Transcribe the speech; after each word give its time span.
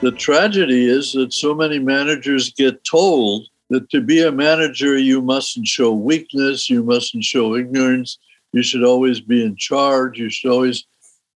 The 0.00 0.12
tragedy 0.12 0.88
is 0.88 1.12
that 1.14 1.32
so 1.32 1.56
many 1.56 1.80
managers 1.80 2.52
get 2.52 2.84
told 2.84 3.48
that 3.68 3.90
to 3.90 4.00
be 4.00 4.22
a 4.22 4.30
manager, 4.30 4.96
you 4.96 5.20
mustn't 5.20 5.66
show 5.66 5.92
weakness, 5.92 6.70
you 6.70 6.84
mustn't 6.84 7.24
show 7.24 7.56
ignorance, 7.56 8.16
you 8.52 8.62
should 8.62 8.84
always 8.84 9.20
be 9.20 9.44
in 9.44 9.56
charge, 9.56 10.16
you 10.16 10.30
should 10.30 10.52
always. 10.52 10.84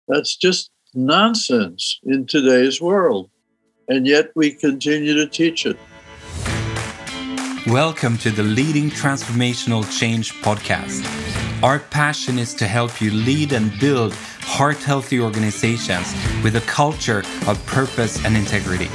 That's 0.07 0.35
just 0.35 0.69
nonsense 0.93 1.99
in 2.03 2.27
today's 2.27 2.79
world. 2.79 3.31
And 3.89 4.05
yet 4.05 4.29
we 4.35 4.51
continue 4.51 5.15
to 5.15 5.25
teach 5.25 5.65
it. 5.65 5.77
Welcome 7.65 8.15
to 8.19 8.29
the 8.29 8.43
Leading 8.43 8.91
Transformational 8.91 9.91
Change 9.97 10.33
podcast. 10.43 11.03
Our 11.63 11.79
passion 11.79 12.37
is 12.37 12.53
to 12.55 12.67
help 12.67 13.01
you 13.01 13.09
lead 13.09 13.53
and 13.53 13.71
build 13.79 14.13
heart 14.43 14.77
healthy 14.77 15.19
organizations 15.19 16.13
with 16.43 16.55
a 16.55 16.61
culture 16.61 17.23
of 17.47 17.63
purpose 17.65 18.23
and 18.25 18.35
integrity. 18.35 18.89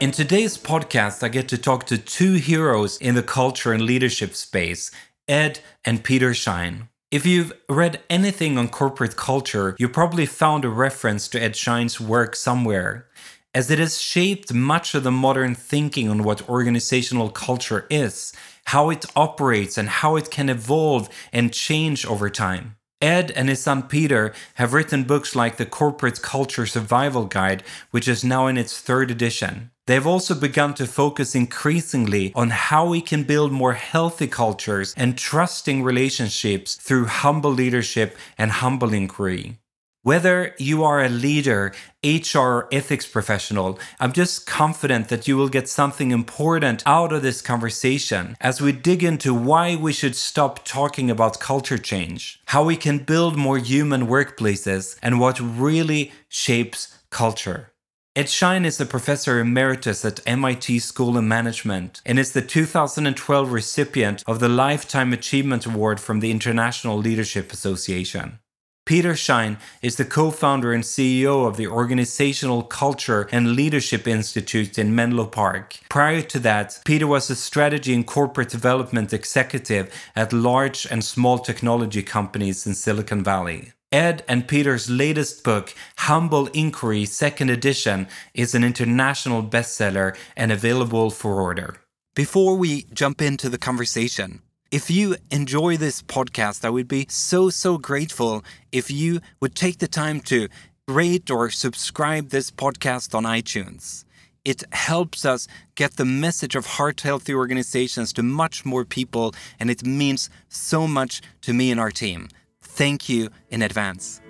In 0.00 0.10
today's 0.10 0.58
podcast, 0.58 1.22
I 1.22 1.28
get 1.28 1.48
to 1.48 1.58
talk 1.58 1.86
to 1.86 1.98
two 1.98 2.34
heroes 2.34 2.96
in 2.98 3.14
the 3.14 3.22
culture 3.22 3.72
and 3.72 3.82
leadership 3.82 4.34
space, 4.34 4.90
Ed 5.28 5.60
and 5.84 6.04
Peter 6.04 6.34
Schein. 6.34 6.88
If 7.10 7.24
you've 7.24 7.52
read 7.68 8.02
anything 8.10 8.58
on 8.58 8.68
corporate 8.68 9.16
culture, 9.16 9.76
you 9.78 9.88
probably 9.88 10.26
found 10.26 10.64
a 10.64 10.68
reference 10.68 11.28
to 11.28 11.42
Ed 11.42 11.54
Schein's 11.54 12.00
work 12.00 12.34
somewhere 12.34 13.06
as 13.54 13.70
it 13.70 13.78
has 13.78 14.00
shaped 14.00 14.52
much 14.52 14.94
of 14.94 15.04
the 15.04 15.12
modern 15.12 15.54
thinking 15.54 16.08
on 16.08 16.24
what 16.24 16.48
organizational 16.48 17.30
culture 17.30 17.86
is, 17.88 18.32
how 18.66 18.90
it 18.90 19.06
operates, 19.14 19.78
and 19.78 19.88
how 19.88 20.16
it 20.16 20.30
can 20.30 20.48
evolve 20.48 21.08
and 21.32 21.52
change 21.52 22.04
over 22.04 22.28
time. 22.28 22.74
Ed 23.00 23.30
and 23.32 23.48
his 23.48 23.62
son 23.62 23.82
Peter 23.82 24.32
have 24.54 24.72
written 24.72 25.04
books 25.04 25.34
like 25.34 25.56
The 25.56 25.66
Corporate 25.66 26.22
Culture 26.22 26.66
Survival 26.66 27.26
Guide, 27.26 27.62
which 27.90 28.08
is 28.08 28.24
now 28.24 28.46
in 28.46 28.56
its 28.56 28.80
third 28.80 29.10
edition. 29.10 29.70
They've 29.86 30.06
also 30.06 30.34
begun 30.34 30.72
to 30.74 30.86
focus 30.86 31.34
increasingly 31.34 32.32
on 32.34 32.48
how 32.50 32.86
we 32.86 33.02
can 33.02 33.24
build 33.24 33.52
more 33.52 33.74
healthy 33.74 34.26
cultures 34.26 34.94
and 34.96 35.18
trusting 35.18 35.82
relationships 35.82 36.76
through 36.76 37.06
humble 37.06 37.50
leadership 37.50 38.16
and 38.38 38.50
humble 38.50 38.94
inquiry. 38.94 39.58
Whether 40.04 40.54
you 40.58 40.84
are 40.84 41.02
a 41.02 41.08
leader, 41.08 41.72
HR, 42.04 42.68
ethics 42.70 43.06
professional, 43.06 43.78
I'm 43.98 44.12
just 44.12 44.46
confident 44.46 45.08
that 45.08 45.26
you 45.26 45.38
will 45.38 45.48
get 45.48 45.66
something 45.66 46.10
important 46.10 46.82
out 46.84 47.10
of 47.10 47.22
this 47.22 47.40
conversation 47.40 48.36
as 48.38 48.60
we 48.60 48.72
dig 48.72 49.02
into 49.02 49.32
why 49.32 49.76
we 49.76 49.94
should 49.94 50.14
stop 50.14 50.62
talking 50.66 51.10
about 51.10 51.40
culture 51.40 51.78
change, 51.78 52.42
how 52.48 52.64
we 52.64 52.76
can 52.76 52.98
build 52.98 53.38
more 53.38 53.56
human 53.56 54.06
workplaces, 54.06 54.98
and 55.00 55.20
what 55.20 55.40
really 55.40 56.12
shapes 56.28 56.98
culture. 57.08 57.72
Ed 58.14 58.28
Schein 58.28 58.66
is 58.66 58.78
a 58.78 58.84
professor 58.84 59.40
emeritus 59.40 60.04
at 60.04 60.20
MIT 60.26 60.80
School 60.80 61.16
of 61.16 61.24
Management 61.24 62.02
and 62.04 62.18
is 62.18 62.32
the 62.32 62.42
2012 62.42 63.50
recipient 63.50 64.22
of 64.26 64.38
the 64.38 64.50
Lifetime 64.50 65.14
Achievement 65.14 65.64
Award 65.64 65.98
from 65.98 66.20
the 66.20 66.30
International 66.30 66.98
Leadership 66.98 67.54
Association. 67.54 68.38
Peter 68.86 69.16
Schein 69.16 69.56
is 69.80 69.96
the 69.96 70.04
co 70.04 70.30
founder 70.30 70.74
and 70.74 70.84
CEO 70.84 71.46
of 71.46 71.56
the 71.56 71.66
Organizational 71.66 72.62
Culture 72.62 73.26
and 73.32 73.56
Leadership 73.56 74.06
Institute 74.06 74.78
in 74.78 74.94
Menlo 74.94 75.24
Park. 75.24 75.78
Prior 75.88 76.20
to 76.20 76.38
that, 76.40 76.80
Peter 76.84 77.06
was 77.06 77.30
a 77.30 77.34
strategy 77.34 77.94
and 77.94 78.06
corporate 78.06 78.50
development 78.50 79.14
executive 79.14 79.90
at 80.14 80.34
large 80.34 80.86
and 80.90 81.02
small 81.02 81.38
technology 81.38 82.02
companies 82.02 82.66
in 82.66 82.74
Silicon 82.74 83.24
Valley. 83.24 83.72
Ed 83.90 84.22
and 84.28 84.46
Peter's 84.46 84.90
latest 84.90 85.44
book, 85.44 85.74
Humble 85.98 86.48
Inquiry, 86.48 87.06
second 87.06 87.48
edition, 87.48 88.06
is 88.34 88.54
an 88.54 88.64
international 88.64 89.42
bestseller 89.42 90.14
and 90.36 90.52
available 90.52 91.10
for 91.10 91.40
order. 91.40 91.76
Before 92.14 92.54
we 92.56 92.82
jump 92.92 93.22
into 93.22 93.48
the 93.48 93.58
conversation, 93.58 94.42
if 94.74 94.90
you 94.90 95.14
enjoy 95.30 95.76
this 95.76 96.02
podcast, 96.02 96.64
I 96.64 96.70
would 96.70 96.88
be 96.88 97.06
so, 97.08 97.48
so 97.48 97.78
grateful 97.78 98.42
if 98.72 98.90
you 98.90 99.20
would 99.40 99.54
take 99.54 99.78
the 99.78 99.86
time 99.86 100.18
to 100.22 100.48
rate 100.88 101.30
or 101.30 101.48
subscribe 101.48 102.30
this 102.30 102.50
podcast 102.50 103.14
on 103.14 103.22
iTunes. 103.22 104.04
It 104.44 104.64
helps 104.72 105.24
us 105.24 105.46
get 105.76 105.96
the 105.96 106.04
message 106.04 106.56
of 106.56 106.66
heart 106.66 107.02
healthy 107.02 107.32
organizations 107.32 108.12
to 108.14 108.24
much 108.24 108.64
more 108.64 108.84
people, 108.84 109.32
and 109.60 109.70
it 109.70 109.84
means 109.86 110.28
so 110.48 110.88
much 110.88 111.22
to 111.42 111.52
me 111.52 111.70
and 111.70 111.78
our 111.78 111.92
team. 111.92 112.28
Thank 112.60 113.08
you 113.08 113.30
in 113.50 113.62
advance. 113.62 114.20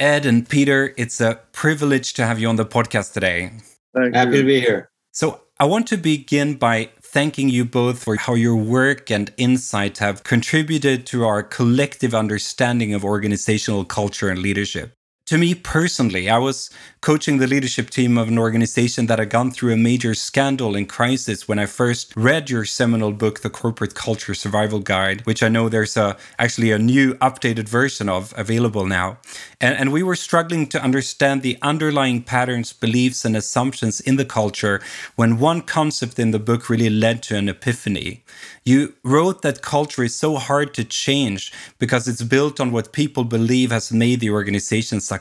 Ed 0.00 0.26
and 0.26 0.48
Peter, 0.48 0.92
it's 0.96 1.20
a 1.20 1.38
privilege 1.52 2.14
to 2.14 2.26
have 2.26 2.40
you 2.40 2.48
on 2.48 2.56
the 2.56 2.66
podcast 2.66 3.12
today. 3.12 3.52
Thank 3.94 4.16
Happy 4.16 4.32
you. 4.32 4.42
to 4.42 4.44
be 4.44 4.60
here. 4.60 4.90
So, 5.12 5.42
I 5.60 5.64
want 5.64 5.88
to 5.88 5.96
begin 5.96 6.54
by 6.54 6.90
thanking 7.10 7.48
you 7.48 7.64
both 7.64 8.04
for 8.04 8.16
how 8.16 8.34
your 8.34 8.56
work 8.56 9.10
and 9.10 9.32
insight 9.38 9.96
have 9.96 10.24
contributed 10.24 11.06
to 11.06 11.24
our 11.24 11.42
collective 11.42 12.14
understanding 12.14 12.92
of 12.92 13.02
organizational 13.02 13.86
culture 13.86 14.28
and 14.28 14.40
leadership. 14.40 14.97
To 15.28 15.36
me 15.36 15.54
personally, 15.54 16.30
I 16.30 16.38
was 16.38 16.70
coaching 17.02 17.36
the 17.36 17.46
leadership 17.46 17.90
team 17.90 18.16
of 18.16 18.28
an 18.28 18.38
organization 18.38 19.06
that 19.06 19.18
had 19.18 19.28
gone 19.28 19.50
through 19.50 19.74
a 19.74 19.76
major 19.76 20.14
scandal 20.14 20.74
and 20.74 20.88
crisis 20.88 21.46
when 21.46 21.58
I 21.58 21.66
first 21.66 22.16
read 22.16 22.48
your 22.48 22.64
seminal 22.64 23.12
book, 23.12 23.40
The 23.40 23.50
Corporate 23.50 23.94
Culture 23.94 24.32
Survival 24.32 24.80
Guide, 24.80 25.26
which 25.26 25.42
I 25.42 25.50
know 25.50 25.68
there's 25.68 25.98
a 25.98 26.16
actually 26.38 26.70
a 26.70 26.78
new 26.78 27.12
updated 27.16 27.68
version 27.68 28.08
of 28.08 28.32
available 28.38 28.86
now. 28.86 29.18
And, 29.60 29.76
and 29.76 29.92
we 29.92 30.02
were 30.02 30.16
struggling 30.16 30.66
to 30.68 30.82
understand 30.82 31.42
the 31.42 31.58
underlying 31.60 32.22
patterns, 32.22 32.72
beliefs, 32.72 33.22
and 33.26 33.36
assumptions 33.36 34.00
in 34.00 34.16
the 34.16 34.24
culture 34.24 34.80
when 35.16 35.38
one 35.38 35.60
concept 35.60 36.18
in 36.18 36.30
the 36.30 36.38
book 36.38 36.70
really 36.70 36.88
led 36.88 37.22
to 37.24 37.36
an 37.36 37.50
epiphany. 37.50 38.24
You 38.64 38.94
wrote 39.02 39.42
that 39.42 39.62
culture 39.62 40.04
is 40.04 40.14
so 40.14 40.36
hard 40.36 40.74
to 40.74 40.84
change 40.84 41.52
because 41.78 42.08
it's 42.08 42.22
built 42.22 42.60
on 42.60 42.72
what 42.72 42.92
people 42.92 43.24
believe 43.24 43.70
has 43.70 43.92
made 43.92 44.20
the 44.20 44.30
organization 44.30 45.00
successful. 45.00 45.17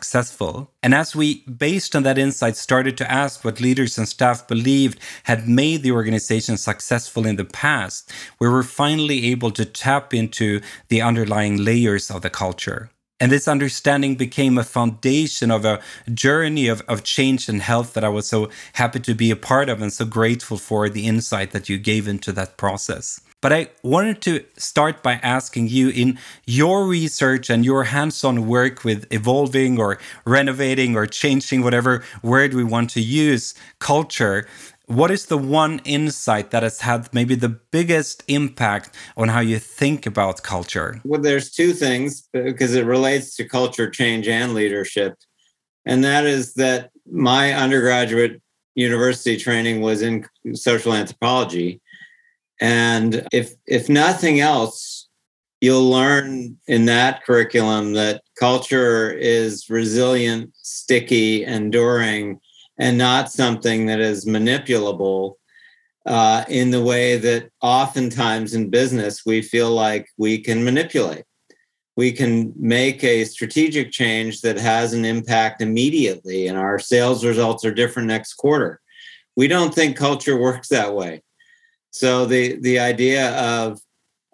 And 0.84 0.94
as 0.94 1.16
we, 1.16 1.44
based 1.44 1.96
on 1.96 2.04
that 2.04 2.18
insight, 2.18 2.56
started 2.56 2.98
to 2.98 3.12
ask 3.12 3.44
what 3.44 3.62
leaders 3.62 3.98
and 3.98 4.08
staff 4.08 4.48
believed 4.48 5.00
had 5.24 5.48
made 5.48 5.84
the 5.84 5.92
organization 5.92 6.58
successful 6.58 7.26
in 7.26 7.36
the 7.36 7.46
past, 7.46 8.12
we 8.40 8.48
were 8.50 8.64
finally 8.64 9.26
able 9.28 9.52
to 9.52 9.66
tap 9.66 10.14
into 10.14 10.62
the 10.90 11.02
underlying 11.02 11.58
layers 11.58 12.12
of 12.12 12.22
the 12.22 12.30
culture. 12.30 12.90
And 13.20 13.32
this 13.32 13.48
understanding 13.48 14.16
became 14.16 14.58
a 14.58 14.64
foundation 14.64 15.50
of 15.50 15.66
a 15.66 15.82
journey 16.14 16.68
of, 16.68 16.82
of 16.88 17.04
change 17.04 17.50
and 17.50 17.62
health 17.62 17.94
that 17.94 18.04
I 18.04 18.10
was 18.10 18.28
so 18.28 18.50
happy 18.74 19.00
to 19.00 19.16
be 19.16 19.32
a 19.32 19.36
part 19.36 19.70
of 19.70 19.82
and 19.82 19.92
so 19.92 20.06
grateful 20.06 20.58
for 20.58 20.88
the 20.88 21.08
insight 21.08 21.52
that 21.52 21.68
you 21.68 21.80
gave 21.80 22.08
into 22.08 22.32
that 22.34 22.58
process. 22.58 23.20
But 23.40 23.54
I 23.54 23.70
wanted 23.84 24.22
to 24.24 24.44
start 24.58 25.04
by 25.04 25.14
asking 25.22 25.68
you 25.68 25.90
in 25.90 26.18
your 26.48 26.88
research 26.88 27.52
and 27.52 27.64
your 27.64 27.84
hands 27.84 28.24
on 28.24 28.48
work 28.48 28.84
with 28.84 29.06
evolving 29.12 29.80
or 29.80 30.00
renovating 30.26 30.96
or 30.96 31.06
changing, 31.06 31.62
whatever 31.62 32.04
word 32.24 32.56
we 32.56 32.64
want 32.64 32.90
to 32.92 33.02
use, 33.02 33.54
culture. 33.78 34.48
What 34.88 35.12
is 35.12 35.28
the 35.28 35.38
one 35.38 35.82
insight 35.86 36.50
that 36.50 36.64
has 36.64 36.82
had 36.82 37.14
maybe 37.14 37.36
the 37.36 37.50
biggest 37.50 38.24
impact 38.28 38.96
on 39.16 39.28
how 39.28 39.42
you 39.42 39.60
think 39.60 40.08
about 40.08 40.42
culture? 40.42 41.00
Well, 41.04 41.22
there's 41.22 41.52
two 41.52 41.74
things 41.74 42.28
because 42.34 42.74
it 42.74 42.86
relates 42.86 43.36
to 43.36 43.48
culture 43.48 43.90
change 43.90 44.28
and 44.28 44.56
leadership. 44.56 45.14
And 45.86 46.04
that 46.04 46.26
is 46.26 46.56
that 46.56 46.90
my 47.06 47.54
undergraduate 47.54 48.42
university 48.74 49.38
training 49.38 49.82
was 49.82 50.02
in 50.02 50.26
social 50.54 50.94
anthropology. 50.94 51.82
And 52.60 53.28
if 53.32 53.54
if 53.66 53.90
nothing 53.90 54.40
else, 54.40 55.08
you'll 55.62 55.90
learn 55.90 56.58
in 56.68 56.86
that 56.86 57.24
curriculum 57.24 57.94
that 57.94 58.22
culture 58.40 59.12
is 59.12 59.70
resilient, 59.70 60.52
sticky, 60.62 61.44
enduring, 61.44 62.40
and 62.78 62.98
not 62.98 63.32
something 63.32 63.88
that 63.88 64.00
is 64.00 64.26
manipulable 64.26 65.36
uh, 66.06 66.46
in 66.48 66.72
the 66.72 66.82
way 66.82 67.18
that 67.18 67.50
oftentimes 67.62 68.54
in 68.54 68.70
business 68.70 69.26
we 69.26 69.42
feel 69.42 69.72
like 69.72 70.08
we 70.18 70.40
can 70.40 70.64
manipulate. 70.64 71.26
We 71.96 72.12
can 72.12 72.54
make 72.56 73.04
a 73.04 73.26
strategic 73.26 73.92
change 73.92 74.42
that 74.42 74.58
has 74.58 74.94
an 74.94 75.04
impact 75.04 75.62
immediately, 75.62 76.48
and 76.48 76.58
our 76.58 76.78
sales 76.78 77.26
results 77.26 77.66
are 77.66 77.74
different 77.74 78.08
next 78.08 78.36
quarter. 78.36 78.80
We 79.36 79.48
don't 79.48 79.74
think 79.74 79.98
culture 79.98 80.38
works 80.38 80.68
that 80.70 80.94
way. 80.94 81.24
So 81.92 82.26
the 82.26 82.60
the 82.62 82.80
idea 82.80 83.36
of 83.40 83.80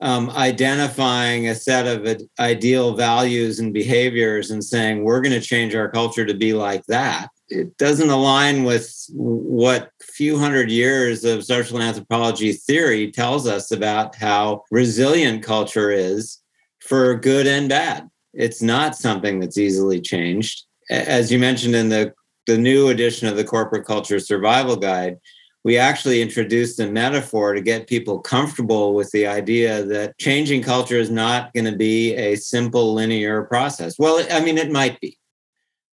um, 0.01 0.29
identifying 0.31 1.47
a 1.47 1.55
set 1.55 1.87
of 1.87 2.21
ideal 2.39 2.95
values 2.95 3.59
and 3.59 3.73
behaviors 3.73 4.51
and 4.51 4.63
saying 4.63 5.03
we're 5.03 5.21
going 5.21 5.39
to 5.39 5.47
change 5.47 5.75
our 5.75 5.89
culture 5.89 6.25
to 6.25 6.33
be 6.33 6.53
like 6.53 6.83
that 6.87 7.29
it 7.53 7.77
doesn't 7.77 8.09
align 8.09 8.63
with 8.63 9.05
what 9.11 9.91
few 10.01 10.37
hundred 10.37 10.71
years 10.71 11.23
of 11.23 11.43
social 11.43 11.81
anthropology 11.81 12.53
theory 12.53 13.11
tells 13.11 13.47
us 13.47 13.71
about 13.71 14.15
how 14.15 14.63
resilient 14.71 15.43
culture 15.43 15.91
is 15.91 16.39
for 16.79 17.15
good 17.15 17.47
and 17.47 17.69
bad. 17.69 18.09
It's 18.33 18.61
not 18.61 18.95
something 18.95 19.39
that's 19.39 19.57
easily 19.57 20.01
changed. 20.01 20.63
As 20.89 21.31
you 21.31 21.39
mentioned 21.39 21.75
in 21.75 21.89
the, 21.89 22.13
the 22.47 22.57
new 22.57 22.89
edition 22.89 23.27
of 23.27 23.37
the 23.37 23.43
Corporate 23.43 23.85
Culture 23.85 24.19
Survival 24.19 24.75
Guide, 24.75 25.17
we 25.63 25.77
actually 25.77 26.21
introduced 26.21 26.79
a 26.79 26.87
metaphor 26.87 27.53
to 27.53 27.61
get 27.61 27.87
people 27.87 28.19
comfortable 28.19 28.93
with 28.93 29.11
the 29.11 29.25
idea 29.25 29.83
that 29.83 30.17
changing 30.17 30.61
culture 30.61 30.97
is 30.97 31.09
not 31.09 31.53
going 31.53 31.65
to 31.65 31.75
be 31.75 32.13
a 32.15 32.35
simple 32.35 32.93
linear 32.93 33.43
process. 33.43 33.97
Well, 33.97 34.25
I 34.31 34.41
mean, 34.41 34.57
it 34.57 34.71
might 34.71 34.99
be. 34.99 35.17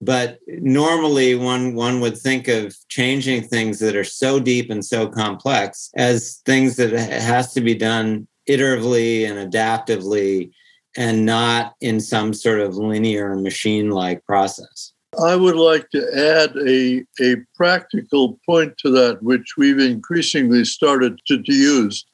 But 0.03 0.39
normally 0.49 1.35
one 1.35 1.75
one 1.75 2.01
would 2.01 2.17
think 2.17 2.49
of 2.49 2.75
changing 2.89 3.43
things 3.43 3.81
that 3.81 3.95
are 3.95 4.05
so 4.05 4.41
deep 4.41 4.71
and 4.71 4.83
so 4.85 5.07
complex 5.07 5.91
as 5.95 6.41
things 6.47 6.77
that 6.77 6.91
has 6.93 7.53
to 7.53 7.61
be 7.61 7.75
done 7.75 8.27
iteratively 8.49 9.29
and 9.29 9.53
adaptively 9.53 10.53
and 10.97 11.27
not 11.27 11.75
in 11.83 12.01
some 12.01 12.33
sort 12.33 12.61
of 12.61 12.77
linear 12.77 13.37
machine 13.37 13.91
like 13.91 14.25
process. 14.25 14.93
I 15.19 15.35
would 15.35 15.57
like 15.57 15.91
to 15.91 16.07
add 16.15 16.57
a, 16.57 17.05
a 17.21 17.37
practical 17.57 18.39
point 18.47 18.79
to 18.79 18.91
that, 18.91 19.23
which 19.23 19.55
we've 19.57 19.81
increasingly 19.81 20.65
started 20.65 21.21
to, 21.27 21.43
to 21.43 21.53
use. 21.53 22.05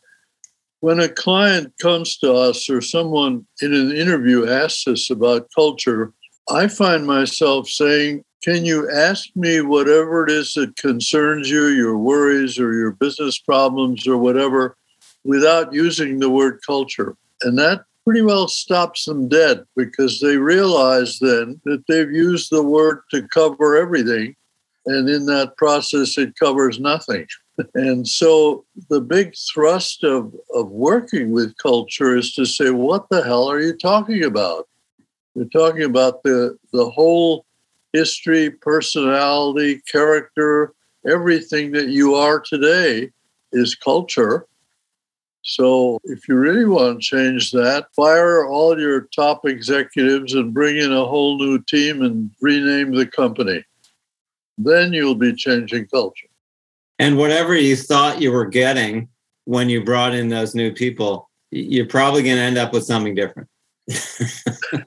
When 0.80 1.00
a 1.00 1.08
client 1.08 1.74
comes 1.80 2.16
to 2.18 2.32
us 2.32 2.70
or 2.70 2.80
someone 2.80 3.46
in 3.60 3.74
an 3.74 3.92
interview 3.92 4.48
asks 4.48 4.86
us 4.86 5.10
about 5.10 5.50
culture, 5.54 6.12
I 6.48 6.68
find 6.68 7.06
myself 7.06 7.68
saying, 7.68 8.24
Can 8.42 8.64
you 8.64 8.90
ask 8.90 9.28
me 9.34 9.60
whatever 9.60 10.24
it 10.24 10.30
is 10.30 10.54
that 10.54 10.76
concerns 10.76 11.50
you, 11.50 11.66
your 11.66 11.98
worries 11.98 12.58
or 12.58 12.72
your 12.72 12.92
business 12.92 13.38
problems 13.38 14.06
or 14.06 14.16
whatever, 14.16 14.76
without 15.24 15.72
using 15.72 16.18
the 16.18 16.30
word 16.30 16.60
culture? 16.66 17.16
And 17.42 17.58
that 17.58 17.84
pretty 18.06 18.22
well 18.22 18.46
stops 18.46 19.04
them 19.04 19.28
dead 19.28 19.64
because 19.74 20.20
they 20.20 20.36
realize 20.36 21.18
then 21.18 21.60
that 21.64 21.82
they've 21.88 22.12
used 22.12 22.52
the 22.52 22.62
word 22.62 23.00
to 23.10 23.26
cover 23.26 23.76
everything. 23.76 24.36
And 24.86 25.08
in 25.08 25.26
that 25.26 25.56
process, 25.56 26.16
it 26.16 26.38
covers 26.38 26.78
nothing. 26.78 27.26
And 27.74 28.06
so 28.06 28.66
the 28.90 29.00
big 29.00 29.34
thrust 29.50 30.04
of, 30.04 30.30
of 30.54 30.68
working 30.68 31.30
with 31.30 31.56
culture 31.56 32.14
is 32.14 32.34
to 32.34 32.44
say, 32.44 32.68
what 32.68 33.08
the 33.08 33.24
hell 33.24 33.50
are 33.50 33.60
you 33.60 33.72
talking 33.72 34.24
about? 34.24 34.68
You're 35.34 35.46
talking 35.46 35.84
about 35.84 36.22
the, 36.22 36.58
the 36.74 36.90
whole 36.90 37.46
history, 37.94 38.50
personality, 38.50 39.80
character, 39.90 40.74
everything 41.08 41.72
that 41.72 41.88
you 41.88 42.14
are 42.14 42.40
today 42.40 43.10
is 43.52 43.74
culture. 43.74 44.46
So 45.48 46.00
if 46.02 46.26
you 46.26 46.34
really 46.34 46.64
want 46.64 47.00
to 47.00 47.06
change 47.06 47.52
that, 47.52 47.86
fire 47.94 48.44
all 48.44 48.78
your 48.80 49.02
top 49.14 49.46
executives 49.46 50.34
and 50.34 50.52
bring 50.52 50.76
in 50.76 50.92
a 50.92 51.04
whole 51.04 51.38
new 51.38 51.62
team 51.62 52.02
and 52.02 52.32
rename 52.40 52.92
the 52.92 53.06
company. 53.06 53.64
Then 54.58 54.92
you'll 54.92 55.14
be 55.14 55.32
changing 55.34 55.86
culture. 55.86 56.26
And 56.98 57.16
whatever 57.16 57.54
you 57.54 57.76
thought 57.76 58.20
you 58.20 58.32
were 58.32 58.46
getting 58.46 59.08
when 59.44 59.68
you 59.68 59.84
brought 59.84 60.14
in 60.14 60.30
those 60.30 60.56
new 60.56 60.72
people, 60.72 61.30
you're 61.52 61.86
probably 61.86 62.24
going 62.24 62.36
to 62.36 62.42
end 62.42 62.58
up 62.58 62.72
with 62.72 62.84
something 62.84 63.14
different. 63.14 63.48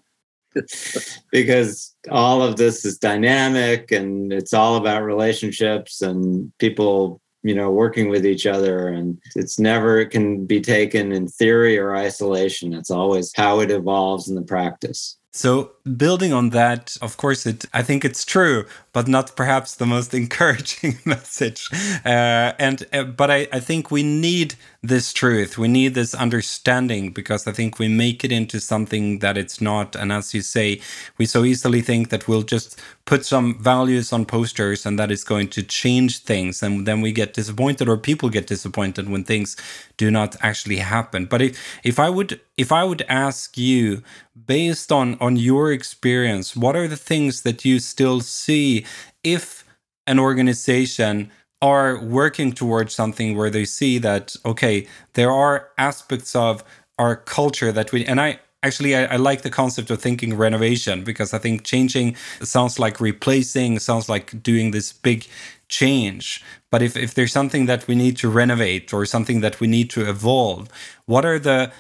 because 1.32 1.96
all 2.12 2.42
of 2.42 2.58
this 2.58 2.84
is 2.84 2.98
dynamic 2.98 3.92
and 3.92 4.34
it's 4.34 4.54
all 4.54 4.76
about 4.76 5.04
relationships 5.04 6.02
and 6.02 6.52
people 6.58 7.22
you 7.44 7.56
know 7.56 7.72
working 7.72 8.10
with 8.10 8.26
each 8.26 8.46
other 8.46 8.88
and 8.88 9.18
it's 9.36 9.60
never 9.60 10.00
it 10.00 10.10
can 10.10 10.46
be 10.46 10.60
taken 10.60 11.12
in 11.12 11.28
theory 11.28 11.78
or 11.78 11.96
isolation 11.96 12.74
it's 12.74 12.92
always 12.92 13.32
how 13.36 13.60
it 13.60 13.72
evolves 13.72 14.28
in 14.28 14.36
the 14.36 14.42
practice 14.42 15.20
so 15.32 15.72
building 15.98 16.34
on 16.34 16.50
that, 16.50 16.98
of 17.02 17.18
course, 17.18 17.46
it 17.46 17.66
I 17.72 17.84
think 17.84 18.04
it's 18.04 18.26
true, 18.26 18.66
but 18.94 19.08
not 19.08 19.36
perhaps 19.36 19.76
the 19.76 19.86
most 19.86 20.14
encouraging 20.24 20.98
message. 21.06 21.70
Uh, 22.04 22.54
and 22.58 22.86
uh, 22.92 23.04
but 23.04 23.30
I, 23.30 23.48
I 23.54 23.60
think 23.60 23.92
we 23.92 24.04
need 24.04 24.56
this 24.82 25.12
truth, 25.12 25.58
we 25.58 25.68
need 25.68 25.94
this 25.94 26.14
understanding 26.16 27.12
because 27.12 27.46
I 27.46 27.52
think 27.52 27.80
we 27.80 27.90
make 27.90 28.24
it 28.24 28.32
into 28.32 28.62
something 28.62 29.20
that 29.20 29.38
it's 29.38 29.60
not. 29.60 29.94
And 29.94 30.10
as 30.10 30.34
you 30.34 30.42
say, 30.42 30.80
we 31.18 31.26
so 31.26 31.44
easily 31.44 31.82
think 31.82 32.10
that 32.10 32.30
we'll 32.30 32.44
just 32.44 32.80
put 33.06 33.26
some 33.26 33.60
values 33.62 34.14
on 34.14 34.26
posters 34.26 34.86
and 34.86 34.98
that 34.98 35.12
is 35.12 35.26
going 35.26 35.50
to 35.50 35.64
change 35.64 36.20
things, 36.20 36.64
and 36.64 36.88
then 36.88 37.02
we 37.02 37.12
get 37.12 37.34
disappointed 37.34 37.90
or 37.90 37.98
people 37.98 38.30
get 38.30 38.48
disappointed 38.48 39.10
when 39.10 39.26
things 39.26 39.58
do 39.98 40.10
not 40.10 40.38
actually 40.42 40.78
happen. 40.78 41.26
But 41.26 41.42
if 41.42 41.80
if 41.84 42.00
I 42.00 42.10
would 42.10 42.40
if 42.56 42.72
I 42.72 42.86
would 42.86 43.02
ask 43.10 43.58
you 43.58 44.02
based 44.46 44.92
on 44.92 45.18
on 45.20 45.36
your 45.36 45.72
experience 45.72 46.56
what 46.56 46.76
are 46.76 46.88
the 46.88 46.98
things 46.98 47.42
that 47.42 47.66
you 47.66 47.80
still 47.80 48.22
see 48.22 48.86
if 49.24 49.66
an 50.08 50.20
organization 50.20 51.32
are 51.62 52.00
working 52.00 52.52
towards 52.52 52.94
something 52.94 53.36
where 53.36 53.50
they 53.50 53.66
see 53.66 53.98
that 53.98 54.36
okay 54.46 54.88
there 55.14 55.32
are 55.32 55.70
aspects 55.78 56.36
of 56.36 56.64
our 56.98 57.16
culture 57.16 57.72
that 57.72 57.92
we 57.92 58.06
and 58.06 58.22
i 58.22 58.40
actually 58.62 58.96
I, 58.96 59.06
I, 59.06 59.16
like 59.16 59.42
the 59.42 59.50
concept 59.50 59.90
of 59.90 60.02
thinking 60.02 60.38
renovation 60.38 61.04
because 61.04 61.34
i 61.34 61.38
think 61.38 61.64
changing 61.64 62.16
sounds 62.42 62.80
like 62.80 63.02
replacing 63.02 63.80
sounds 63.80 64.08
like 64.08 64.42
doing 64.42 64.72
this 64.72 64.94
big 64.94 65.28
change 65.68 66.44
but 66.72 66.82
if, 66.82 66.96
if 66.96 67.14
there's 67.14 67.32
something 67.32 67.66
that 67.66 67.88
we 67.88 67.96
need 67.96 68.18
to 68.18 68.30
renovate 68.30 68.94
or 68.94 69.06
something 69.06 69.42
that 69.42 69.60
we 69.60 69.68
need 69.68 69.90
to 69.90 70.10
evolve 70.10 70.70
what 71.06 71.26
are 71.26 71.40
the 71.40 71.72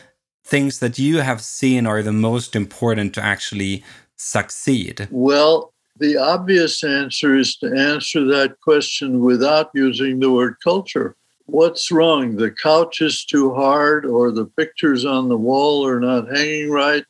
things 0.49 0.79
that 0.79 0.97
you 0.97 1.17
have 1.17 1.41
seen 1.41 1.85
are 1.85 2.01
the 2.01 2.11
most 2.11 2.55
important 2.55 3.13
to 3.13 3.23
actually 3.23 3.83
succeed? 4.15 5.07
Well, 5.11 5.73
the 5.99 6.17
obvious 6.17 6.83
answer 6.83 7.37
is 7.37 7.57
to 7.57 7.67
answer 7.75 8.25
that 8.25 8.59
question 8.61 9.19
without 9.19 9.69
using 9.73 10.19
the 10.19 10.31
word 10.31 10.55
culture. 10.63 11.15
What's 11.45 11.91
wrong? 11.91 12.35
The 12.35 12.51
couch 12.51 13.01
is 13.01 13.25
too 13.25 13.53
hard, 13.53 14.05
or 14.05 14.31
the 14.31 14.45
pictures 14.45 15.03
on 15.05 15.29
the 15.29 15.37
wall 15.37 15.85
are 15.85 15.99
not 15.99 16.29
hanging 16.29 16.69
right. 16.69 17.03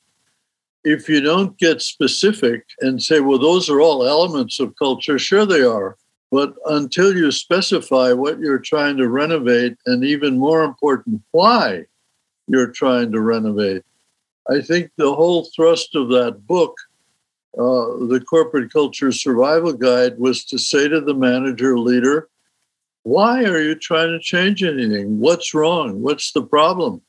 If 0.83 1.09
you 1.09 1.21
don't 1.21 1.57
get 1.57 1.81
specific 1.81 2.65
and 2.79 3.03
say, 3.03 3.19
well, 3.19 3.37
those 3.37 3.69
are 3.69 3.81
all 3.81 4.07
elements 4.07 4.59
of 4.59 4.75
culture, 4.77 5.19
sure 5.19 5.45
they 5.45 5.61
are. 5.61 5.97
But 6.31 6.53
until 6.67 7.15
you 7.15 7.31
specify 7.31 8.13
what 8.13 8.39
you're 8.39 8.59
trying 8.59 8.97
to 8.97 9.09
renovate, 9.09 9.77
and 9.85 10.05
even 10.05 10.37
more 10.37 10.63
important, 10.63 11.21
why 11.31 11.85
you're 12.47 12.71
trying 12.71 13.11
to 13.11 13.21
renovate. 13.21 13.83
I 14.49 14.61
think 14.61 14.91
the 14.95 15.13
whole 15.13 15.49
thrust 15.55 15.95
of 15.95 16.09
that 16.09 16.47
book, 16.47 16.75
uh, 17.57 18.05
the 18.07 18.23
Corporate 18.27 18.71
Culture 18.71 19.11
Survival 19.11 19.73
Guide, 19.73 20.19
was 20.19 20.45
to 20.45 20.57
say 20.57 20.87
to 20.87 21.01
the 21.01 21.13
manager 21.13 21.77
leader, 21.77 22.29
why 23.03 23.43
are 23.43 23.61
you 23.61 23.75
trying 23.75 24.11
to 24.11 24.19
change 24.19 24.63
anything? 24.63 25.19
What's 25.19 25.53
wrong? 25.53 26.01
What's 26.01 26.31
the 26.31 26.43
problem? 26.43 27.01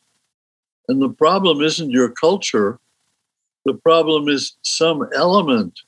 And 0.88 1.00
the 1.00 1.10
problem 1.10 1.60
isn't 1.60 1.90
your 1.90 2.10
culture. 2.10 2.78
The 3.64 3.74
problem 3.74 4.28
is 4.28 4.56
some 4.62 5.08
element 5.14 5.80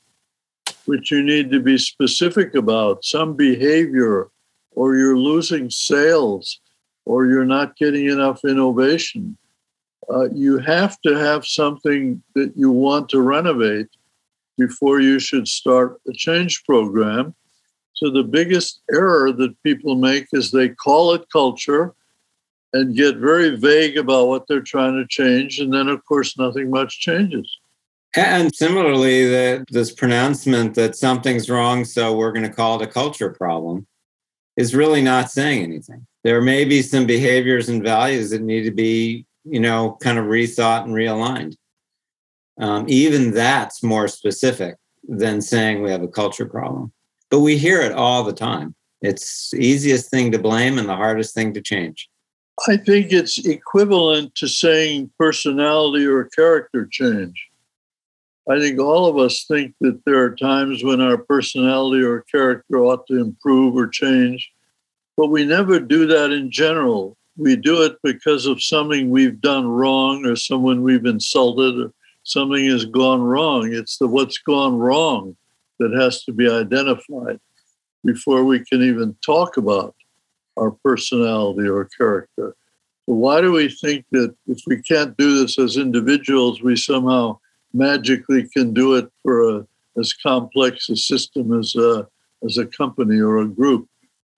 which 0.85 1.11
you 1.11 1.23
need 1.23 1.49
to 1.51 1.61
be 1.61 1.77
specific 1.77 2.55
about, 2.55 3.05
some 3.05 3.35
behavior, 3.35 4.29
or 4.71 4.95
you're 4.95 5.17
losing 5.17 5.69
sales, 5.69 6.59
or 7.05 7.25
you're 7.25 7.45
not 7.45 7.77
getting 7.77 8.07
enough 8.09 8.41
innovation 8.43 9.37
uh, 10.09 10.29
you 10.33 10.57
have 10.59 10.99
to 11.01 11.15
have 11.15 11.45
something 11.45 12.21
that 12.35 12.53
you 12.55 12.71
want 12.71 13.09
to 13.09 13.21
renovate 13.21 13.87
before 14.57 14.99
you 14.99 15.19
should 15.19 15.47
start 15.47 15.99
a 16.07 16.13
change 16.13 16.63
program. 16.65 17.35
So, 17.93 18.09
the 18.09 18.23
biggest 18.23 18.81
error 18.91 19.31
that 19.31 19.61
people 19.63 19.95
make 19.95 20.27
is 20.33 20.51
they 20.51 20.69
call 20.69 21.13
it 21.13 21.29
culture 21.31 21.93
and 22.73 22.95
get 22.95 23.17
very 23.17 23.55
vague 23.55 23.97
about 23.97 24.27
what 24.27 24.47
they're 24.47 24.61
trying 24.61 24.95
to 24.95 25.07
change. 25.07 25.59
And 25.59 25.71
then, 25.71 25.87
of 25.87 26.03
course, 26.05 26.37
nothing 26.37 26.71
much 26.71 26.99
changes. 26.99 27.59
And 28.15 28.53
similarly, 28.53 29.27
the, 29.29 29.65
this 29.69 29.91
pronouncement 29.91 30.75
that 30.75 30.95
something's 30.95 31.49
wrong, 31.49 31.85
so 31.85 32.15
we're 32.15 32.31
going 32.31 32.47
to 32.47 32.53
call 32.53 32.81
it 32.81 32.87
a 32.87 32.91
culture 32.91 33.29
problem, 33.29 33.87
is 34.57 34.75
really 34.75 35.01
not 35.01 35.31
saying 35.31 35.63
anything. 35.63 36.05
There 36.23 36.41
may 36.41 36.65
be 36.65 36.81
some 36.81 37.05
behaviors 37.05 37.69
and 37.69 37.83
values 37.83 38.31
that 38.31 38.41
need 38.41 38.63
to 38.63 38.71
be 38.71 39.25
you 39.43 39.59
know, 39.59 39.97
kind 40.01 40.17
of 40.17 40.25
rethought 40.25 40.83
and 40.83 40.93
realigned. 40.93 41.55
Um, 42.59 42.85
even 42.87 43.31
that's 43.31 43.83
more 43.83 44.07
specific 44.07 44.75
than 45.07 45.41
saying 45.41 45.81
we 45.81 45.91
have 45.91 46.03
a 46.03 46.07
culture 46.07 46.45
problem. 46.45 46.91
But 47.29 47.39
we 47.39 47.57
hear 47.57 47.81
it 47.81 47.93
all 47.93 48.23
the 48.23 48.33
time. 48.33 48.75
It's 49.01 49.53
easiest 49.53 50.09
thing 50.09 50.31
to 50.31 50.39
blame 50.39 50.77
and 50.77 50.87
the 50.87 50.95
hardest 50.95 51.33
thing 51.33 51.53
to 51.55 51.61
change. 51.61 52.09
I 52.67 52.77
think 52.77 53.11
it's 53.11 53.39
equivalent 53.39 54.35
to 54.35 54.47
saying 54.47 55.11
personality 55.19 56.05
or 56.05 56.25
character 56.25 56.87
change. 56.89 57.49
I 58.49 58.59
think 58.59 58.79
all 58.79 59.07
of 59.07 59.17
us 59.17 59.45
think 59.45 59.73
that 59.81 60.03
there 60.05 60.21
are 60.23 60.35
times 60.35 60.83
when 60.83 61.01
our 61.01 61.17
personality 61.17 62.03
or 62.03 62.21
character 62.31 62.77
ought 62.77 63.07
to 63.07 63.19
improve 63.19 63.75
or 63.75 63.87
change, 63.87 64.51
but 65.17 65.27
we 65.27 65.45
never 65.45 65.79
do 65.79 66.05
that 66.07 66.31
in 66.31 66.51
general 66.51 67.17
we 67.37 67.55
do 67.55 67.81
it 67.83 67.97
because 68.03 68.45
of 68.45 68.61
something 68.61 69.09
we've 69.09 69.41
done 69.41 69.67
wrong 69.67 70.25
or 70.25 70.35
someone 70.35 70.83
we've 70.83 71.05
insulted 71.05 71.79
or 71.79 71.93
something 72.23 72.65
has 72.65 72.85
gone 72.85 73.21
wrong. 73.21 73.73
It's 73.73 73.97
the 73.97 74.07
what's 74.07 74.37
gone 74.37 74.77
wrong 74.77 75.35
that 75.79 75.93
has 75.93 76.23
to 76.23 76.31
be 76.31 76.49
identified 76.49 77.39
before 78.03 78.43
we 78.43 78.63
can 78.65 78.81
even 78.81 79.15
talk 79.25 79.57
about 79.57 79.95
our 80.57 80.71
personality 80.71 81.67
or 81.67 81.89
character. 81.97 82.55
So 83.05 83.15
why 83.15 83.41
do 83.41 83.51
we 83.51 83.69
think 83.69 84.05
that 84.11 84.33
if 84.47 84.59
we 84.65 84.81
can't 84.81 85.15
do 85.17 85.39
this 85.39 85.59
as 85.59 85.77
individuals, 85.77 86.61
we 86.61 86.75
somehow 86.75 87.39
magically 87.73 88.47
can 88.49 88.73
do 88.73 88.95
it 88.95 89.09
for 89.23 89.57
a, 89.57 89.67
as 89.99 90.13
complex 90.13 90.89
a 90.89 90.95
system 90.95 91.57
as 91.57 91.75
a, 91.75 92.07
as 92.45 92.57
a 92.57 92.65
company 92.65 93.19
or 93.19 93.39
a 93.39 93.47
group 93.47 93.87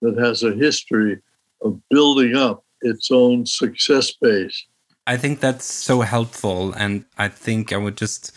that 0.02 0.18
has 0.18 0.42
a 0.42 0.54
history 0.54 1.18
of 1.62 1.80
building 1.90 2.36
up 2.36 2.64
its 2.82 3.10
own 3.10 3.46
success 3.46 4.12
base? 4.12 4.66
I 5.06 5.16
think 5.16 5.40
that's 5.40 5.64
so 5.64 6.00
helpful. 6.00 6.72
And 6.72 7.04
I 7.16 7.28
think 7.28 7.72
I 7.72 7.76
would 7.76 7.96
just 7.96 8.32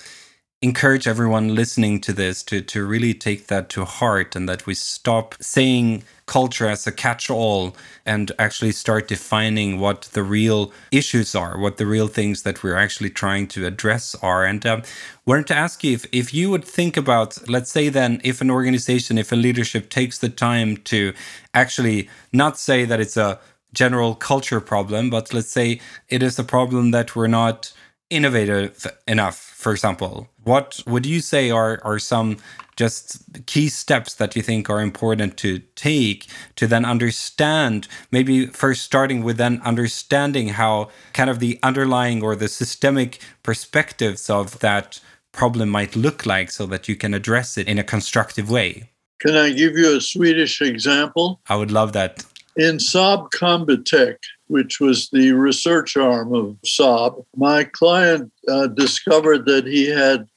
encourage 0.61 1.07
everyone 1.07 1.55
listening 1.55 2.01
to 2.01 2.11
this 2.11 2.43
to, 2.43 2.61
to 2.61 2.85
really 2.85 3.13
take 3.13 3.47
that 3.47 3.69
to 3.69 3.85
heart 3.85 4.35
and 4.35 4.47
that 4.49 4.65
we 4.65 4.73
stop 4.73 5.33
saying 5.39 6.03
culture 6.25 6.67
as 6.67 6.85
a 6.85 6.91
catch 6.91 7.29
all 7.29 7.75
and 8.05 8.33
actually 8.37 8.73
start 8.73 9.07
defining 9.07 9.79
what 9.79 10.01
the 10.11 10.21
real 10.21 10.73
issues 10.91 11.33
are, 11.33 11.57
what 11.57 11.77
the 11.77 11.85
real 11.85 12.09
things 12.09 12.43
that 12.43 12.61
we're 12.61 12.75
actually 12.75 13.09
trying 13.09 13.47
to 13.47 13.65
address 13.65 14.15
are. 14.21 14.43
And 14.43 14.65
um, 14.65 14.83
wanted 15.25 15.47
to 15.47 15.55
ask 15.55 15.81
you 15.81 15.93
if, 15.93 16.05
if 16.11 16.33
you 16.33 16.51
would 16.51 16.65
think 16.65 16.97
about, 16.97 17.49
let's 17.49 17.71
say, 17.71 17.87
then, 17.87 18.19
if 18.25 18.41
an 18.41 18.51
organization, 18.51 19.17
if 19.17 19.31
a 19.31 19.37
leadership 19.37 19.89
takes 19.89 20.19
the 20.19 20.29
time 20.29 20.75
to 20.77 21.13
actually 21.53 22.09
not 22.33 22.59
say 22.59 22.83
that 22.83 22.99
it's 22.99 23.15
a 23.15 23.39
general 23.73 24.15
culture 24.15 24.59
problem, 24.59 25.09
but 25.09 25.33
let's 25.33 25.51
say 25.51 25.79
it 26.07 26.23
is 26.23 26.39
a 26.39 26.43
problem 26.43 26.91
that 26.91 27.15
we're 27.15 27.27
not 27.27 27.71
innovative 28.09 28.87
enough, 29.07 29.37
for 29.37 29.71
example. 29.71 30.29
What 30.43 30.81
would 30.87 31.05
you 31.05 31.21
say 31.21 31.51
are, 31.51 31.79
are 31.83 31.99
some 31.99 32.37
just 32.75 33.21
key 33.45 33.67
steps 33.67 34.15
that 34.15 34.35
you 34.35 34.41
think 34.41 34.69
are 34.69 34.79
important 34.79 35.35
to 35.35 35.59
take 35.75 36.27
to 36.55 36.65
then 36.65 36.85
understand, 36.85 37.87
maybe 38.09 38.45
first 38.47 38.83
starting 38.83 39.21
with 39.21 39.37
then 39.37 39.61
understanding 39.65 40.47
how 40.49 40.89
kind 41.13 41.29
of 41.29 41.39
the 41.39 41.59
underlying 41.61 42.23
or 42.23 42.35
the 42.35 42.47
systemic 42.47 43.19
perspectives 43.43 44.29
of 44.29 44.59
that 44.59 45.01
problem 45.33 45.69
might 45.69 45.95
look 45.95 46.25
like 46.25 46.49
so 46.49 46.65
that 46.65 46.87
you 46.87 46.95
can 46.95 47.13
address 47.13 47.57
it 47.57 47.67
in 47.67 47.77
a 47.77 47.83
constructive 47.83 48.49
way? 48.49 48.89
Can 49.19 49.35
I 49.35 49.51
give 49.51 49.77
you 49.77 49.97
a 49.97 50.01
Swedish 50.01 50.61
example? 50.61 51.41
I 51.49 51.57
would 51.57 51.71
love 51.71 51.91
that. 51.93 52.23
In 52.55 52.77
Saab 52.77 53.29
Combitech, 53.31 54.17
which 54.47 54.79
was 54.79 55.09
the 55.09 55.31
research 55.33 55.95
arm 55.95 56.33
of 56.33 56.57
Saab, 56.65 57.23
my 57.35 57.63
client 57.63 58.31
uh, 58.47 58.67
discovered 58.67 59.45
that 59.45 59.67
he 59.67 59.87
had 59.87 60.27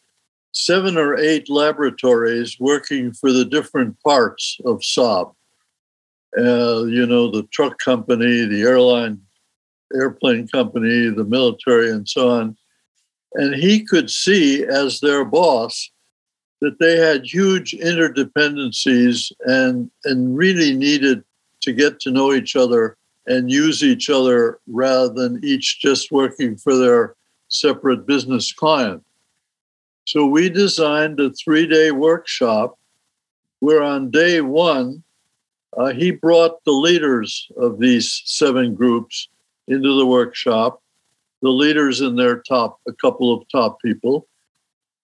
seven 0.52 0.99
or 0.99 1.16
eight 1.16 1.49
laboratories 1.49 2.61
working 2.61 3.12
for 3.12 3.33
the 3.33 3.45
different 3.45 3.99
parts 4.02 4.59
of 4.64 4.81
Saab. 4.81 5.35
Uh, 6.37 6.85
you 6.85 7.07
know, 7.07 7.31
the 7.31 7.42
truck 7.50 7.78
company, 7.78 8.45
the 8.45 8.62
airline, 8.62 9.21
airplane 9.95 10.49
company, 10.49 11.09
the 11.09 11.25
military, 11.25 11.90
and 11.90 12.09
so 12.09 12.31
on. 12.31 12.57
And 13.35 13.54
he 13.54 13.85
could 13.85 14.11
see, 14.11 14.64
as 14.64 15.00
their 15.00 15.25
boss, 15.25 15.90
that 16.61 16.78
they 16.78 16.97
had 16.97 17.25
huge 17.25 17.73
interdependencies 17.73 19.33
and, 19.40 19.90
and 20.04 20.37
really 20.37 20.75
needed 20.75 21.25
to 21.62 21.73
get 21.73 22.00
to 22.00 22.11
know 22.11 22.33
each 22.33 22.57
other 22.57 22.97
and 23.26 23.50
use 23.50 23.83
each 23.83 24.11
other 24.11 24.59
rather 24.66 25.12
than 25.12 25.45
each 25.45 25.81
just 25.81 26.11
working 26.11 26.57
for 26.57 26.76
their 26.76 27.14
separate 27.49 28.07
business 28.07 28.52
client. 28.52 29.04
So 30.04 30.26
we 30.26 30.49
designed 30.49 31.21
a 31.21 31.31
three 31.31 31.66
day 31.66 31.92
workshop 31.92 32.78
where 33.61 33.83
on 33.83 34.11
day 34.11 34.40
one, 34.40 35.02
uh, 35.76 35.92
he 35.92 36.11
brought 36.11 36.62
the 36.64 36.73
leaders 36.73 37.49
of 37.57 37.78
these 37.78 38.23
seven 38.25 38.75
groups 38.75 39.28
into 39.69 39.97
the 39.97 40.04
workshop, 40.04 40.83
the 41.40 41.49
leaders 41.49 42.00
and 42.00 42.19
their 42.19 42.38
top, 42.42 42.81
a 42.88 42.92
couple 42.92 43.33
of 43.33 43.49
top 43.49 43.81
people. 43.81 44.26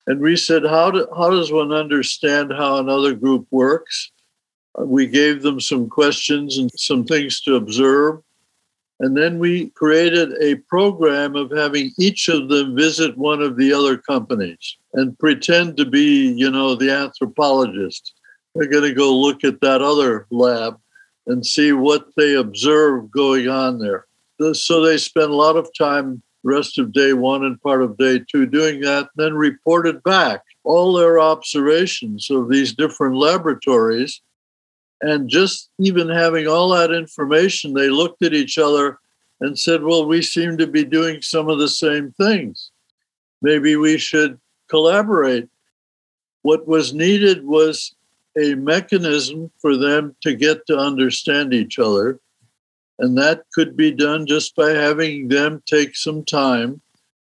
And 0.08 0.20
we 0.20 0.36
said, 0.36 0.64
how, 0.64 0.90
do, 0.90 1.06
how 1.16 1.30
does 1.30 1.52
one 1.52 1.72
understand 1.72 2.52
how 2.52 2.78
another 2.78 3.14
group 3.14 3.46
works? 3.50 4.10
We 4.76 5.06
gave 5.06 5.42
them 5.42 5.60
some 5.60 5.88
questions 5.88 6.58
and 6.58 6.70
some 6.76 7.04
things 7.04 7.40
to 7.42 7.56
observe. 7.56 8.20
And 9.00 9.16
then 9.16 9.38
we 9.38 9.70
created 9.70 10.32
a 10.40 10.56
program 10.68 11.36
of 11.36 11.52
having 11.56 11.92
each 11.98 12.28
of 12.28 12.48
them 12.48 12.74
visit 12.74 13.16
one 13.16 13.40
of 13.40 13.56
the 13.56 13.72
other 13.72 13.96
companies 13.96 14.76
and 14.94 15.18
pretend 15.18 15.76
to 15.76 15.84
be, 15.84 16.32
you 16.32 16.50
know, 16.50 16.74
the 16.74 16.90
anthropologist. 16.90 18.12
They're 18.54 18.68
going 18.68 18.88
to 18.88 18.94
go 18.94 19.16
look 19.16 19.44
at 19.44 19.60
that 19.60 19.82
other 19.82 20.26
lab 20.30 20.78
and 21.28 21.46
see 21.46 21.72
what 21.72 22.06
they 22.16 22.34
observe 22.34 23.10
going 23.10 23.48
on 23.48 23.78
there. 23.78 24.06
So 24.52 24.80
they 24.80 24.98
spent 24.98 25.30
a 25.30 25.36
lot 25.36 25.56
of 25.56 25.70
time 25.78 26.22
rest 26.42 26.78
of 26.78 26.92
day 26.92 27.12
one 27.12 27.44
and 27.44 27.60
part 27.60 27.82
of 27.82 27.96
day 27.98 28.20
two 28.30 28.46
doing 28.46 28.80
that, 28.80 29.08
then 29.16 29.34
reported 29.34 30.02
back 30.02 30.42
all 30.64 30.92
their 30.92 31.20
observations 31.20 32.30
of 32.30 32.48
these 32.48 32.74
different 32.74 33.16
laboratories 33.16 34.22
and 35.00 35.28
just 35.28 35.70
even 35.78 36.08
having 36.08 36.46
all 36.46 36.70
that 36.70 36.92
information, 36.92 37.72
they 37.72 37.88
looked 37.88 38.22
at 38.22 38.34
each 38.34 38.58
other 38.58 38.98
and 39.40 39.58
said, 39.58 39.82
Well, 39.82 40.06
we 40.06 40.22
seem 40.22 40.56
to 40.58 40.66
be 40.66 40.84
doing 40.84 41.22
some 41.22 41.48
of 41.48 41.58
the 41.58 41.68
same 41.68 42.12
things. 42.12 42.70
Maybe 43.40 43.76
we 43.76 43.98
should 43.98 44.40
collaborate. 44.68 45.48
What 46.42 46.66
was 46.66 46.94
needed 46.94 47.44
was 47.44 47.94
a 48.40 48.54
mechanism 48.54 49.50
for 49.58 49.76
them 49.76 50.16
to 50.22 50.34
get 50.34 50.66
to 50.66 50.76
understand 50.76 51.54
each 51.54 51.78
other. 51.78 52.20
And 52.98 53.16
that 53.16 53.44
could 53.54 53.76
be 53.76 53.92
done 53.92 54.26
just 54.26 54.56
by 54.56 54.70
having 54.70 55.28
them 55.28 55.62
take 55.66 55.94
some 55.94 56.24
time 56.24 56.80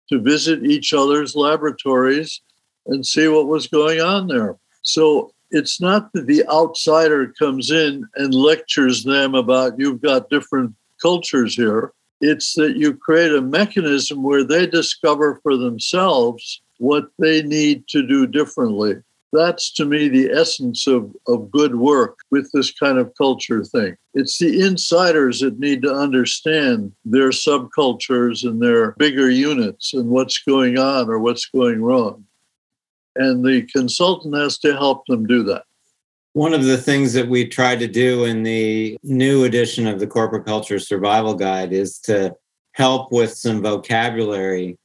to 0.08 0.20
visit 0.20 0.64
each 0.64 0.92
other's 0.92 1.36
laboratories 1.36 2.40
and 2.86 3.06
see 3.06 3.28
what 3.28 3.46
was 3.46 3.68
going 3.68 4.00
on 4.00 4.26
there. 4.26 4.56
So 4.82 5.32
it's 5.50 5.80
not 5.80 6.12
that 6.12 6.26
the 6.26 6.46
outsider 6.48 7.28
comes 7.38 7.70
in 7.70 8.06
and 8.16 8.34
lectures 8.34 9.04
them 9.04 9.34
about 9.34 9.78
you've 9.78 10.02
got 10.02 10.30
different 10.30 10.74
cultures 11.02 11.54
here. 11.54 11.92
It's 12.20 12.54
that 12.54 12.76
you 12.76 12.94
create 12.94 13.32
a 13.32 13.40
mechanism 13.40 14.22
where 14.22 14.44
they 14.44 14.66
discover 14.66 15.40
for 15.42 15.56
themselves 15.56 16.60
what 16.78 17.10
they 17.18 17.42
need 17.42 17.88
to 17.88 18.06
do 18.06 18.26
differently. 18.26 18.96
That's 19.32 19.72
to 19.74 19.84
me 19.84 20.08
the 20.08 20.30
essence 20.30 20.86
of, 20.88 21.14
of 21.28 21.50
good 21.52 21.76
work 21.76 22.18
with 22.30 22.50
this 22.52 22.72
kind 22.72 22.98
of 22.98 23.12
culture 23.16 23.64
thing. 23.64 23.96
It's 24.12 24.38
the 24.38 24.66
insiders 24.66 25.40
that 25.40 25.60
need 25.60 25.82
to 25.82 25.94
understand 25.94 26.92
their 27.04 27.30
subcultures 27.30 28.44
and 28.44 28.60
their 28.60 28.92
bigger 28.92 29.30
units 29.30 29.94
and 29.94 30.10
what's 30.10 30.38
going 30.38 30.78
on 30.78 31.08
or 31.08 31.20
what's 31.20 31.46
going 31.46 31.80
wrong 31.80 32.24
and 33.16 33.44
the 33.44 33.62
consultant 33.72 34.36
has 34.36 34.58
to 34.58 34.72
help 34.72 35.06
them 35.06 35.26
do 35.26 35.42
that. 35.44 35.64
One 36.32 36.54
of 36.54 36.64
the 36.64 36.78
things 36.78 37.12
that 37.14 37.28
we 37.28 37.46
try 37.46 37.74
to 37.74 37.88
do 37.88 38.24
in 38.24 38.42
the 38.44 38.96
new 39.02 39.44
edition 39.44 39.86
of 39.86 39.98
the 39.98 40.06
Corporate 40.06 40.46
Culture 40.46 40.78
Survival 40.78 41.34
Guide 41.34 41.72
is 41.72 41.98
to 42.00 42.36
help 42.72 43.10
with 43.10 43.32
some 43.32 43.62
vocabulary 43.62 44.78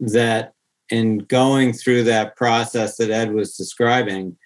that, 0.00 0.54
in 0.88 1.18
going 1.18 1.72
through 1.72 2.04
that 2.04 2.36
process 2.36 2.96
that 2.96 3.10
Ed 3.10 3.32
was 3.32 3.56
describing, 3.56 4.36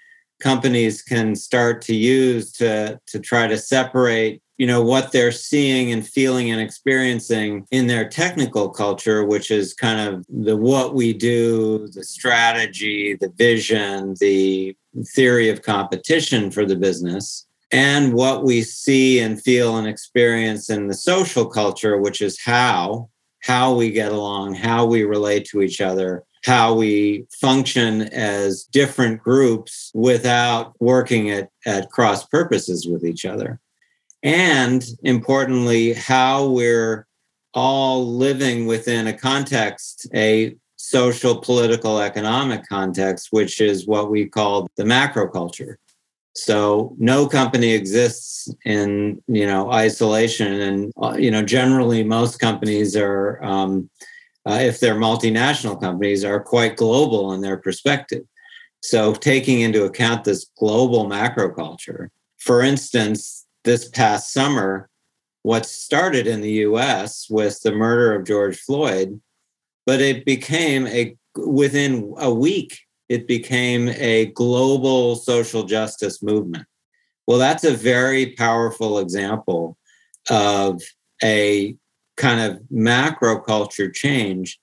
companies 0.41 1.03
can 1.03 1.37
start 1.37 1.83
to 1.83 1.95
use 1.95 2.51
to, 2.53 2.99
to 3.07 3.21
try 3.21 3.47
to 3.47 3.59
separate 3.59 4.43
you 4.61 4.67
know 4.67 4.83
what 4.83 5.11
they're 5.11 5.33
seeing 5.33 5.90
and 5.90 6.07
feeling 6.07 6.50
and 6.50 6.61
experiencing 6.61 7.67
in 7.71 7.87
their 7.87 8.07
technical 8.07 8.69
culture 8.69 9.25
which 9.25 9.50
is 9.50 9.73
kind 9.73 9.99
of 10.07 10.26
the 10.29 10.55
what 10.55 10.95
we 10.95 11.14
do 11.14 11.88
the 11.95 12.05
strategy 12.05 13.17
the 13.19 13.31
vision 13.31 14.14
the 14.21 14.76
theory 15.14 15.49
of 15.49 15.62
competition 15.62 16.50
for 16.50 16.67
the 16.67 16.76
business 16.76 17.47
and 17.73 18.12
what 18.12 18.45
we 18.45 18.61
see 18.61 19.21
and 19.21 19.43
feel 19.43 19.79
and 19.79 19.88
experience 19.88 20.69
in 20.69 20.88
the 20.88 20.95
social 20.95 21.47
culture 21.47 21.97
which 21.97 22.21
is 22.21 22.38
how 22.38 23.09
how 23.43 23.75
we 23.75 23.90
get 23.90 24.12
along 24.12 24.55
how 24.55 24.85
we 24.85 25.05
relate 25.05 25.47
to 25.47 25.62
each 25.62 25.81
other 25.81 26.23
how 26.45 26.75
we 26.75 27.25
function 27.40 28.02
as 28.12 28.64
different 28.64 29.23
groups 29.23 29.90
without 29.95 30.75
working 30.81 31.31
at, 31.31 31.49
at 31.64 31.90
cross 31.90 32.26
purposes 32.26 32.87
with 32.87 33.07
each 33.07 33.25
other 33.25 33.59
and 34.23 34.85
importantly, 35.03 35.95
how 35.95 36.49
we're 36.49 37.07
all 37.55 38.07
living 38.07 38.67
within 38.67 39.07
a 39.07 39.12
context, 39.12 40.09
a 40.15 40.57
social, 40.77 41.37
political, 41.37 42.00
economic 42.00 42.67
context, 42.69 43.29
which 43.31 43.61
is 43.61 43.87
what 43.87 44.11
we 44.11 44.27
call 44.27 44.69
the 44.77 44.85
macro 44.85 45.29
culture. 45.29 45.79
So 46.35 46.95
no 46.99 47.27
company 47.27 47.73
exists 47.73 48.53
in 48.65 49.23
you 49.27 49.47
know 49.47 49.71
isolation, 49.73 50.61
and 50.61 50.93
uh, 51.03 51.17
you 51.19 51.31
know 51.31 51.43
generally 51.43 52.05
most 52.05 52.39
companies 52.39 52.97
are, 52.97 53.43
um, 53.43 53.91
uh, 54.47 54.61
if 54.61 54.79
they're 54.81 54.95
multinational 54.95 55.81
companies, 55.81 56.25
are 56.25 56.41
quite 56.41 56.77
global 56.77 57.33
in 57.33 57.41
their 57.41 57.57
perspective. 57.57 58.23
So, 58.83 59.12
taking 59.12 59.61
into 59.61 59.85
account 59.85 60.25
this 60.25 60.50
global 60.57 61.07
macro 61.07 61.53
culture, 61.53 62.11
for 62.39 62.62
instance, 62.62 63.39
this 63.64 63.88
past 63.88 64.33
summer, 64.33 64.88
what 65.43 65.67
started 65.67 66.26
in 66.26 66.40
the 66.40 66.52
US 66.67 67.29
with 67.31 67.61
the 67.61 67.73
murder 67.73 68.14
of 68.14 68.26
George 68.26 68.59
Floyd, 68.59 69.21
but 69.87 70.00
it 70.00 70.25
became 70.25 70.87
a 70.87 71.17
within 71.37 72.14
a 72.19 72.33
week, 72.33 72.81
it 73.09 73.26
became 73.26 73.88
a 73.90 74.26
global 74.26 75.17
social 75.17 75.62
justice 75.62 76.23
movement. 76.23 76.67
Well, 77.26 77.38
that's 77.38 77.64
a 77.64 77.73
very 77.73 78.33
powerful 78.33 78.99
example 78.99 79.76
of 80.29 80.83
a 81.23 81.76
kind 82.17 82.40
of 82.40 82.61
macro 82.71 83.40
culture 83.40 83.90
change 83.90 84.59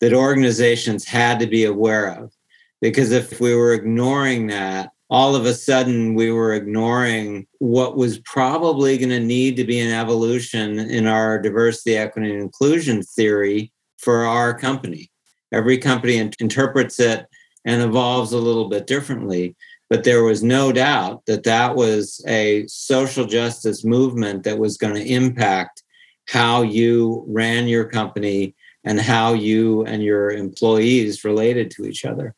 that 0.00 0.12
organizations 0.12 1.04
had 1.04 1.40
to 1.40 1.46
be 1.46 1.64
aware 1.64 2.14
of. 2.14 2.32
Because 2.80 3.10
if 3.12 3.40
we 3.40 3.54
were 3.54 3.74
ignoring 3.74 4.46
that, 4.48 4.90
all 5.10 5.34
of 5.34 5.44
a 5.44 5.54
sudden 5.54 6.14
we 6.14 6.30
were 6.30 6.54
ignoring 6.54 7.46
what 7.58 7.96
was 7.96 8.20
probably 8.20 8.96
going 8.96 9.10
to 9.10 9.20
need 9.20 9.56
to 9.56 9.64
be 9.64 9.80
an 9.80 9.92
evolution 9.92 10.78
in 10.78 11.06
our 11.06 11.40
diversity, 11.40 11.96
equity, 11.96 12.30
and 12.30 12.40
inclusion 12.40 13.02
theory 13.02 13.72
for 13.98 14.24
our 14.24 14.56
company. 14.56 15.10
Every 15.52 15.78
company 15.78 16.16
interprets 16.38 17.00
it 17.00 17.26
and 17.64 17.82
evolves 17.82 18.32
a 18.32 18.38
little 18.38 18.68
bit 18.68 18.86
differently. 18.86 19.56
But 19.88 20.04
there 20.04 20.22
was 20.22 20.44
no 20.44 20.70
doubt 20.70 21.26
that 21.26 21.42
that 21.42 21.74
was 21.74 22.24
a 22.28 22.64
social 22.68 23.26
justice 23.26 23.84
movement 23.84 24.44
that 24.44 24.58
was 24.58 24.76
going 24.76 24.94
to 24.94 25.04
impact 25.04 25.82
how 26.28 26.62
you 26.62 27.24
ran 27.26 27.66
your 27.66 27.84
company 27.84 28.54
and 28.84 29.00
how 29.00 29.32
you 29.32 29.84
and 29.84 30.04
your 30.04 30.30
employees 30.30 31.24
related 31.24 31.72
to 31.72 31.84
each 31.84 32.04
other. 32.04 32.36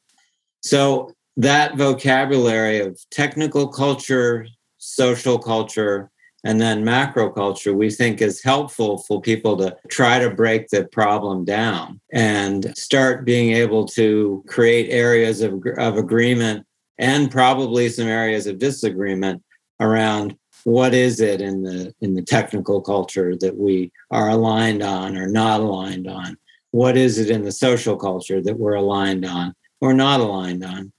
So 0.63 1.13
that 1.37 1.77
vocabulary 1.77 2.81
of 2.81 2.99
technical 3.11 3.69
culture, 3.69 4.47
social 4.79 5.39
culture, 5.39 6.11
and 6.45 6.61
then 6.61 6.85
macro 6.85 7.31
culture, 7.31 7.73
we 7.73 7.91
think 7.91 8.21
is 8.21 8.43
helpful 8.43 8.99
for 8.99 9.21
people 9.21 9.57
to 9.57 9.77
try 9.89 10.19
to 10.19 10.31
break 10.31 10.69
the 10.69 10.85
problem 10.87 11.45
down 11.45 12.01
and 12.13 12.77
start 12.77 13.25
being 13.25 13.53
able 13.53 13.87
to 13.87 14.43
create 14.49 14.91
areas 14.91 15.41
of, 15.41 15.63
of 15.79 15.97
agreement 15.97 16.67
and 16.99 17.31
probably 17.31 17.89
some 17.89 18.09
areas 18.09 18.47
of 18.47 18.59
disagreement 18.59 19.43
around 19.81 20.37
what 20.65 20.95
is 20.95 21.21
it 21.21 21.41
in 21.41 21.63
the 21.63 21.93
in 22.01 22.15
the 22.15 22.23
technical 22.23 22.81
culture 22.81 23.35
that 23.37 23.57
we 23.57 23.91
are 24.13 24.29
aligned 24.29 24.83
on 24.83 25.17
or 25.17 25.27
not 25.27 25.61
aligned 25.61 26.07
on? 26.07 26.37
What 26.71 26.97
is 26.97 27.19
it 27.19 27.31
in 27.31 27.43
the 27.43 27.53
social 27.53 27.97
culture 27.97 28.41
that 28.41 28.59
we're 28.59 28.75
aligned 28.75 29.25
on 29.25 29.55
or 29.81 29.93
not 29.93 30.21
aligned 30.21 30.65
on 30.65 30.93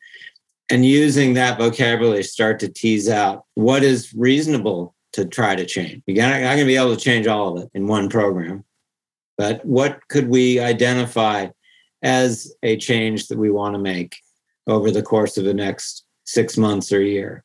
and 0.69 0.85
using 0.85 1.33
that 1.33 1.57
vocabulary 1.57 2.23
start 2.23 2.59
to 2.59 2.67
tease 2.67 3.09
out 3.09 3.45
what 3.55 3.83
is 3.83 4.13
reasonable 4.13 4.95
to 5.13 5.25
try 5.25 5.55
to 5.55 5.65
change. 5.65 6.01
You're 6.07 6.25
not, 6.25 6.39
going 6.39 6.57
to 6.57 6.65
be 6.65 6.75
able 6.75 6.95
to 6.95 7.01
change 7.01 7.27
all 7.27 7.57
of 7.57 7.63
it 7.63 7.69
in 7.73 7.87
one 7.87 8.09
program, 8.09 8.63
but 9.37 9.63
what 9.65 9.99
could 10.09 10.29
we 10.29 10.59
identify 10.59 11.47
as 12.01 12.53
a 12.63 12.77
change 12.77 13.27
that 13.27 13.37
we 13.37 13.51
want 13.51 13.75
to 13.75 13.79
make 13.79 14.15
over 14.67 14.91
the 14.91 15.03
course 15.03 15.37
of 15.37 15.45
the 15.45 15.53
next 15.53 16.05
six 16.23 16.57
months 16.57 16.91
or 16.91 17.01
year? 17.01 17.43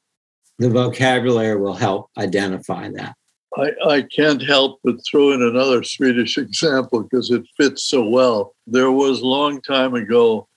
The 0.59 0.71
vocabulary 0.71 1.61
will 1.61 1.75
help 1.75 2.11
identify 2.17 2.91
that. 2.91 3.15
I, 3.57 3.71
I 3.87 4.03
can't 4.03 4.43
help 4.43 4.81
but 4.85 4.97
throw 5.09 5.33
in 5.33 5.43
another 5.43 5.83
Swedish 5.83 6.39
example 6.39 7.03
because 7.03 7.31
it 7.31 7.45
fits 7.57 7.85
so 7.85 8.09
well. 8.09 8.55
There 8.67 8.93
was 8.93 9.21
a 9.21 9.27
long 9.27 9.61
time 9.63 9.95
ago 9.95 10.49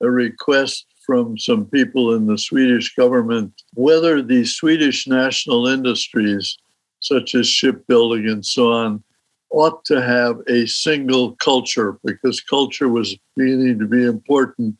a 0.00 0.10
request 0.10 0.86
from 1.06 1.38
some 1.38 1.64
people 1.66 2.14
in 2.14 2.26
the 2.26 2.36
Swedish 2.36 2.94
government 2.96 3.52
whether 3.74 4.20
the 4.20 4.44
Swedish 4.44 5.06
national 5.06 5.68
industries, 5.68 6.58
such 7.00 7.34
as 7.34 7.46
shipbuilding 7.46 8.28
and 8.28 8.44
so 8.44 8.72
on, 8.72 9.02
ought 9.50 9.84
to 9.84 10.02
have 10.02 10.40
a 10.48 10.66
single 10.66 11.32
culture 11.36 11.98
because 12.04 12.40
culture 12.40 12.88
was 12.88 13.16
beginning 13.36 13.78
to 13.78 13.86
be 13.86 14.04
important. 14.04 14.76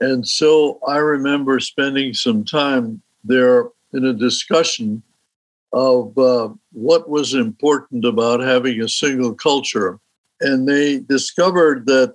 And 0.00 0.26
so 0.26 0.78
I 0.86 0.98
remember 0.98 1.58
spending 1.60 2.14
some 2.14 2.44
time 2.44 3.02
there 3.24 3.66
in 3.92 4.04
a 4.04 4.12
discussion 4.12 5.02
of 5.72 6.16
uh, 6.16 6.48
what 6.72 7.08
was 7.08 7.34
important 7.34 8.04
about 8.04 8.40
having 8.40 8.80
a 8.80 8.88
single 8.88 9.34
culture. 9.34 9.98
And 10.40 10.68
they 10.68 11.00
discovered 11.00 11.86
that 11.86 12.14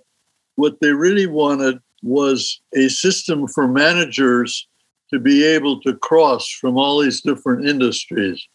what 0.55 0.79
they 0.81 0.91
really 0.91 1.27
wanted 1.27 1.79
was 2.05 2.61
a 2.75 2.87
system 2.87 3.47
for 3.47 3.67
managers 3.67 4.67
to 5.11 5.19
be 5.19 5.43
able 5.43 5.81
to 5.81 5.95
cross 5.97 6.47
from 6.49 6.77
all 6.77 7.01
these 7.01 7.19
different 7.21 7.67
industries. 7.67 8.47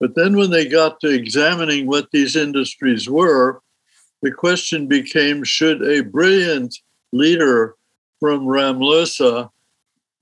But 0.00 0.14
then 0.14 0.36
when 0.36 0.50
they 0.50 0.66
got 0.66 0.98
to 1.00 1.08
examining 1.08 1.86
what 1.86 2.08
these 2.12 2.34
industries 2.34 3.08
were, 3.08 3.60
the 4.22 4.32
question 4.32 4.86
became 4.86 5.44
should 5.44 5.82
a 5.82 6.02
brilliant 6.02 6.74
leader 7.12 7.74
from 8.18 8.46
Ramlösa 8.46 9.50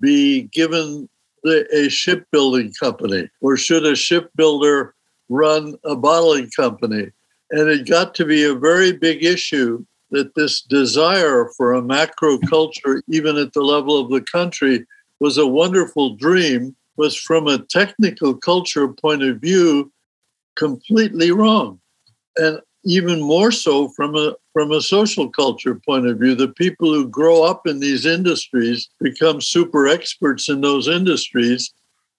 be 0.01 0.43
given 0.43 1.09
the, 1.45 1.67
a 1.73 1.89
shipbuilding 1.89 2.73
company, 2.81 3.31
or 3.41 3.57
should 3.57 3.87
a 3.87 3.95
shipbuilder 3.95 4.95
run 5.29 5.77
a 5.85 5.95
bottling 5.95 6.51
company? 6.51 7.11
And 7.53 7.69
it 7.69 7.89
got 7.89 8.15
to 8.17 8.25
be 8.25 8.43
a 8.43 8.55
very 8.55 8.93
big 8.93 9.25
issue 9.25 9.85
that 10.11 10.35
this 10.35 10.63
desire 10.63 11.51
for 11.57 11.73
a 11.73 11.83
macro 11.83 12.39
culture, 12.39 13.03
even 13.09 13.37
at 13.37 13.53
the 13.53 13.63
level 13.63 13.99
of 13.99 14.11
the 14.11 14.21
country, 14.21 14.87
was 15.21 15.39
a 15.39 15.47
wonderful 15.47 16.17
dream, 16.17 16.75
was 16.97 17.17
from 17.17 17.47
a 17.47 17.59
technical 17.59 18.35
culture 18.35 18.89
point 18.89 19.23
of 19.23 19.39
view 19.39 19.93
completely 20.57 21.31
wrong. 21.31 21.81
And 22.37 22.61
even 22.85 23.21
more 23.21 23.53
so 23.53 23.89
from 23.89 24.15
a 24.17 24.35
from 24.53 24.73
a 24.73 24.81
social 24.81 25.29
culture 25.29 25.75
point 25.75 26.07
of 26.07 26.19
view 26.19 26.35
the 26.35 26.49
people 26.49 26.93
who 26.93 27.09
grow 27.09 27.43
up 27.43 27.67
in 27.67 27.79
these 27.79 28.07
industries 28.07 28.89
become 29.01 29.41
super 29.41 29.87
experts 29.87 30.49
in 30.49 30.61
those 30.61 30.89
industries 30.89 31.73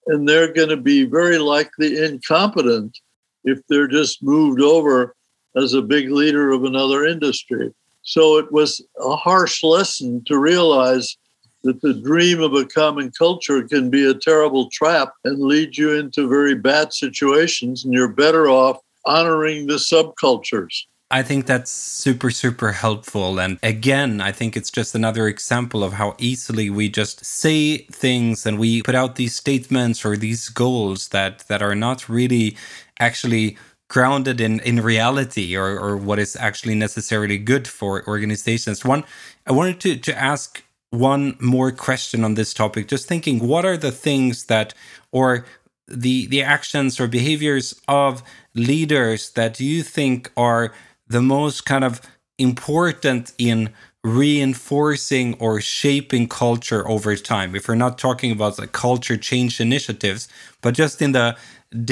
and 0.07 0.27
they're 0.27 0.53
going 0.53 0.69
to 0.69 0.77
be 0.77 1.03
very 1.03 1.37
likely 1.37 2.03
incompetent 2.03 2.99
if 3.43 3.59
they're 3.67 3.87
just 3.87 4.21
moved 4.21 4.61
over 4.61 5.15
as 5.55 5.73
a 5.73 5.81
big 5.81 6.11
leader 6.11 6.51
of 6.51 6.63
another 6.63 7.05
industry 7.05 7.73
so 8.03 8.37
it 8.37 8.51
was 8.51 8.81
a 8.99 9.15
harsh 9.15 9.63
lesson 9.63 10.23
to 10.25 10.37
realize 10.37 11.17
that 11.63 11.81
the 11.81 11.93
dream 11.93 12.41
of 12.41 12.53
a 12.53 12.65
common 12.65 13.11
culture 13.11 13.67
can 13.67 13.89
be 13.89 14.09
a 14.09 14.15
terrible 14.15 14.69
trap 14.69 15.13
and 15.23 15.39
lead 15.39 15.77
you 15.77 15.93
into 15.93 16.27
very 16.27 16.55
bad 16.55 16.91
situations, 16.91 17.85
and 17.85 17.93
you're 17.93 18.07
better 18.07 18.47
off 18.47 18.79
honoring 19.05 19.67
the 19.67 19.75
subcultures. 19.75 20.85
I 21.11 21.23
think 21.23 21.45
that's 21.45 21.69
super, 21.69 22.31
super 22.31 22.71
helpful. 22.71 23.39
And 23.39 23.59
again, 23.61 24.21
I 24.21 24.31
think 24.31 24.55
it's 24.55 24.71
just 24.71 24.95
another 24.95 25.27
example 25.27 25.83
of 25.83 25.93
how 25.93 26.15
easily 26.17 26.69
we 26.69 26.87
just 26.87 27.25
say 27.25 27.79
things 27.91 28.45
and 28.45 28.57
we 28.57 28.81
put 28.81 28.95
out 28.95 29.17
these 29.17 29.35
statements 29.35 30.05
or 30.05 30.15
these 30.15 30.47
goals 30.47 31.09
that 31.09 31.39
that 31.49 31.61
are 31.61 31.75
not 31.75 32.07
really 32.07 32.55
actually 32.99 33.57
grounded 33.91 34.39
in 34.39 34.61
in 34.61 34.79
reality 34.79 35.53
or 35.53 35.77
or 35.77 35.97
what 35.97 36.17
is 36.17 36.37
actually 36.37 36.75
necessarily 36.75 37.37
good 37.37 37.67
for 37.67 38.07
organizations. 38.07 38.85
One 38.85 39.03
i 39.45 39.51
wanted 39.51 39.81
to 39.81 39.97
to 40.07 40.13
ask 40.17 40.63
one 40.91 41.35
more 41.41 41.71
question 41.71 42.23
on 42.23 42.35
this 42.35 42.53
topic. 42.53 42.87
Just 42.87 43.05
thinking 43.05 43.45
what 43.51 43.65
are 43.65 43.75
the 43.75 43.91
things 43.91 44.45
that 44.45 44.73
or 45.11 45.45
the 45.89 46.25
the 46.27 46.41
actions 46.41 47.01
or 47.01 47.07
behaviors 47.07 47.67
of 47.89 48.23
leaders 48.55 49.31
that 49.31 49.59
you 49.59 49.83
think 49.83 50.31
are 50.37 50.73
the 51.07 51.21
most 51.21 51.65
kind 51.65 51.83
of 51.83 51.99
important 52.37 53.33
in 53.37 53.73
reinforcing 54.05 55.35
or 55.43 55.59
shaping 55.59 56.29
culture 56.29 56.87
over 56.87 57.13
time? 57.17 57.55
If 57.55 57.67
we're 57.67 57.83
not 57.85 57.97
talking 57.97 58.31
about 58.31 58.57
like 58.57 58.71
culture 58.71 59.17
change 59.17 59.59
initiatives 59.59 60.29
but 60.61 60.75
just 60.75 61.01
in 61.01 61.11
the 61.11 61.35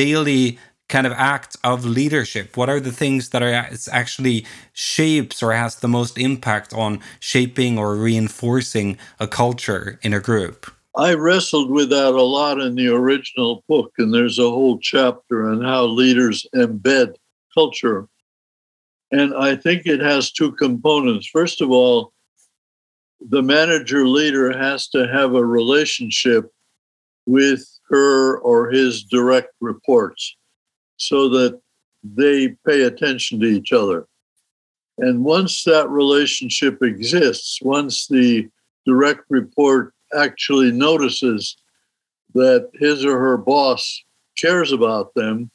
daily 0.01 0.59
kind 0.89 1.07
of 1.07 1.13
act 1.13 1.55
of 1.63 1.85
leadership? 1.85 2.57
What 2.57 2.69
are 2.69 2.79
the 2.79 2.91
things 2.91 3.29
that 3.29 3.41
are 3.41 3.67
actually 3.91 4.45
shapes 4.73 5.41
or 5.41 5.53
has 5.53 5.77
the 5.77 5.87
most 5.87 6.17
impact 6.17 6.73
on 6.73 6.99
shaping 7.19 7.77
or 7.77 7.95
reinforcing 7.95 8.97
a 9.19 9.27
culture 9.27 9.99
in 10.01 10.13
a 10.13 10.19
group? 10.19 10.69
I 10.97 11.13
wrestled 11.13 11.69
with 11.69 11.91
that 11.91 12.13
a 12.13 12.21
lot 12.21 12.59
in 12.59 12.75
the 12.75 12.89
original 12.89 13.63
book, 13.69 13.93
and 13.99 14.13
there's 14.13 14.39
a 14.39 14.49
whole 14.49 14.79
chapter 14.79 15.49
on 15.49 15.63
how 15.63 15.85
leaders 15.85 16.45
embed 16.55 17.13
culture. 17.53 18.07
And 19.11 19.33
I 19.35 19.55
think 19.55 19.85
it 19.85 20.01
has 20.01 20.31
two 20.31 20.51
components. 20.51 21.27
First 21.27 21.61
of 21.61 21.71
all, 21.71 22.11
the 23.21 23.41
manager 23.41 24.07
leader 24.07 24.57
has 24.57 24.87
to 24.89 25.07
have 25.07 25.35
a 25.35 25.45
relationship 25.45 26.51
with 27.25 27.65
her 27.89 28.39
or 28.39 28.69
his 28.69 29.03
direct 29.03 29.53
reports 29.61 30.35
so 30.99 31.29
that 31.29 31.59
they 32.03 32.49
pay 32.65 32.83
attention 32.83 33.39
to 33.39 33.47
each 33.47 33.73
other. 33.73 34.07
And 34.99 35.23
once 35.23 35.63
that 35.63 35.89
relationship 35.89 36.83
exists, 36.83 37.59
once 37.61 38.07
the 38.07 38.49
direct 38.85 39.23
report 39.29 39.93
actually 40.13 40.71
notices 40.71 41.57
that 42.33 42.69
his 42.73 43.05
or 43.05 43.17
her 43.17 43.37
boss 43.37 44.03
cares 44.37 44.71
about 44.71 45.13
them, 45.15 45.49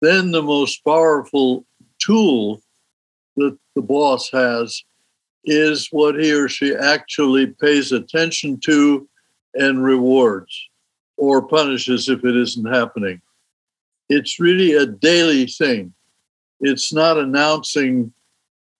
then 0.00 0.30
the 0.30 0.42
most 0.42 0.84
powerful 0.84 1.64
tool 1.98 2.60
that 3.36 3.56
the 3.74 3.82
boss 3.82 4.30
has 4.30 4.82
is 5.44 5.88
what 5.90 6.16
he 6.16 6.32
or 6.32 6.48
she 6.48 6.74
actually 6.74 7.46
pays 7.46 7.92
attention 7.92 8.58
to 8.60 9.08
and 9.54 9.82
rewards 9.82 10.68
or 11.16 11.46
punishes 11.46 12.08
if 12.08 12.24
it 12.24 12.36
isn't 12.36 12.72
happening. 12.72 13.20
It's 14.08 14.38
really 14.38 14.74
a 14.74 14.86
daily 14.86 15.46
thing. 15.46 15.92
It's 16.60 16.92
not 16.92 17.18
announcing 17.18 18.12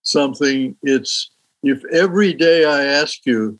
something. 0.03 0.77
It's 0.83 1.31
if 1.62 1.85
every 1.93 2.33
day 2.33 2.65
I 2.65 2.85
ask 2.85 3.27
you, 3.27 3.59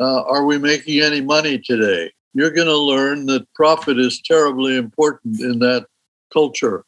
uh, 0.00 0.22
Are 0.22 0.44
we 0.44 0.58
making 0.58 1.00
any 1.02 1.20
money 1.20 1.58
today? 1.58 2.12
You're 2.32 2.50
going 2.50 2.66
to 2.68 2.76
learn 2.76 3.26
that 3.26 3.52
profit 3.54 3.98
is 3.98 4.20
terribly 4.20 4.76
important 4.76 5.40
in 5.40 5.60
that 5.60 5.86
culture. 6.32 6.84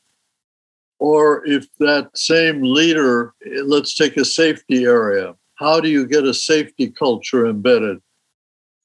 Or 0.98 1.46
if 1.46 1.66
that 1.78 2.16
same 2.16 2.62
leader, 2.62 3.34
let's 3.64 3.94
take 3.94 4.16
a 4.16 4.24
safety 4.24 4.84
area, 4.84 5.36
how 5.54 5.78
do 5.80 5.88
you 5.88 6.06
get 6.06 6.24
a 6.24 6.34
safety 6.34 6.90
culture 6.90 7.46
embedded? 7.46 7.98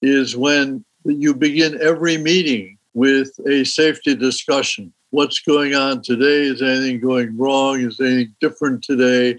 Is 0.01 0.35
when 0.35 0.85
you 1.05 1.33
begin 1.33 1.81
every 1.81 2.17
meeting 2.17 2.77
with 2.93 3.31
a 3.47 3.63
safety 3.63 4.13
discussion. 4.15 4.93
What's 5.11 5.39
going 5.39 5.75
on 5.75 6.01
today? 6.01 6.43
Is 6.43 6.61
anything 6.61 6.99
going 6.99 7.37
wrong? 7.37 7.81
Is 7.81 7.99
anything 7.99 8.35
different 8.41 8.83
today? 8.83 9.37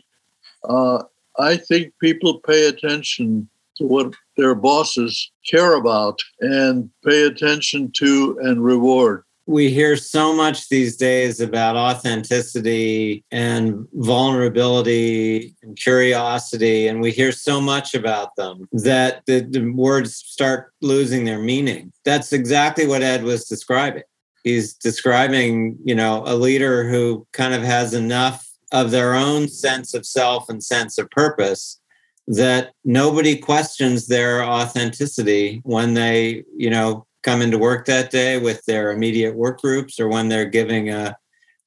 Uh, 0.64 1.02
I 1.38 1.56
think 1.56 1.92
people 2.00 2.40
pay 2.40 2.68
attention 2.68 3.48
to 3.76 3.86
what 3.86 4.14
their 4.36 4.54
bosses 4.54 5.30
care 5.50 5.74
about 5.74 6.20
and 6.40 6.90
pay 7.04 7.22
attention 7.24 7.90
to 7.96 8.38
and 8.42 8.62
reward 8.64 9.24
we 9.46 9.70
hear 9.70 9.96
so 9.96 10.34
much 10.34 10.68
these 10.68 10.96
days 10.96 11.40
about 11.40 11.76
authenticity 11.76 13.24
and 13.30 13.86
vulnerability 13.94 15.54
and 15.62 15.76
curiosity, 15.76 16.86
and 16.86 17.00
we 17.00 17.10
hear 17.10 17.32
so 17.32 17.60
much 17.60 17.94
about 17.94 18.34
them 18.36 18.68
that 18.72 19.22
the, 19.26 19.40
the, 19.40 19.70
words 19.72 20.14
start 20.14 20.72
losing 20.80 21.24
their 21.24 21.38
meaning. 21.38 21.92
That's 22.04 22.32
exactly 22.32 22.86
what 22.86 23.02
Ed 23.02 23.24
was 23.24 23.46
describing. 23.46 24.04
He's 24.44 24.74
describing, 24.74 25.78
you 25.84 25.94
know, 25.94 26.22
a 26.26 26.34
leader 26.34 26.88
who 26.88 27.26
kind 27.32 27.54
of 27.54 27.62
has 27.62 27.94
enough 27.94 28.48
of 28.72 28.90
their 28.90 29.14
own 29.14 29.48
sense 29.48 29.94
of 29.94 30.06
self 30.06 30.48
and 30.48 30.62
sense 30.62 30.98
of 30.98 31.10
purpose 31.10 31.80
that 32.26 32.72
nobody 32.84 33.36
questions 33.36 34.06
their 34.06 34.42
authenticity 34.42 35.60
when 35.64 35.94
they, 35.94 36.44
you 36.56 36.70
know, 36.70 37.06
come 37.22 37.42
into 37.42 37.58
work 37.58 37.86
that 37.86 38.10
day 38.10 38.38
with 38.38 38.64
their 38.64 38.90
immediate 38.90 39.34
work 39.34 39.60
groups 39.60 40.00
or 40.00 40.08
when 40.08 40.28
they're 40.28 40.44
giving 40.44 40.90
a 40.90 41.16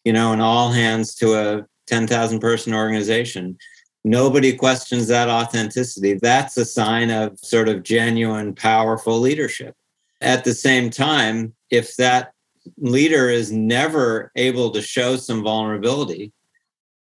you 0.04 0.14
know 0.14 0.34
an 0.34 0.42
all 0.42 0.72
hands 0.72 1.16
to 1.16 1.34
a 1.34 1.66
10,000 1.88 2.40
person 2.40 2.74
organization. 2.74 3.58
Nobody 4.04 4.56
questions 4.56 5.08
that 5.08 5.30
authenticity. 5.30 6.14
That's 6.14 6.58
a 6.58 6.66
sign 6.66 7.10
of 7.10 7.38
sort 7.40 7.70
of 7.70 7.84
genuine 7.84 8.54
powerful 8.54 9.20
leadership. 9.20 9.76
At 10.22 10.44
the 10.44 10.54
same 10.54 10.90
time 10.90 11.54
if 11.72 11.96
that 11.98 12.34
leader 12.78 13.30
is 13.30 13.52
never 13.52 14.32
able 14.36 14.72
to 14.72 14.82
show 14.82 15.16
some 15.16 15.44
vulnerability 15.44 16.32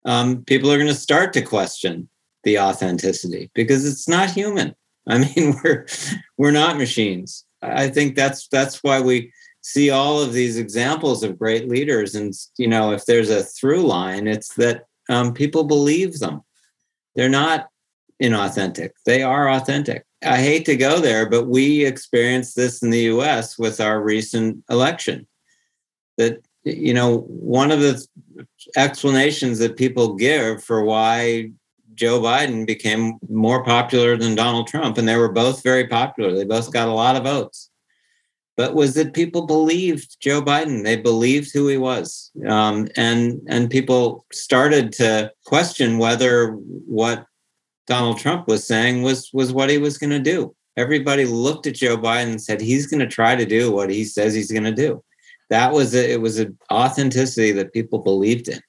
um, 0.05 0.43
people 0.45 0.71
are 0.71 0.77
going 0.77 0.87
to 0.87 0.93
start 0.93 1.33
to 1.33 1.41
question 1.41 2.07
the 2.43 2.59
authenticity 2.59 3.49
because 3.53 3.85
it's 3.85 4.07
not 4.07 4.31
human 4.31 4.75
i 5.07 5.17
mean 5.17 5.55
we're 5.63 5.85
we're 6.37 6.51
not 6.51 6.77
machines 6.77 7.45
I 7.61 7.89
think 7.89 8.15
that's 8.15 8.47
that's 8.47 8.83
why 8.83 9.01
we 9.01 9.31
see 9.61 9.89
all 9.89 10.21
of 10.21 10.33
these 10.33 10.57
examples 10.57 11.23
of 11.23 11.39
great 11.39 11.67
leaders. 11.67 12.15
And 12.15 12.33
you 12.57 12.67
know, 12.67 12.91
if 12.91 13.05
there's 13.05 13.29
a 13.29 13.43
through 13.43 13.83
line, 13.83 14.27
it's 14.27 14.53
that 14.55 14.85
um, 15.09 15.33
people 15.33 15.63
believe 15.63 16.19
them. 16.19 16.41
They're 17.15 17.29
not 17.29 17.67
inauthentic; 18.21 18.91
they 19.05 19.23
are 19.23 19.49
authentic. 19.49 20.05
I 20.23 20.37
hate 20.37 20.65
to 20.65 20.75
go 20.75 20.99
there, 20.99 21.29
but 21.29 21.47
we 21.47 21.85
experienced 21.85 22.55
this 22.55 22.81
in 22.81 22.89
the 22.89 23.01
U.S. 23.01 23.57
with 23.57 23.79
our 23.79 24.01
recent 24.01 24.63
election. 24.69 25.27
That 26.17 26.43
you 26.63 26.93
know, 26.93 27.19
one 27.21 27.71
of 27.71 27.79
the 27.79 28.05
explanations 28.75 29.59
that 29.59 29.77
people 29.77 30.15
give 30.15 30.63
for 30.63 30.83
why 30.83 31.51
Joe 31.95 32.21
Biden 32.21 32.65
became 32.65 33.17
more 33.29 33.63
popular 33.63 34.17
than 34.17 34.35
Donald 34.35 34.67
Trump, 34.67 34.97
and 34.97 35.07
they 35.07 35.15
were 35.15 35.31
both 35.31 35.63
very 35.63 35.87
popular. 35.87 36.33
They 36.33 36.45
both 36.45 36.71
got 36.71 36.87
a 36.87 36.93
lot 36.93 37.15
of 37.15 37.23
votes. 37.23 37.69
But 38.55 38.73
was 38.73 38.95
that 38.95 39.13
people 39.13 39.45
believed 39.45 40.17
Joe 40.19 40.41
Biden? 40.41 40.83
They 40.83 40.95
believed 40.95 41.53
who 41.53 41.67
he 41.67 41.77
was, 41.77 42.31
um, 42.47 42.87
and 42.95 43.39
and 43.47 43.69
people 43.69 44.25
started 44.31 44.91
to 44.93 45.31
question 45.45 45.99
whether 45.99 46.51
what 46.51 47.25
Donald 47.85 48.17
Trump 48.17 48.47
was 48.47 48.65
saying 48.65 49.03
was 49.03 49.29
was 49.31 49.53
what 49.53 49.69
he 49.69 49.77
was 49.77 49.97
going 49.97 50.09
to 50.09 50.19
do. 50.19 50.55
Everybody 50.75 51.25
looked 51.25 51.67
at 51.67 51.75
Joe 51.75 51.97
Biden 51.97 52.31
and 52.31 52.41
said 52.41 52.61
he's 52.61 52.87
going 52.87 52.99
to 52.99 53.07
try 53.07 53.35
to 53.35 53.45
do 53.45 53.71
what 53.71 53.89
he 53.89 54.03
says 54.03 54.33
he's 54.33 54.51
going 54.51 54.63
to 54.63 54.71
do. 54.71 55.03
That 55.49 55.73
was 55.73 55.95
a, 55.95 56.11
it 56.11 56.21
was 56.21 56.39
an 56.39 56.57
authenticity 56.71 57.51
that 57.53 57.73
people 57.73 57.99
believed 57.99 58.47
in. 58.47 58.59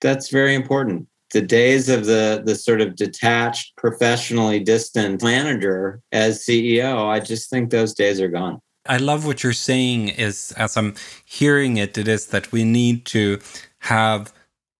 That's 0.00 0.30
very 0.30 0.54
important 0.54 1.08
the 1.32 1.42
days 1.42 1.88
of 1.88 2.06
the 2.06 2.42
the 2.44 2.54
sort 2.54 2.80
of 2.80 2.94
detached, 2.94 3.76
professionally 3.76 4.60
distant 4.60 5.22
manager 5.22 6.00
as 6.12 6.44
CEO, 6.44 7.08
I 7.08 7.20
just 7.20 7.50
think 7.50 7.70
those 7.70 7.94
days 7.94 8.20
are 8.20 8.28
gone. 8.28 8.60
I 8.86 8.98
love 8.98 9.26
what 9.26 9.42
you're 9.42 9.52
saying 9.52 10.08
is 10.10 10.52
as 10.56 10.76
I'm 10.76 10.94
hearing 11.24 11.76
it, 11.76 11.96
it 11.96 12.08
is 12.08 12.26
that 12.28 12.52
we 12.52 12.64
need 12.64 13.04
to 13.06 13.38
have 13.80 14.32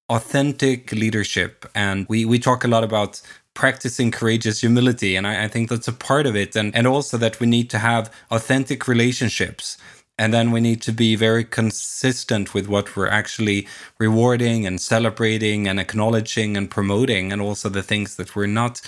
authentic 0.09 0.93
leadership. 0.93 1.67
And 1.75 2.07
we, 2.09 2.25
we 2.25 2.39
talk 2.39 2.65
a 2.65 2.69
lot 2.69 2.83
about 2.83 3.23
practicing 3.55 4.11
courageous 4.11 4.61
humility. 4.61 5.15
And 5.15 5.27
I, 5.27 5.45
I 5.45 5.49
think 5.49 5.71
that's 5.71 5.87
a 5.87 5.93
part 5.93 6.27
of 6.27 6.35
it. 6.35 6.57
And, 6.57 6.75
and 6.75 6.87
also 6.87 7.17
that 7.19 7.39
we 7.39 7.47
need 7.47 7.71
to 7.71 7.79
have 7.79 8.13
authentic 8.31 8.89
relationships 8.89 9.79
and 10.23 10.33
then 10.33 10.53
we 10.53 10.61
need 10.61 10.81
to 10.83 10.93
be 10.93 11.17
very 11.17 11.43
consistent 11.43 12.55
with 12.55 12.69
what 12.69 12.95
we're 12.95 13.09
actually 13.09 13.67
rewarding 13.99 14.65
and 14.65 14.81
celebrating 14.81 15.67
and 15.67 15.81
acknowledging 15.81 16.57
and 16.57 16.71
promoting, 16.71 17.33
and 17.33 17.43
also 17.43 17.69
the 17.69 17.83
things 17.83 18.15
that 18.15 18.37
we're 18.37 18.47
not 18.47 18.81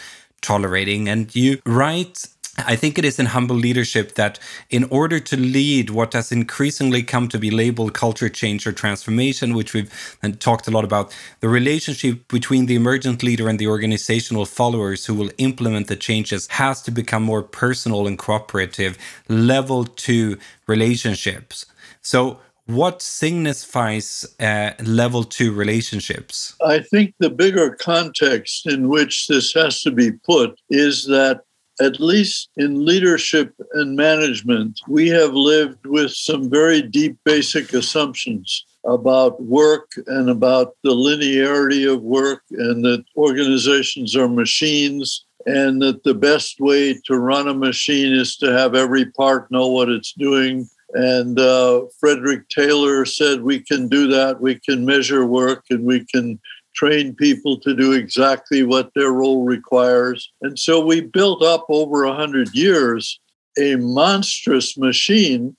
tolerating. 0.42 1.08
And 1.08 1.34
you 1.34 1.60
write 1.66 2.28
I 2.58 2.76
think 2.76 2.98
it 2.98 3.04
is 3.04 3.18
in 3.18 3.26
humble 3.26 3.56
leadership 3.56 4.14
that, 4.14 4.38
in 4.70 4.84
order 4.84 5.18
to 5.18 5.36
lead 5.36 5.90
what 5.90 6.12
has 6.12 6.30
increasingly 6.30 7.02
come 7.02 7.28
to 7.28 7.38
be 7.38 7.50
labeled 7.50 7.94
culture 7.94 8.28
change 8.28 8.66
or 8.66 8.72
transformation, 8.72 9.54
which 9.54 9.74
we've 9.74 9.92
talked 10.38 10.68
a 10.68 10.70
lot 10.70 10.84
about, 10.84 11.14
the 11.40 11.48
relationship 11.48 12.28
between 12.28 12.66
the 12.66 12.76
emergent 12.76 13.22
leader 13.22 13.48
and 13.48 13.58
the 13.58 13.66
organizational 13.66 14.46
followers 14.46 15.06
who 15.06 15.14
will 15.14 15.30
implement 15.38 15.88
the 15.88 15.96
changes 15.96 16.46
has 16.48 16.80
to 16.82 16.90
become 16.90 17.24
more 17.24 17.42
personal 17.42 18.06
and 18.06 18.18
cooperative, 18.18 18.96
level 19.28 19.84
two 19.84 20.38
relationships. 20.66 21.66
So, 22.02 22.40
what 22.66 23.02
signifies 23.02 24.24
uh, 24.40 24.70
level 24.82 25.22
two 25.24 25.52
relationships? 25.52 26.56
I 26.64 26.78
think 26.78 27.14
the 27.18 27.28
bigger 27.28 27.76
context 27.78 28.66
in 28.66 28.88
which 28.88 29.26
this 29.26 29.52
has 29.52 29.82
to 29.82 29.90
be 29.90 30.12
put 30.12 30.58
is 30.70 31.04
that 31.06 31.42
at 31.80 32.00
least 32.00 32.50
in 32.56 32.84
leadership 32.84 33.54
and 33.72 33.96
management, 33.96 34.80
we 34.88 35.08
have 35.08 35.34
lived 35.34 35.84
with 35.86 36.12
some 36.12 36.48
very 36.48 36.80
deep 36.80 37.16
basic 37.24 37.72
assumptions 37.72 38.64
about 38.86 39.42
work 39.42 39.90
and 40.06 40.30
about 40.30 40.76
the 40.82 40.90
linearity 40.90 41.90
of 41.90 42.02
work, 42.02 42.42
and 42.50 42.84
that 42.84 43.04
organizations 43.16 44.14
are 44.14 44.28
machines, 44.28 45.24
and 45.46 45.82
that 45.82 46.04
the 46.04 46.14
best 46.14 46.60
way 46.60 46.94
to 47.06 47.16
run 47.16 47.48
a 47.48 47.54
machine 47.54 48.12
is 48.12 48.36
to 48.36 48.52
have 48.52 48.74
every 48.74 49.06
part 49.12 49.50
know 49.50 49.68
what 49.68 49.88
it's 49.88 50.12
doing. 50.12 50.68
And 50.92 51.40
uh, 51.40 51.86
Frederick 51.98 52.48
Taylor 52.50 53.04
said, 53.04 53.42
We 53.42 53.60
can 53.60 53.88
do 53.88 54.06
that. 54.08 54.40
We 54.40 54.60
can 54.60 54.84
measure 54.84 55.26
work 55.26 55.64
and 55.70 55.84
we 55.84 56.04
can 56.04 56.38
train 56.74 57.14
people 57.14 57.58
to 57.60 57.74
do 57.74 57.92
exactly 57.92 58.62
what 58.62 58.90
their 58.94 59.12
role 59.12 59.44
requires. 59.44 60.32
And 60.42 60.58
so 60.58 60.84
we 60.84 61.00
built 61.00 61.42
up 61.42 61.66
over 61.68 62.06
100 62.06 62.54
years 62.54 63.20
a 63.58 63.76
monstrous 63.76 64.76
machine 64.76 65.56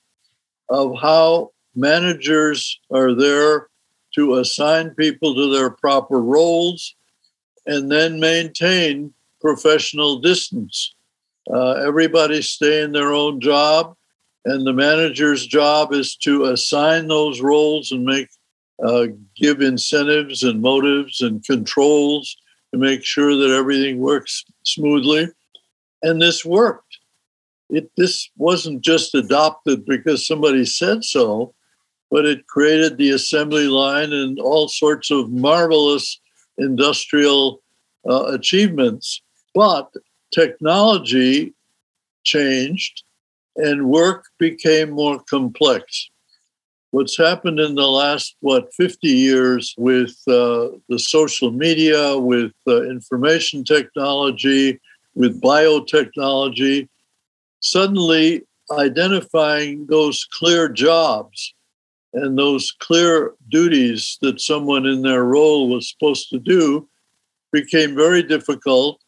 of 0.69 0.95
how 0.99 1.51
managers 1.75 2.80
are 2.91 3.13
there 3.13 3.67
to 4.15 4.36
assign 4.36 4.91
people 4.91 5.36
to 5.36 5.51
their 5.51 5.69
proper 5.69 6.21
roles 6.21 6.95
and 7.65 7.91
then 7.91 8.19
maintain 8.19 9.13
professional 9.41 10.19
distance. 10.19 10.95
Uh, 11.54 11.71
everybody 11.86 12.41
stay 12.41 12.82
in 12.82 12.91
their 12.91 13.13
own 13.13 13.39
job, 13.39 13.95
and 14.45 14.65
the 14.65 14.73
manager's 14.73 15.45
job 15.45 15.93
is 15.93 16.15
to 16.15 16.45
assign 16.45 17.08
those 17.08 17.41
roles 17.41 17.91
and 17.91 18.04
make 18.04 18.30
uh, 18.83 19.07
give 19.35 19.61
incentives 19.61 20.43
and 20.43 20.61
motives 20.61 21.21
and 21.21 21.43
controls 21.45 22.35
to 22.71 22.79
make 22.79 23.03
sure 23.03 23.35
that 23.35 23.55
everything 23.55 23.99
works 23.99 24.43
smoothly. 24.63 25.27
And 26.03 26.21
this 26.21 26.43
worked. 26.43 26.97
it 27.69 27.89
this 27.97 28.29
wasn't 28.38 28.81
just 28.81 29.15
adopted 29.15 29.85
because 29.85 30.27
somebody 30.27 30.65
said 30.65 31.03
so, 31.03 31.53
but 32.11 32.25
it 32.25 32.47
created 32.47 32.97
the 32.97 33.11
assembly 33.11 33.67
line 33.67 34.13
and 34.13 34.39
all 34.39 34.67
sorts 34.67 35.09
of 35.09 35.31
marvelous 35.31 36.19
industrial 36.57 37.61
uh, 38.09 38.25
achievements. 38.25 39.21
But 39.53 39.91
technology 40.33 41.53
changed 42.23 43.03
and 43.55 43.89
work 43.89 44.25
became 44.38 44.91
more 44.91 45.19
complex. 45.21 46.09
What's 46.95 47.17
happened 47.17 47.60
in 47.60 47.75
the 47.75 47.89
last, 47.89 48.38
what, 48.39 48.73
50 48.73 49.10
years 49.10 49.75
with 49.77 50.15
uh, 50.29 50.69
the 50.88 50.97
social 50.97 51.51
media, 51.51 52.17
with 52.17 52.53
uh, 52.65 52.84
information 52.84 53.65
technology, 53.65 54.79
with 55.13 55.41
biotechnology, 55.41 56.88
suddenly 57.60 58.43
identifying 58.71 59.88
those 59.88 60.25
clear 60.31 60.69
jobs 60.69 61.53
and 62.13 62.39
those 62.39 62.71
clear 62.79 63.34
duties 63.49 64.17
that 64.21 64.39
someone 64.39 64.86
in 64.86 65.01
their 65.01 65.25
role 65.25 65.67
was 65.67 65.89
supposed 65.89 66.29
to 66.29 66.39
do 66.39 66.88
became 67.51 67.93
very 67.93 68.23
difficult. 68.23 69.01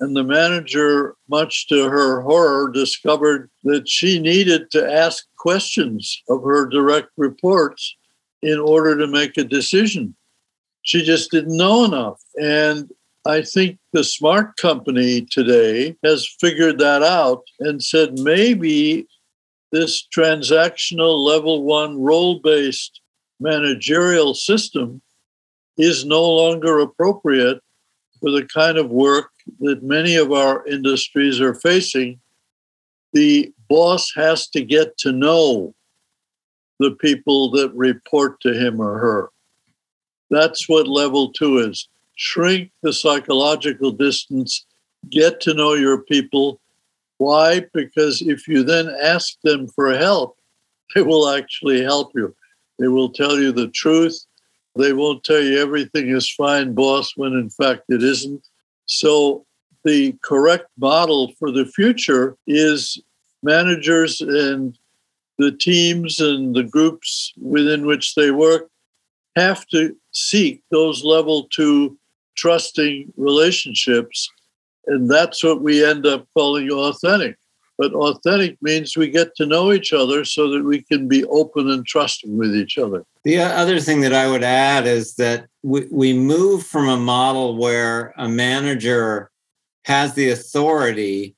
And 0.00 0.16
the 0.16 0.24
manager, 0.24 1.14
much 1.28 1.68
to 1.68 1.88
her 1.88 2.22
horror, 2.22 2.70
discovered 2.72 3.50
that 3.64 3.86
she 3.86 4.18
needed 4.18 4.70
to 4.70 4.90
ask 4.90 5.26
questions 5.36 6.22
of 6.28 6.42
her 6.42 6.66
direct 6.66 7.10
reports 7.18 7.96
in 8.42 8.58
order 8.58 8.96
to 8.96 9.06
make 9.06 9.36
a 9.36 9.44
decision. 9.44 10.16
She 10.82 11.04
just 11.04 11.30
didn't 11.30 11.56
know 11.56 11.84
enough. 11.84 12.18
And 12.40 12.90
I 13.26 13.42
think 13.42 13.78
the 13.92 14.02
smart 14.02 14.56
company 14.56 15.26
today 15.30 15.94
has 16.02 16.26
figured 16.40 16.78
that 16.78 17.02
out 17.02 17.42
and 17.58 17.82
said 17.82 18.18
maybe 18.18 19.06
this 19.72 20.06
transactional 20.16 21.22
level 21.22 21.62
one 21.62 22.00
role 22.00 22.38
based 22.38 23.02
managerial 23.38 24.34
system 24.34 25.02
is 25.76 26.04
no 26.04 26.24
longer 26.24 26.78
appropriate 26.78 27.60
for 28.20 28.30
the 28.30 28.44
kind 28.44 28.78
of 28.78 28.90
work 28.90 29.30
that 29.60 29.82
many 29.82 30.16
of 30.16 30.32
our 30.32 30.66
industries 30.66 31.40
are 31.40 31.54
facing. 31.54 32.20
The 33.12 33.52
boss 33.68 34.12
has 34.14 34.48
to 34.48 34.62
get 34.62 34.96
to 34.98 35.12
know 35.12 35.74
the 36.78 36.92
people 36.92 37.50
that 37.50 37.72
report 37.74 38.40
to 38.40 38.52
him 38.52 38.80
or 38.80 38.98
her. 38.98 39.30
That's 40.30 40.68
what 40.68 40.86
level 40.86 41.32
two 41.32 41.58
is 41.58 41.88
shrink 42.20 42.70
the 42.82 42.92
psychological 42.92 43.90
distance, 43.90 44.66
get 45.08 45.40
to 45.40 45.54
know 45.54 45.72
your 45.72 46.02
people. 46.02 46.60
Why? 47.16 47.64
Because 47.72 48.20
if 48.20 48.46
you 48.46 48.62
then 48.62 48.94
ask 49.00 49.40
them 49.40 49.66
for 49.68 49.96
help, 49.96 50.36
they 50.94 51.00
will 51.00 51.30
actually 51.30 51.82
help 51.82 52.12
you. 52.14 52.34
They 52.78 52.88
will 52.88 53.08
tell 53.08 53.38
you 53.38 53.52
the 53.52 53.68
truth. 53.68 54.26
They 54.76 54.92
won't 54.92 55.24
tell 55.24 55.40
you 55.40 55.58
everything 55.58 56.10
is 56.10 56.30
fine, 56.30 56.74
boss, 56.74 57.16
when 57.16 57.32
in 57.32 57.48
fact 57.48 57.84
it 57.88 58.02
isn't. 58.02 58.46
So, 58.90 59.46
the 59.84 60.14
correct 60.22 60.66
model 60.76 61.32
for 61.38 61.50
the 61.50 61.64
future 61.64 62.36
is 62.46 63.00
managers 63.42 64.20
and 64.20 64.76
the 65.38 65.52
teams 65.52 66.18
and 66.18 66.54
the 66.54 66.64
groups 66.64 67.32
within 67.40 67.86
which 67.86 68.14
they 68.14 68.30
work 68.30 68.68
have 69.36 69.64
to 69.68 69.96
seek 70.10 70.62
those 70.70 71.04
level 71.04 71.48
two 71.50 71.96
trusting 72.36 73.12
relationships. 73.16 74.28
And 74.86 75.08
that's 75.08 75.42
what 75.42 75.62
we 75.62 75.84
end 75.84 76.04
up 76.04 76.26
calling 76.34 76.68
authentic. 76.70 77.36
But 77.80 77.94
authentic 77.94 78.58
means 78.60 78.94
we 78.94 79.08
get 79.08 79.34
to 79.36 79.46
know 79.46 79.72
each 79.72 79.94
other 79.94 80.22
so 80.26 80.50
that 80.50 80.62
we 80.62 80.82
can 80.82 81.08
be 81.08 81.24
open 81.24 81.70
and 81.70 81.86
trusting 81.86 82.36
with 82.36 82.54
each 82.54 82.76
other. 82.76 83.06
The 83.24 83.38
other 83.38 83.80
thing 83.80 84.02
that 84.02 84.12
I 84.12 84.30
would 84.30 84.44
add 84.44 84.86
is 84.86 85.14
that 85.14 85.46
we, 85.62 85.86
we 85.90 86.12
move 86.12 86.66
from 86.66 86.90
a 86.90 86.98
model 86.98 87.56
where 87.56 88.12
a 88.18 88.28
manager 88.28 89.30
has 89.86 90.12
the 90.12 90.28
authority 90.28 91.36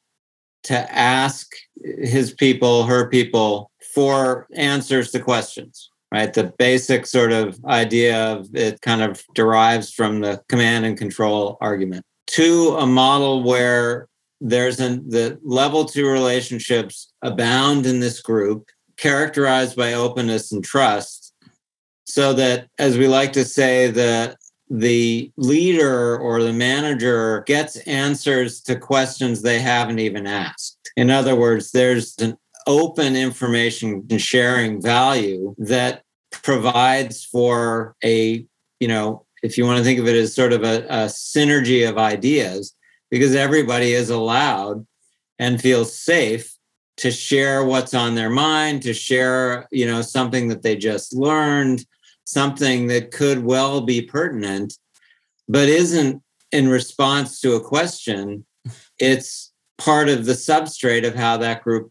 to 0.65 0.93
ask 0.93 1.49
his 1.85 2.33
people, 2.33 2.87
her 2.87 3.09
people, 3.09 3.71
for 3.95 4.49
answers 4.57 5.13
to 5.13 5.21
questions 5.21 5.91
right? 6.13 6.35
The 6.35 6.53
basic 6.59 7.07
sort 7.07 7.33
of 7.33 7.59
idea 7.65 8.33
of 8.33 8.49
it 8.53 8.83
kind 8.83 9.01
of 9.01 9.25
derives 9.35 9.95
from 9.95 10.21
the 10.21 10.43
command 10.47 10.85
and 10.85 10.99
control 10.99 11.57
argument 11.63 12.05
to 12.27 12.77
a 12.79 12.87
model 12.87 13.43
where 13.43 14.09
there's 14.43 14.81
an, 14.81 15.09
the 15.09 15.39
level 15.43 15.85
two 15.85 16.07
relationships 16.09 17.13
abound 17.23 17.87
in 17.87 18.01
this 18.01 18.21
group, 18.21 18.69
characterized 18.97 19.77
by 19.77 19.93
openness 19.93 20.53
and 20.53 20.65
trust, 20.65 21.33
so 22.05 22.33
that, 22.33 22.69
as 22.79 22.99
we 22.99 23.07
like 23.07 23.33
to 23.35 23.45
say, 23.45 23.91
the 23.91 24.37
the 24.69 25.31
leader 25.37 26.17
or 26.19 26.43
the 26.43 26.53
manager 26.53 27.45
gets 27.47 27.77
answers 27.87 28.61
to 28.63 28.75
questions 28.75 29.43
they 29.43 29.61
haven't 29.61 29.99
even 29.99 30.27
asked. 30.27 30.79
In 30.97 31.11
other 31.11 31.37
words, 31.37 31.73
there's 31.73 32.17
an 32.19 32.39
open 32.67 33.15
information 33.15 34.07
and 34.11 34.21
sharing 34.21 34.81
value 34.81 35.55
that 35.59 36.03
provides 36.31 37.23
for 37.25 37.95
a, 38.03 38.47
you 38.81 38.89
know, 38.89 39.27
if 39.43 39.59
you 39.59 39.67
want 39.67 39.79
to 39.79 39.85
think 39.85 39.99
of 39.99 40.09
it 40.09 40.17
as 40.17 40.35
sort 40.35 40.55
of 40.55 40.63
a, 40.65 40.85
a 40.85 41.07
synergy 41.07 41.87
of 41.87 41.99
ideas, 41.99 42.75
because 43.13 43.35
everybody 43.35 43.93
is 43.93 44.09
allowed 44.09 44.87
and 45.39 45.61
feels 45.61 45.95
safe 45.97 46.57
to 46.97 47.11
share 47.11 47.63
what's 47.63 47.93
on 47.93 48.15
their 48.15 48.31
mind, 48.31 48.81
to 48.83 48.95
share, 48.95 49.69
you 49.71 49.87
know, 49.87 50.01
something 50.01 50.49
that 50.49 50.63
they 50.63 50.75
just 50.75 51.15
learned, 51.15 51.85
something 52.25 52.87
that 52.87 53.11
could 53.11 53.45
well 53.45 53.83
be 53.83 54.01
pertinent, 54.01 54.79
but 55.47 55.69
isn't 55.69 56.23
in 56.53 56.69
response 56.69 57.39
to 57.41 57.55
a 57.55 57.61
question. 57.61 58.47
It's 58.99 59.53
part 59.77 60.09
of 60.09 60.25
the 60.25 60.33
substrate 60.33 61.07
of 61.07 61.15
how 61.15 61.37
that 61.37 61.63
group 61.63 61.91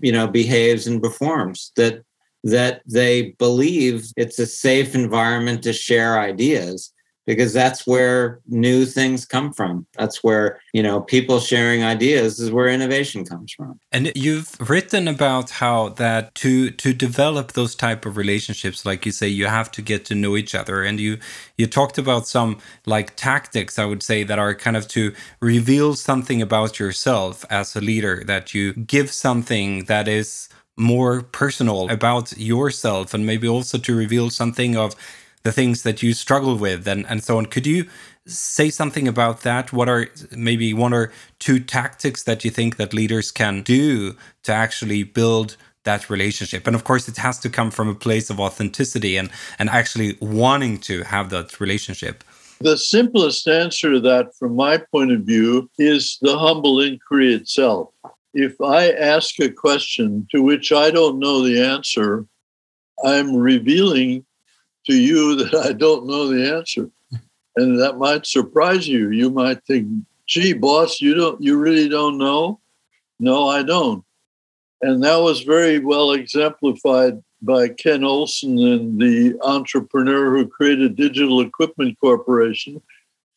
you 0.00 0.10
know 0.10 0.26
behaves 0.26 0.86
and 0.86 1.02
performs 1.02 1.70
that 1.76 2.02
that 2.42 2.80
they 2.86 3.34
believe 3.38 4.06
it's 4.16 4.38
a 4.38 4.46
safe 4.46 4.94
environment 4.94 5.62
to 5.62 5.72
share 5.72 6.18
ideas 6.18 6.93
because 7.26 7.52
that's 7.52 7.86
where 7.86 8.40
new 8.46 8.84
things 8.84 9.24
come 9.24 9.52
from. 9.52 9.86
That's 9.98 10.22
where 10.22 10.60
you 10.72 10.82
know 10.82 11.00
people 11.00 11.40
sharing 11.40 11.82
ideas 11.82 12.38
is 12.40 12.50
where 12.50 12.68
innovation 12.68 13.24
comes 13.24 13.52
from. 13.52 13.80
And 13.92 14.12
you've 14.14 14.56
written 14.68 15.08
about 15.08 15.50
how 15.50 15.90
that 15.90 16.34
to 16.36 16.70
to 16.70 16.92
develop 16.92 17.52
those 17.52 17.74
type 17.74 18.06
of 18.06 18.16
relationships 18.16 18.84
like 18.84 19.06
you 19.06 19.12
say 19.12 19.28
you 19.28 19.46
have 19.46 19.70
to 19.72 19.82
get 19.82 20.04
to 20.06 20.14
know 20.14 20.36
each 20.36 20.54
other. 20.54 20.82
And 20.82 21.00
you 21.00 21.18
you 21.56 21.66
talked 21.66 21.98
about 21.98 22.26
some 22.26 22.58
like 22.86 23.14
tactics 23.16 23.78
i 23.78 23.84
would 23.84 24.02
say 24.02 24.24
that 24.24 24.38
are 24.38 24.54
kind 24.54 24.76
of 24.76 24.88
to 24.88 25.12
reveal 25.40 25.94
something 25.94 26.42
about 26.42 26.78
yourself 26.78 27.44
as 27.50 27.76
a 27.76 27.80
leader 27.80 28.22
that 28.26 28.54
you 28.54 28.72
give 28.74 29.10
something 29.10 29.84
that 29.84 30.08
is 30.08 30.48
more 30.76 31.22
personal 31.22 31.88
about 31.90 32.36
yourself 32.36 33.14
and 33.14 33.24
maybe 33.24 33.46
also 33.46 33.78
to 33.78 33.94
reveal 33.94 34.30
something 34.30 34.76
of 34.76 34.96
the 35.44 35.52
things 35.52 35.82
that 35.82 36.02
you 36.02 36.14
struggle 36.14 36.56
with 36.56 36.88
and, 36.88 37.06
and 37.08 37.22
so 37.22 37.38
on. 37.38 37.46
Could 37.46 37.66
you 37.66 37.86
say 38.26 38.70
something 38.70 39.06
about 39.06 39.42
that? 39.42 39.72
What 39.72 39.88
are 39.88 40.08
maybe 40.30 40.72
one 40.72 40.94
or 40.94 41.12
two 41.38 41.60
tactics 41.60 42.22
that 42.22 42.44
you 42.44 42.50
think 42.50 42.76
that 42.76 42.94
leaders 42.94 43.30
can 43.30 43.62
do 43.62 44.16
to 44.44 44.52
actually 44.52 45.02
build 45.02 45.56
that 45.84 46.08
relationship? 46.08 46.66
And 46.66 46.74
of 46.74 46.84
course, 46.84 47.08
it 47.08 47.18
has 47.18 47.38
to 47.40 47.50
come 47.50 47.70
from 47.70 47.88
a 47.88 47.94
place 47.94 48.30
of 48.30 48.40
authenticity 48.40 49.16
and, 49.18 49.30
and 49.58 49.68
actually 49.68 50.16
wanting 50.20 50.78
to 50.80 51.02
have 51.02 51.28
that 51.30 51.60
relationship. 51.60 52.24
The 52.60 52.78
simplest 52.78 53.46
answer 53.46 53.92
to 53.92 54.00
that, 54.00 54.34
from 54.38 54.56
my 54.56 54.78
point 54.78 55.12
of 55.12 55.22
view, 55.22 55.68
is 55.78 56.18
the 56.22 56.38
humble 56.38 56.80
inquiry 56.80 57.34
itself 57.34 57.90
if 58.34 58.60
I 58.60 58.90
ask 58.90 59.38
a 59.40 59.48
question 59.48 60.26
to 60.32 60.42
which 60.42 60.72
I 60.72 60.90
don't 60.90 61.20
know 61.20 61.42
the 61.42 61.62
answer, 61.62 62.26
I'm 63.04 63.34
revealing 63.36 64.26
to 64.86 64.94
you 64.94 65.36
that 65.44 65.54
I 65.54 65.72
don't 65.72 66.06
know 66.06 66.28
the 66.28 66.54
answer. 66.54 66.90
And 67.56 67.78
that 67.80 67.98
might 67.98 68.26
surprise 68.26 68.88
you. 68.88 69.10
You 69.10 69.30
might 69.30 69.64
think, 69.64 69.88
gee, 70.26 70.54
boss, 70.54 71.00
you 71.00 71.14
don't 71.14 71.40
you 71.40 71.56
really 71.56 71.88
don't 71.88 72.18
know? 72.18 72.60
No, 73.20 73.48
I 73.48 73.62
don't. 73.62 74.04
And 74.82 75.02
that 75.04 75.16
was 75.16 75.42
very 75.42 75.78
well 75.78 76.12
exemplified 76.12 77.22
by 77.42 77.68
Ken 77.68 78.04
Olsen 78.04 78.58
and 78.58 79.00
the 79.00 79.38
entrepreneur 79.42 80.36
who 80.36 80.46
created 80.46 80.96
Digital 80.96 81.40
Equipment 81.40 81.98
Corporation, 82.00 82.82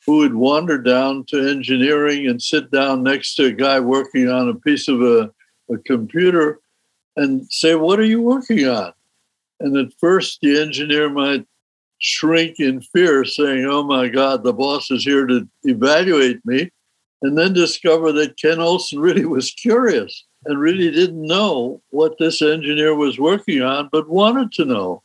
who 0.06 0.18
would 0.18 0.34
wander 0.34 0.78
down 0.78 1.26
to 1.26 1.48
engineering 1.50 2.28
and 2.28 2.42
sit 2.42 2.72
down 2.72 3.04
next 3.04 3.36
to 3.36 3.46
a 3.46 3.52
guy 3.52 3.80
working 3.80 4.30
on 4.30 4.50
a 4.50 4.56
piece 4.56 4.88
of 4.88 5.02
a, 5.02 5.32
a 5.70 5.78
computer 5.86 6.60
and 7.16 7.46
say, 7.52 7.76
What 7.76 8.00
are 8.00 8.06
you 8.06 8.22
working 8.22 8.68
on? 8.68 8.94
And 9.60 9.76
at 9.78 9.94
first, 10.00 10.40
the 10.42 10.60
engineer 10.62 11.10
might 11.10 11.46
shrink 12.00 12.60
in 12.60 12.82
fear, 12.82 13.26
saying, 13.26 13.66
Oh 13.66 13.84
my 13.84 14.08
God, 14.08 14.44
the 14.44 14.54
boss 14.54 14.92
is 14.92 15.04
here 15.04 15.26
to 15.26 15.48
evaluate 15.64 16.46
me. 16.46 16.72
And 17.22 17.38
then 17.38 17.54
discover 17.54 18.12
that 18.14 18.38
Ken 18.38 18.60
Olsen 18.60 19.00
really 19.08 19.26
was 19.26 19.52
curious. 19.52 20.26
and 20.46 20.60
really 20.60 20.92
didn't 20.92 21.22
know 21.22 21.82
what 21.90 22.18
this 22.20 22.42
engineer 22.42 22.96
was 22.96 23.20
working 23.20 23.62
on, 23.62 23.90
but 23.92 24.08
wanted 24.08 24.52
to 24.54 24.66
know. 24.66 25.04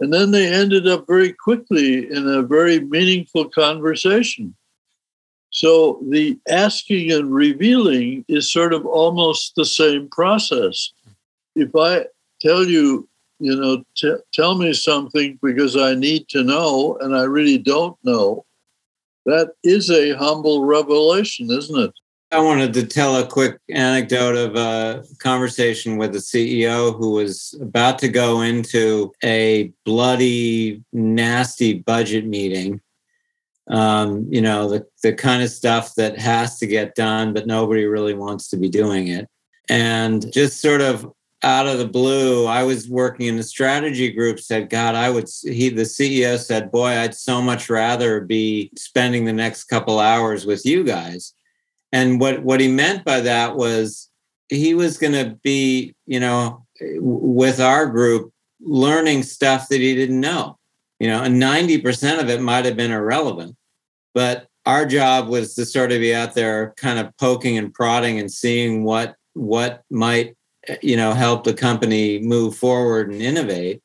And 0.00 0.12
then 0.12 0.32
they 0.32 0.52
ended 0.52 0.88
up 0.88 1.06
very 1.06 1.32
quickly 1.32 2.10
in 2.10 2.28
a 2.28 2.42
very 2.42 2.80
meaningful 2.80 3.48
conversation. 3.48 4.54
So 5.50 6.00
the 6.10 6.36
asking 6.48 7.12
and 7.12 7.32
revealing 7.32 8.24
is 8.26 8.52
sort 8.52 8.74
of 8.74 8.84
almost 8.86 9.54
the 9.54 9.64
same 9.64 10.08
process. 10.08 10.92
If 11.54 11.70
I 11.76 12.06
tell 12.40 12.64
you, 12.64 13.08
you 13.44 13.54
know, 13.54 13.84
t- 13.94 14.16
tell 14.32 14.54
me 14.54 14.72
something 14.72 15.38
because 15.42 15.76
I 15.76 15.94
need 15.94 16.28
to 16.30 16.42
know 16.42 16.96
and 17.02 17.14
I 17.14 17.24
really 17.24 17.58
don't 17.58 17.94
know, 18.02 18.46
that 19.26 19.52
is 19.62 19.90
a 19.90 20.12
humble 20.12 20.64
revelation, 20.64 21.50
isn't 21.50 21.78
it? 21.78 21.92
I 22.32 22.40
wanted 22.40 22.72
to 22.72 22.86
tell 22.86 23.18
a 23.18 23.26
quick 23.26 23.58
anecdote 23.68 24.34
of 24.34 24.56
a 24.56 25.04
conversation 25.18 25.98
with 25.98 26.16
a 26.16 26.20
CEO 26.20 26.96
who 26.96 27.10
was 27.10 27.54
about 27.60 27.98
to 27.98 28.08
go 28.08 28.40
into 28.40 29.12
a 29.22 29.70
bloody, 29.84 30.82
nasty 30.94 31.74
budget 31.74 32.24
meeting. 32.24 32.80
Um, 33.68 34.26
you 34.30 34.40
know, 34.40 34.70
the, 34.70 34.86
the 35.02 35.12
kind 35.12 35.42
of 35.42 35.50
stuff 35.50 35.94
that 35.96 36.18
has 36.18 36.58
to 36.60 36.66
get 36.66 36.94
done, 36.94 37.34
but 37.34 37.46
nobody 37.46 37.84
really 37.84 38.14
wants 38.14 38.48
to 38.48 38.56
be 38.56 38.70
doing 38.70 39.08
it. 39.08 39.28
And 39.68 40.32
just 40.32 40.62
sort 40.62 40.80
of 40.80 41.12
out 41.44 41.66
of 41.66 41.78
the 41.78 41.86
blue, 41.86 42.46
I 42.46 42.62
was 42.64 42.88
working 42.88 43.26
in 43.26 43.38
a 43.38 43.42
strategy 43.42 44.10
group, 44.10 44.40
said, 44.40 44.70
God, 44.70 44.94
I 44.94 45.10
would, 45.10 45.28
he, 45.42 45.68
the 45.68 45.82
CEO 45.82 46.38
said, 46.38 46.72
boy, 46.72 46.88
I'd 46.88 47.14
so 47.14 47.42
much 47.42 47.68
rather 47.68 48.20
be 48.20 48.70
spending 48.76 49.24
the 49.24 49.32
next 49.32 49.64
couple 49.64 50.00
hours 50.00 50.46
with 50.46 50.64
you 50.64 50.82
guys. 50.82 51.34
And 51.92 52.18
what, 52.18 52.42
what 52.42 52.60
he 52.60 52.68
meant 52.68 53.04
by 53.04 53.20
that 53.20 53.56
was 53.56 54.10
he 54.48 54.74
was 54.74 54.98
going 54.98 55.12
to 55.12 55.38
be, 55.42 55.94
you 56.06 56.18
know, 56.18 56.64
with 56.80 57.60
our 57.60 57.86
group 57.86 58.32
learning 58.60 59.22
stuff 59.22 59.68
that 59.68 59.80
he 59.80 59.94
didn't 59.94 60.20
know, 60.20 60.58
you 60.98 61.08
know, 61.08 61.22
and 61.22 61.40
90% 61.40 62.20
of 62.20 62.30
it 62.30 62.40
might 62.40 62.64
have 62.64 62.76
been 62.76 62.90
irrelevant. 62.90 63.54
But 64.14 64.48
our 64.66 64.86
job 64.86 65.28
was 65.28 65.54
to 65.54 65.66
sort 65.66 65.92
of 65.92 66.00
be 66.00 66.14
out 66.14 66.34
there 66.34 66.72
kind 66.76 66.98
of 66.98 67.16
poking 67.18 67.58
and 67.58 67.72
prodding 67.72 68.18
and 68.18 68.32
seeing 68.32 68.84
what 68.84 69.14
what 69.34 69.82
might 69.90 70.36
Eh, 70.68 70.76
you 70.82 70.96
know 70.96 71.12
help 71.12 71.44
the 71.44 71.54
company 71.54 72.18
move 72.20 72.56
forward 72.56 73.10
and 73.10 73.22
innovate. 73.22 73.82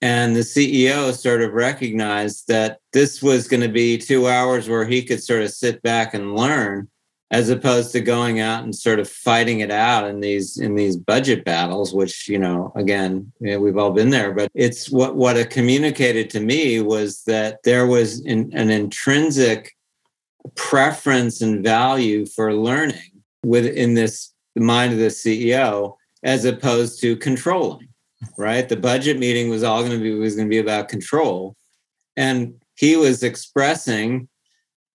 And 0.00 0.34
the 0.34 0.40
ceo 0.40 1.14
sort 1.14 1.42
of 1.42 1.52
recognized 1.52 2.48
that 2.48 2.78
this 2.92 3.22
was 3.22 3.46
going 3.46 3.60
to 3.60 3.68
be 3.68 3.98
two 3.98 4.26
hours 4.26 4.68
where 4.68 4.84
he 4.84 5.04
could 5.04 5.22
sort 5.22 5.42
of 5.42 5.50
sit 5.50 5.80
back 5.82 6.12
and 6.12 6.34
learn 6.34 6.88
as 7.30 7.48
opposed 7.48 7.92
to 7.92 8.00
going 8.00 8.40
out 8.40 8.64
and 8.64 8.74
sort 8.74 8.98
of 8.98 9.08
fighting 9.08 9.60
it 9.60 9.70
out 9.70 10.06
in 10.06 10.20
these 10.20 10.58
in 10.58 10.74
these 10.74 10.96
budget 10.96 11.44
battles 11.44 11.94
which 11.94 12.28
you 12.28 12.38
know 12.38 12.72
again 12.74 13.32
you 13.40 13.52
know, 13.52 13.60
we've 13.60 13.78
all 13.78 13.92
been 13.92 14.10
there. 14.10 14.32
But 14.32 14.50
it's 14.54 14.90
what 14.90 15.16
what 15.16 15.36
it 15.36 15.50
communicated 15.50 16.30
to 16.30 16.40
me 16.40 16.80
was 16.80 17.22
that 17.24 17.62
there 17.62 17.86
was 17.86 18.20
an, 18.26 18.50
an 18.54 18.70
intrinsic 18.70 19.74
preference 20.56 21.40
and 21.40 21.62
value 21.62 22.26
for 22.26 22.52
learning 22.52 23.22
within 23.44 23.94
this 23.94 24.32
the 24.54 24.60
mind 24.60 24.92
of 24.92 24.98
the 24.98 25.06
ceo 25.06 25.96
as 26.22 26.44
opposed 26.44 27.00
to 27.00 27.16
controlling, 27.16 27.88
right? 28.36 28.68
The 28.68 28.76
budget 28.76 29.18
meeting 29.18 29.50
was 29.50 29.62
all 29.62 29.80
going 29.80 29.98
to 29.98 30.02
be 30.02 30.14
was 30.14 30.36
going 30.36 30.48
to 30.48 30.50
be 30.50 30.58
about 30.58 30.88
control. 30.88 31.56
And 32.16 32.54
he 32.76 32.96
was 32.96 33.22
expressing 33.22 34.28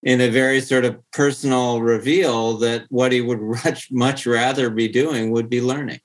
in 0.03 0.21
a 0.21 0.29
very 0.29 0.61
sort 0.61 0.85
of 0.85 0.97
personal 1.11 1.81
reveal 1.81 2.57
that 2.57 2.85
what 2.89 3.11
he 3.11 3.21
would 3.21 3.41
much, 3.63 3.91
much 3.91 4.25
rather 4.25 4.69
be 4.69 4.87
doing 4.87 5.31
would 5.31 5.49
be 5.49 5.61
learning. 5.61 5.99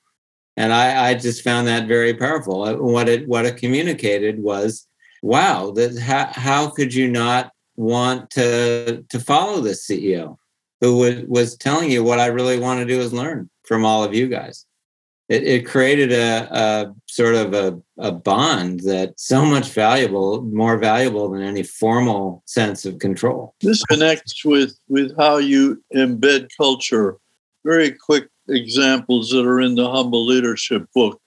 And 0.55 0.71
I, 0.71 1.09
I 1.09 1.13
just 1.15 1.43
found 1.43 1.67
that 1.67 1.87
very 1.87 2.13
powerful. 2.13 2.63
Uh, 2.63 2.75
what 2.75 3.09
it 3.09 3.27
what 3.27 3.45
it 3.45 3.57
communicated 3.57 4.39
was, 4.39 4.87
wow, 5.23 5.71
that 5.71 5.97
how, 5.97 6.27
how 6.31 6.69
could 6.69 6.93
you 6.93 7.09
not 7.09 7.51
want 7.75 8.29
to 8.31 9.03
to 9.09 9.19
follow 9.19 9.61
this 9.61 9.87
CEO 9.87 10.37
who 10.79 10.97
was, 10.97 11.23
was 11.27 11.57
telling 11.57 11.89
you 11.89 12.03
what 12.03 12.19
I 12.19 12.27
really 12.27 12.59
want 12.59 12.79
to 12.81 12.85
do 12.85 12.99
is 12.99 13.13
learn 13.13 13.49
from 13.63 13.83
all 13.83 14.03
of 14.03 14.13
you 14.13 14.27
guys? 14.27 14.65
It, 15.29 15.43
it 15.43 15.65
created 15.65 16.11
a, 16.11 16.47
a, 16.51 16.93
sort 17.07 17.35
of 17.35 17.53
a, 17.53 17.79
a 17.97 18.11
bond 18.11 18.81
that's 18.81 19.25
so 19.27 19.45
much 19.45 19.69
valuable, 19.69 20.41
more 20.41 20.77
valuable 20.77 21.29
than 21.29 21.41
any 21.41 21.63
formal 21.63 22.43
sense 22.45 22.85
of 22.85 22.99
control. 22.99 23.55
This 23.61 23.83
connects 23.83 24.43
with, 24.43 24.77
with 24.89 25.15
how 25.17 25.37
you 25.37 25.81
embed 25.95 26.49
culture. 26.57 27.17
Very 27.63 27.91
quick 27.91 28.27
examples 28.49 29.29
that 29.29 29.45
are 29.45 29.61
in 29.61 29.75
the 29.75 29.89
Humble 29.89 30.25
Leadership 30.25 30.85
book. 30.93 31.19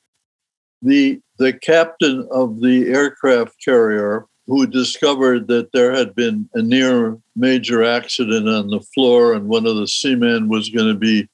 The, 0.82 1.20
the 1.38 1.54
captain 1.54 2.28
of 2.30 2.60
the 2.60 2.88
aircraft 2.88 3.56
carrier 3.64 4.26
who 4.46 4.66
discovered 4.66 5.48
that 5.48 5.72
there 5.72 5.92
had 5.92 6.14
been 6.14 6.48
a 6.54 6.62
near 6.62 7.18
major 7.34 7.82
accident 7.82 8.48
on 8.48 8.68
the 8.68 8.80
floor 8.94 9.32
and 9.32 9.48
one 9.48 9.66
of 9.66 9.76
the 9.76 9.88
seamen 9.88 10.48
was 10.48 10.68
going 10.68 10.86
to 10.86 10.98
be 10.98 11.28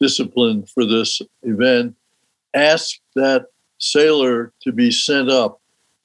disciplined 0.00 0.68
for 0.70 0.84
this 0.84 1.20
event 1.42 1.94
asked 2.56 3.00
that 3.14 3.46
sailor 3.78 4.52
to 4.62 4.72
be 4.72 4.90
sent 4.90 5.30
up 5.30 5.60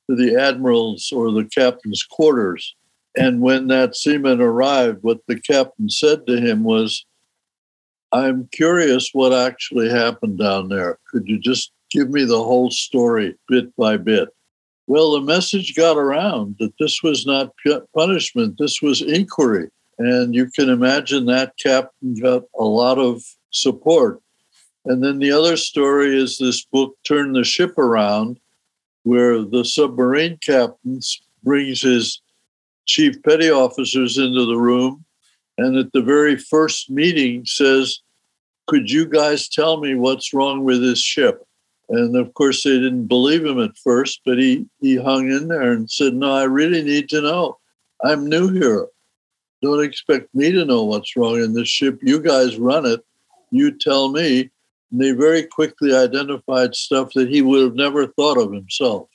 to 0.09 0.15
the 0.15 0.35
admiral's 0.35 1.11
or 1.11 1.31
the 1.31 1.45
captain's 1.45 2.03
quarters. 2.03 2.75
And 3.17 3.41
when 3.41 3.67
that 3.67 3.95
seaman 3.95 4.41
arrived, 4.41 4.99
what 5.01 5.19
the 5.27 5.39
captain 5.39 5.89
said 5.89 6.27
to 6.27 6.39
him 6.39 6.63
was, 6.63 7.05
I'm 8.11 8.49
curious 8.51 9.11
what 9.13 9.33
actually 9.33 9.89
happened 9.89 10.37
down 10.37 10.69
there. 10.69 10.99
Could 11.09 11.27
you 11.27 11.39
just 11.39 11.71
give 11.91 12.09
me 12.09 12.25
the 12.25 12.43
whole 12.43 12.69
story 12.69 13.35
bit 13.47 13.75
by 13.77 13.97
bit? 13.97 14.29
Well, 14.87 15.13
the 15.13 15.21
message 15.21 15.75
got 15.75 15.97
around 15.97 16.57
that 16.59 16.73
this 16.79 17.01
was 17.01 17.25
not 17.25 17.53
punishment, 17.95 18.57
this 18.57 18.81
was 18.81 19.01
inquiry. 19.01 19.69
And 19.97 20.33
you 20.33 20.49
can 20.49 20.69
imagine 20.69 21.25
that 21.25 21.53
captain 21.61 22.15
got 22.15 22.43
a 22.57 22.63
lot 22.63 22.97
of 22.97 23.23
support 23.51 24.19
and 24.85 25.03
then 25.03 25.19
the 25.19 25.31
other 25.31 25.57
story 25.57 26.19
is 26.19 26.37
this 26.37 26.63
book, 26.65 26.95
Turn 27.05 27.33
the 27.33 27.43
Ship 27.43 27.77
Around, 27.77 28.39
where 29.03 29.41
the 29.41 29.63
submarine 29.63 30.37
captain 30.37 30.99
brings 31.43 31.81
his 31.81 32.21
chief 32.85 33.21
petty 33.23 33.49
officers 33.49 34.17
into 34.17 34.45
the 34.45 34.57
room 34.57 35.05
and 35.57 35.77
at 35.77 35.91
the 35.91 36.01
very 36.01 36.37
first 36.37 36.89
meeting 36.89 37.45
says, 37.45 37.99
Could 38.67 38.89
you 38.89 39.05
guys 39.05 39.47
tell 39.47 39.79
me 39.79 39.95
what's 39.95 40.33
wrong 40.33 40.63
with 40.63 40.81
this 40.81 40.99
ship? 40.99 41.45
And 41.89 42.15
of 42.15 42.33
course, 42.33 42.63
they 42.63 42.71
didn't 42.71 43.07
believe 43.07 43.45
him 43.45 43.59
at 43.59 43.77
first, 43.77 44.21
but 44.25 44.37
he, 44.37 44.65
he 44.79 44.95
hung 44.95 45.31
in 45.31 45.49
there 45.49 45.73
and 45.73 45.89
said, 45.89 46.13
No, 46.13 46.33
I 46.33 46.43
really 46.43 46.81
need 46.81 47.09
to 47.09 47.21
know. 47.21 47.59
I'm 48.03 48.27
new 48.27 48.49
here. 48.49 48.87
Don't 49.61 49.83
expect 49.83 50.33
me 50.33 50.51
to 50.51 50.65
know 50.65 50.83
what's 50.83 51.15
wrong 51.15 51.35
in 51.35 51.53
this 51.53 51.67
ship. 51.67 51.99
You 52.01 52.19
guys 52.19 52.57
run 52.57 52.85
it. 52.85 53.01
You 53.51 53.77
tell 53.77 54.09
me. 54.09 54.49
And 54.91 55.01
they 55.01 55.11
very 55.11 55.43
quickly 55.43 55.95
identified 55.95 56.75
stuff 56.75 57.13
that 57.15 57.29
he 57.29 57.41
would 57.41 57.61
have 57.63 57.75
never 57.75 58.07
thought 58.07 58.37
of 58.37 58.53
himself. 58.53 59.07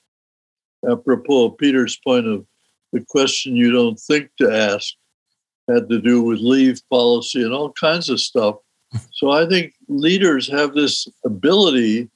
Apropos 0.91 1.47
of 1.47 1.59
Peter's 1.59 1.99
point 2.05 2.27
of 2.27 2.47
the 2.93 3.05
question 3.09 3.57
you 3.57 3.73
don't 3.73 3.99
think 3.99 4.31
to 4.39 4.51
ask 4.51 4.95
had 5.69 5.89
to 5.89 6.01
do 6.01 6.23
with 6.23 6.39
leave 6.39 6.81
policy 6.91 7.43
and 7.43 7.53
all 7.53 7.73
kinds 7.73 8.09
of 8.09 8.21
stuff. 8.21 8.57
So 9.13 9.33
I 9.33 9.47
think 9.47 9.75
leaders 9.89 10.49
have 10.51 10.75
this 10.75 11.09
ability 11.25 12.09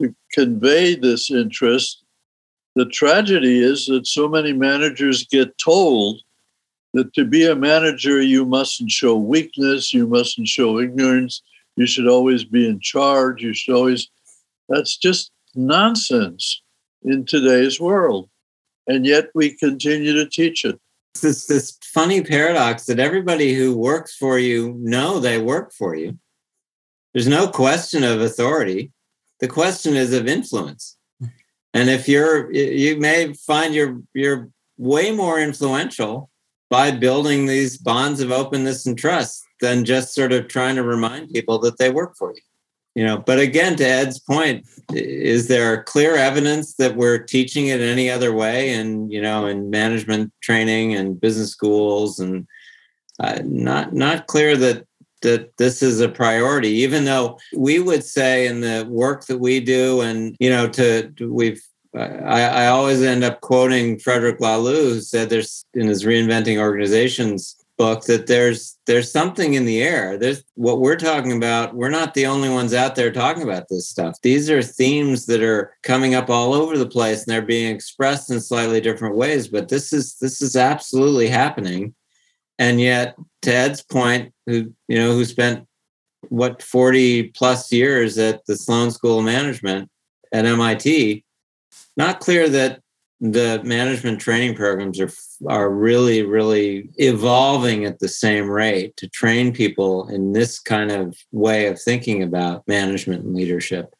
to 0.00 0.14
convey 0.32 0.94
this 0.94 1.30
interest. 1.30 2.04
The 2.76 2.86
tragedy 2.86 3.58
is 3.58 3.86
that 3.86 4.06
so 4.06 4.28
many 4.28 4.52
managers 4.52 5.26
get 5.26 5.58
told 5.58 6.22
that 6.94 7.12
to 7.14 7.24
be 7.24 7.44
a 7.44 7.56
manager, 7.56 8.22
you 8.22 8.44
mustn't 8.46 8.90
show 8.90 9.16
weakness, 9.16 9.92
you 9.92 10.06
mustn't 10.06 10.48
show 10.48 10.78
ignorance, 10.78 11.42
you 11.80 11.86
should 11.86 12.06
always 12.06 12.44
be 12.44 12.68
in 12.68 12.78
charge. 12.80 13.42
You 13.42 13.54
should 13.54 13.74
always, 13.74 14.08
that's 14.68 14.96
just 14.96 15.32
nonsense 15.54 16.62
in 17.02 17.24
today's 17.24 17.80
world. 17.80 18.28
And 18.86 19.06
yet 19.06 19.30
we 19.34 19.56
continue 19.56 20.12
to 20.12 20.28
teach 20.28 20.64
it. 20.64 20.78
It's 21.14 21.22
this, 21.22 21.46
this 21.46 21.78
funny 21.82 22.22
paradox 22.22 22.84
that 22.84 23.00
everybody 23.00 23.54
who 23.54 23.76
works 23.76 24.14
for 24.14 24.38
you 24.38 24.74
know 24.78 25.20
they 25.20 25.40
work 25.40 25.72
for 25.72 25.94
you. 25.94 26.18
There's 27.14 27.26
no 27.26 27.48
question 27.48 28.04
of 28.04 28.20
authority. 28.20 28.92
The 29.40 29.48
question 29.48 29.96
is 29.96 30.12
of 30.12 30.28
influence. 30.28 30.96
And 31.72 31.88
if 31.88 32.08
you're, 32.08 32.52
you 32.52 32.98
may 32.98 33.32
find 33.32 33.74
you're, 33.74 34.00
you're 34.12 34.50
way 34.76 35.12
more 35.12 35.40
influential 35.40 36.29
by 36.70 36.90
building 36.90 37.46
these 37.46 37.76
bonds 37.76 38.20
of 38.20 38.32
openness 38.32 38.86
and 38.86 38.96
trust 38.96 39.44
than 39.60 39.84
just 39.84 40.14
sort 40.14 40.32
of 40.32 40.48
trying 40.48 40.76
to 40.76 40.82
remind 40.82 41.30
people 41.30 41.58
that 41.58 41.76
they 41.78 41.90
work 41.90 42.16
for 42.16 42.32
you 42.32 42.40
you 42.94 43.04
know? 43.04 43.18
But 43.18 43.38
again 43.38 43.76
to 43.76 43.84
ed's 43.86 44.18
point 44.18 44.66
is 44.92 45.48
there 45.48 45.82
clear 45.84 46.16
evidence 46.16 46.74
that 46.74 46.96
we're 46.96 47.18
teaching 47.18 47.68
it 47.68 47.80
any 47.80 48.10
other 48.10 48.32
way 48.32 48.72
and 48.72 49.12
you 49.12 49.22
know 49.22 49.46
in 49.46 49.70
management 49.70 50.32
training 50.42 50.94
and 50.94 51.20
business 51.20 51.50
schools? 51.50 52.18
And 52.18 52.46
uh, 53.18 53.40
not 53.44 53.92
not 53.92 54.26
clear 54.26 54.56
that 54.56 54.86
that 55.22 55.56
this 55.58 55.82
is 55.82 56.00
a 56.00 56.08
priority 56.08 56.70
even 56.70 57.04
though 57.04 57.38
we 57.54 57.78
would 57.78 58.02
say 58.02 58.46
in 58.46 58.62
the 58.62 58.86
work 58.88 59.26
that 59.26 59.38
we 59.38 59.60
do 59.60 60.00
and 60.00 60.34
you 60.40 60.48
know 60.48 60.66
to 60.68 61.12
we've 61.20 61.62
I, 61.94 62.42
I 62.42 62.66
always 62.68 63.02
end 63.02 63.24
up 63.24 63.40
quoting 63.40 63.98
Frederick 63.98 64.38
Laloux, 64.38 64.94
who 64.94 65.00
said 65.00 65.28
there's 65.28 65.64
in 65.74 65.88
his 65.88 66.04
reinventing 66.04 66.58
organizations 66.58 67.56
book 67.80 68.04
that 68.04 68.26
there's 68.26 68.78
there's 68.84 69.10
something 69.10 69.54
in 69.54 69.64
the 69.64 69.82
air. 69.82 70.18
There's 70.18 70.44
what 70.54 70.80
we're 70.80 70.96
talking 70.96 71.32
about. 71.32 71.74
We're 71.74 71.88
not 71.88 72.12
the 72.12 72.26
only 72.26 72.50
ones 72.50 72.74
out 72.74 72.94
there 72.94 73.10
talking 73.10 73.42
about 73.42 73.68
this 73.70 73.88
stuff. 73.88 74.16
These 74.22 74.50
are 74.50 74.62
themes 74.62 75.24
that 75.26 75.42
are 75.42 75.74
coming 75.82 76.14
up 76.14 76.28
all 76.28 76.52
over 76.52 76.76
the 76.76 76.86
place 76.86 77.22
and 77.22 77.32
they're 77.32 77.40
being 77.40 77.74
expressed 77.74 78.30
in 78.30 78.38
slightly 78.38 78.82
different 78.82 79.16
ways. 79.16 79.48
But 79.48 79.70
this 79.70 79.94
is 79.94 80.18
this 80.18 80.42
is 80.42 80.56
absolutely 80.56 81.28
happening. 81.28 81.94
And 82.58 82.82
yet, 82.82 83.16
to 83.42 83.54
Ed's 83.54 83.82
point, 83.82 84.34
who 84.44 84.74
you 84.86 84.98
know 84.98 85.12
who 85.12 85.24
spent 85.24 85.66
what 86.28 86.62
40 86.62 87.28
plus 87.28 87.72
years 87.72 88.18
at 88.18 88.44
the 88.44 88.56
Sloan 88.56 88.90
School 88.90 89.20
of 89.20 89.24
Management 89.24 89.88
at 90.34 90.44
MIT, 90.44 91.24
not 92.00 92.20
clear 92.20 92.48
that 92.48 92.80
the 93.20 93.60
management 93.64 94.20
training 94.20 94.54
programs 94.54 94.98
are 94.98 95.10
are 95.46 95.70
really 95.70 96.22
really 96.22 96.88
evolving 96.96 97.84
at 97.84 97.98
the 97.98 98.08
same 98.08 98.48
rate 98.48 98.96
to 98.96 99.06
train 99.08 99.52
people 99.52 100.08
in 100.08 100.32
this 100.32 100.58
kind 100.58 100.90
of 100.90 101.16
way 101.30 101.66
of 101.66 101.80
thinking 101.80 102.22
about 102.22 102.66
management 102.66 103.24
and 103.24 103.34
leadership. 103.34 103.94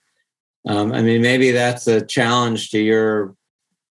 Um, 0.66 0.92
i 0.92 1.01
mean 1.01 1.22
maybe 1.22 1.53
that's 1.53 1.86
a 1.86 2.05
challenge 2.05 2.70
to 2.70 2.78
your 2.78 3.34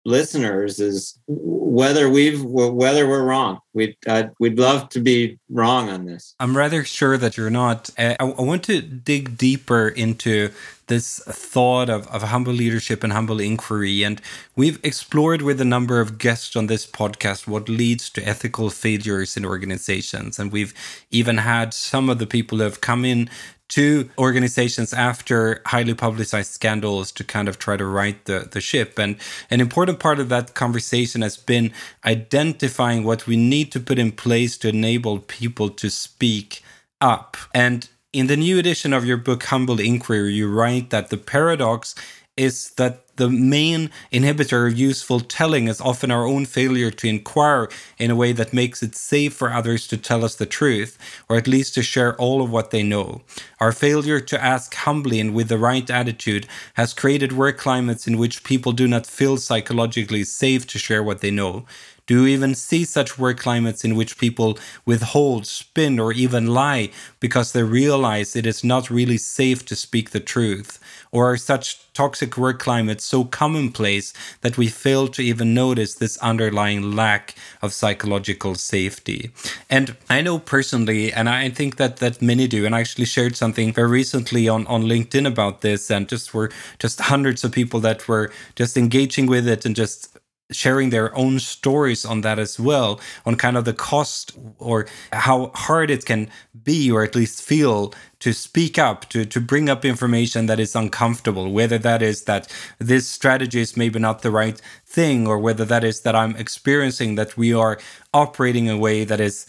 listeners 0.05 0.81
is 0.81 1.19
whether 1.27 2.09
we've 2.09 2.43
whether 2.43 3.07
we're 3.07 3.25
wrong 3.25 3.59
we'd 3.75 3.97
uh, 4.07 4.25
we'd 4.39 4.59
love 4.59 4.89
to 4.89 5.01
be 5.01 5.39
wrong 5.51 5.89
on 5.91 6.07
this 6.07 6.35
i'm 6.41 6.57
rather 6.57 6.85
sure 6.85 7.19
that 7.19 7.37
you're 7.37 7.51
not 7.51 7.91
I, 7.99 8.17
I 8.19 8.25
want 8.25 8.65
to 8.65 8.81
dig 8.81 9.37
deeper 9.37 9.89
into 9.89 10.51
this 10.91 11.21
thought 11.21 11.89
of, 11.89 12.07
of 12.09 12.23
humble 12.25 12.53
leadership 12.53 13.03
and 13.03 13.13
humble 13.15 13.41
inquiry. 13.41 14.03
And 14.03 14.21
we've 14.57 14.79
explored 14.85 15.41
with 15.41 15.61
a 15.61 15.65
number 15.65 16.01
of 16.01 16.19
guests 16.19 16.55
on 16.55 16.67
this 16.67 16.87
podcast 16.87 17.47
what 17.47 17.69
leads 17.71 18.11
to 18.11 18.29
ethical 18.29 18.69
failures 18.69 19.37
in 19.37 19.47
organizations. 19.47 20.39
And 20.39 20.53
we've 20.53 20.75
even 21.11 21.39
had 21.39 21.73
some 21.73 22.11
of 22.11 22.19
the 22.19 22.27
people 22.27 22.59
who 22.59 22.65
have 22.65 22.83
come 22.83 23.07
in 23.07 23.31
to 23.71 24.11
organizations 24.19 24.93
after 24.93 25.63
highly 25.67 25.95
publicized 25.95 26.53
scandals 26.53 27.11
to 27.13 27.25
kind 27.25 27.49
of 27.49 27.59
try 27.59 27.77
to 27.77 27.85
right 27.85 28.25
the, 28.27 28.49
the 28.51 28.61
ship. 28.61 28.99
And 28.99 29.17
an 29.51 29.61
important 29.61 29.99
part 29.99 30.19
of 30.19 30.29
that 30.29 30.55
conversation 30.55 31.23
has 31.23 31.37
been 31.37 31.73
identifying 32.05 33.05
what 33.05 33.27
we 33.27 33.37
need 33.37 33.73
to 33.73 33.81
put 33.81 33.99
in 33.99 34.13
place 34.13 34.59
to 34.59 34.69
enable 34.69 35.21
people 35.21 35.71
to 35.71 35.91
speak 35.91 36.63
up. 37.01 37.37
And 37.55 37.89
in 38.13 38.27
the 38.27 38.37
new 38.37 38.59
edition 38.59 38.93
of 38.93 39.05
your 39.05 39.17
book, 39.17 39.45
Humble 39.45 39.79
Inquiry, 39.79 40.33
you 40.35 40.51
write 40.51 40.91
that 40.91 41.11
the 41.11 41.17
paradox 41.17 41.95
is 42.41 42.71
that 42.79 43.05
the 43.17 43.29
main 43.29 43.91
inhibitor 44.11 44.67
of 44.67 44.79
useful 44.79 45.21
telling 45.21 45.69
is 45.69 45.79
often 45.79 46.11
our 46.11 46.25
own 46.25 46.47
failure 46.47 46.91
to 46.91 47.07
inquire 47.07 47.69
in 47.99 48.11
a 48.11 48.17
way 48.17 48.33
that 48.33 48.55
makes 48.55 48.83
it 48.83 48.95
safe 48.95 49.35
for 49.35 49.53
others 49.53 49.87
to 49.87 49.99
tell 49.99 50.25
us 50.25 50.35
the 50.37 50.47
truth, 50.47 50.97
or 51.29 51.37
at 51.37 51.47
least 51.47 51.75
to 51.75 51.83
share 51.83 52.17
all 52.17 52.41
of 52.41 52.51
what 52.51 52.71
they 52.71 52.83
know. 52.83 53.21
Our 53.61 53.73
failure 53.73 54.21
to 54.21 54.43
ask 54.43 54.75
humbly 54.75 55.21
and 55.21 55.35
with 55.35 55.49
the 55.49 55.59
right 55.59 55.89
attitude 55.91 56.47
has 56.75 56.95
created 56.95 57.33
work 57.35 57.59
climates 57.59 58.07
in 58.07 58.17
which 58.17 58.43
people 58.43 58.73
do 58.73 58.89
not 58.89 59.07
feel 59.07 59.37
psychologically 59.37 60.25
safe 60.25 60.67
to 60.69 60.79
share 60.79 61.03
what 61.03 61.21
they 61.21 61.31
know. 61.31 61.67
Do 62.11 62.23
you 62.23 62.27
even 62.27 62.57
see 62.57 62.85
such 62.85 63.21
work 63.21 63.39
climates 63.39 63.85
in 63.85 63.95
which 63.95 64.19
people 64.19 64.59
withhold, 64.85 65.47
spin, 65.47 66.01
or 66.01 66.13
even 66.13 66.49
lie 66.49 66.91
because 67.21 67.53
they 67.53 67.63
realize 67.63 68.35
it 68.35 68.47
is 68.47 68.65
not 68.65 68.91
really 68.91 69.17
safe 69.17 69.65
to 69.67 69.77
speak 69.77 70.11
the 70.11 70.19
truth? 70.19 70.81
Or 71.13 71.31
are 71.31 71.37
such 71.37 71.79
toxic 71.93 72.37
work 72.37 72.59
climates 72.59 73.05
so 73.05 73.23
commonplace 73.23 74.13
that 74.41 74.59
we 74.59 74.67
fail 74.67 75.07
to 75.07 75.23
even 75.23 75.55
notice 75.55 75.95
this 75.95 76.19
underlying 76.19 76.97
lack 76.97 77.37
of 77.63 77.73
psychological 77.73 78.57
safety? 78.57 79.31
And 79.69 79.97
I 80.09 80.21
know 80.21 80.41
personally, 80.41 81.13
and 81.13 81.29
I 81.29 81.49
think 81.49 81.77
that 81.77 81.99
that 81.99 82.21
many 82.21 82.49
do, 82.49 82.67
and 82.67 82.75
I 82.75 82.81
actually 82.81 83.05
shared 83.05 83.37
something 83.37 83.73
very 83.73 83.89
recently 83.89 84.49
on, 84.49 84.67
on 84.67 84.83
LinkedIn 84.83 85.29
about 85.29 85.61
this, 85.61 85.93
and 85.93 86.09
just 86.09 86.35
were 86.35 86.51
just 86.81 87.03
hundreds 87.03 87.45
of 87.45 87.53
people 87.53 87.79
that 87.81 88.09
were 88.09 88.33
just 88.57 88.77
engaging 88.77 89.27
with 89.27 89.47
it 89.47 89.65
and 89.65 89.77
just 89.77 90.19
sharing 90.51 90.91
their 90.91 91.17
own 91.17 91.39
stories 91.39 92.05
on 92.05 92.23
that 92.23 92.39
as 92.39 92.59
well 92.59 93.01
on 93.25 93.37
kind 93.37 93.57
of 93.57 93.65
the 93.65 93.73
cost 93.73 94.33
or 94.59 94.87
how 95.13 95.51
hard 95.55 95.91
it 95.91 96.05
can 96.05 96.29
be 96.65 96.91
or 96.91 97.03
at 97.03 97.15
least 97.15 97.43
feel 97.43 97.93
to 98.19 98.33
speak 98.33 98.79
up 98.79 99.09
to 99.09 99.25
to 99.25 99.41
bring 99.41 99.69
up 99.69 99.85
information 99.85 100.47
that 100.47 100.61
is 100.61 100.77
uncomfortable 100.77 101.53
whether 101.53 101.79
that 101.79 102.03
is 102.03 102.25
that 102.25 102.53
this 102.79 103.07
strategy 103.09 103.61
is 103.61 103.77
maybe 103.77 103.99
not 103.99 104.23
the 104.23 104.31
right 104.31 104.61
thing 104.87 105.27
or 105.27 105.39
whether 105.39 105.65
that 105.65 105.85
is 105.85 106.01
that 106.01 106.17
I'm 106.17 106.37
experiencing 106.37 107.15
that 107.15 107.37
we 107.37 107.55
are 107.55 107.79
operating 108.13 108.67
in 108.67 108.75
a 108.75 108.79
way 108.79 109.05
that 109.05 109.21
is 109.21 109.47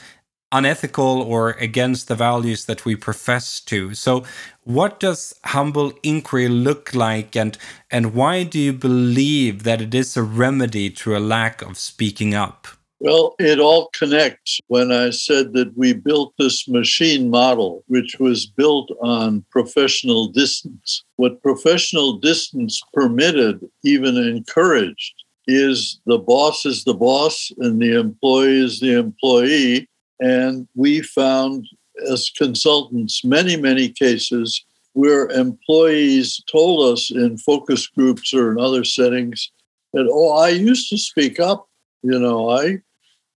unethical 0.51 1.21
or 1.21 1.51
against 1.51 2.07
the 2.07 2.15
values 2.15 2.65
that 2.65 2.85
we 2.85 2.95
profess 2.95 3.59
to. 3.61 3.93
So, 3.93 4.23
what 4.63 4.99
does 4.99 5.33
humble 5.45 5.93
inquiry 6.03 6.47
look 6.47 6.93
like, 6.93 7.35
and 7.35 7.57
and 7.89 8.13
why 8.13 8.43
do 8.43 8.59
you 8.59 8.73
believe 8.73 9.63
that 9.63 9.81
it 9.81 9.95
is 9.95 10.15
a 10.15 10.23
remedy 10.23 10.89
to 10.89 11.15
a 11.15 11.19
lack 11.19 11.61
of 11.61 11.77
speaking 11.77 12.33
up? 12.33 12.67
Well, 12.99 13.33
it 13.39 13.59
all 13.59 13.89
connects 13.97 14.59
when 14.67 14.91
I 14.91 15.09
said 15.09 15.53
that 15.53 15.75
we 15.75 15.93
built 15.93 16.35
this 16.37 16.67
machine 16.67 17.31
model, 17.31 17.83
which 17.87 18.19
was 18.19 18.45
built 18.45 18.91
on 19.01 19.43
professional 19.49 20.27
distance. 20.27 21.03
What 21.15 21.41
professional 21.41 22.19
distance 22.19 22.79
permitted, 22.93 23.59
even 23.83 24.17
encouraged, 24.17 25.15
is 25.47 25.99
the 26.05 26.19
boss 26.19 26.63
is 26.63 26.83
the 26.83 26.93
boss 26.93 27.51
and 27.57 27.81
the 27.81 27.99
employee 27.99 28.63
is 28.63 28.79
the 28.79 28.99
employee 28.99 29.89
and 30.21 30.67
we 30.75 31.01
found 31.01 31.67
as 32.09 32.29
consultants 32.29 33.25
many, 33.25 33.57
many 33.57 33.89
cases 33.89 34.63
where 34.93 35.29
employees 35.29 36.41
told 36.49 36.93
us 36.93 37.11
in 37.11 37.37
focus 37.37 37.87
groups 37.87 38.33
or 38.33 38.51
in 38.51 38.59
other 38.59 38.83
settings 38.83 39.51
that, 39.93 40.07
oh, 40.11 40.37
I 40.37 40.49
used 40.49 40.89
to 40.89 40.97
speak 40.97 41.39
up. 41.39 41.67
You 42.03 42.19
know, 42.19 42.49
I 42.49 42.81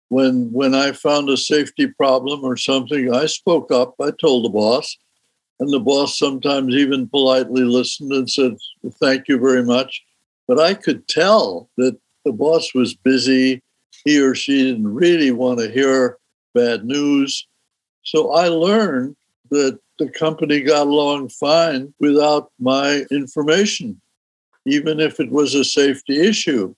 when 0.10 0.52
when 0.52 0.76
I 0.76 0.92
found 0.92 1.30
a 1.30 1.38
safety 1.38 1.88
problem 1.88 2.44
or 2.44 2.58
something, 2.58 3.14
I 3.14 3.26
spoke 3.28 3.72
up. 3.72 3.96
I 4.00 4.12
told 4.20 4.46
the 4.46 4.50
boss, 4.50 4.98
and 5.60 5.72
the 5.72 5.80
boss 5.80 6.18
sometimes 6.18 6.76
even 6.76 7.08
politely 7.08 7.64
listened 7.64 8.12
and 8.12 8.30
said, 8.30 8.58
"Thank 9.00 9.28
you 9.28 9.40
very 9.40 9.64
much." 9.64 10.04
But 10.48 10.60
I 10.60 10.74
could 10.74 11.08
tell 11.08 11.70
that 11.78 11.98
the 12.26 12.34
boss 12.34 12.74
was 12.76 12.94
busy. 12.94 13.64
He 14.06 14.20
or 14.20 14.36
she 14.36 14.64
didn't 14.64 14.94
really 14.94 15.32
want 15.32 15.60
to 15.60 15.72
hear 15.72 16.18
bad 16.54 16.86
news. 16.86 17.48
So 18.04 18.32
I 18.32 18.48
learned 18.48 19.16
that 19.50 19.80
the 20.00 20.10
company 20.10 20.62
got 20.62 20.88
along 20.88 21.30
fine 21.30 21.94
without 22.00 22.52
my 22.60 23.06
information, 23.12 24.02
even 24.66 25.00
if 25.00 25.20
it 25.20 25.32
was 25.32 25.54
a 25.54 25.64
safety 25.64 26.20
issue. 26.20 26.74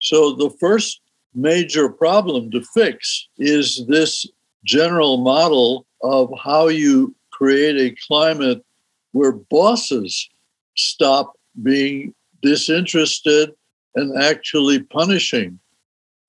So 0.00 0.34
the 0.34 0.50
first 0.60 1.00
major 1.34 1.88
problem 1.88 2.50
to 2.50 2.62
fix 2.62 3.28
is 3.38 3.86
this 3.86 4.26
general 4.64 5.18
model 5.18 5.86
of 6.02 6.32
how 6.42 6.68
you 6.68 7.14
create 7.32 7.76
a 7.76 7.96
climate 8.06 8.64
where 9.12 9.32
bosses 9.32 10.28
stop 10.76 11.32
being 11.62 12.14
disinterested 12.42 13.52
and 13.94 14.22
actually 14.22 14.80
punishing 14.80 15.58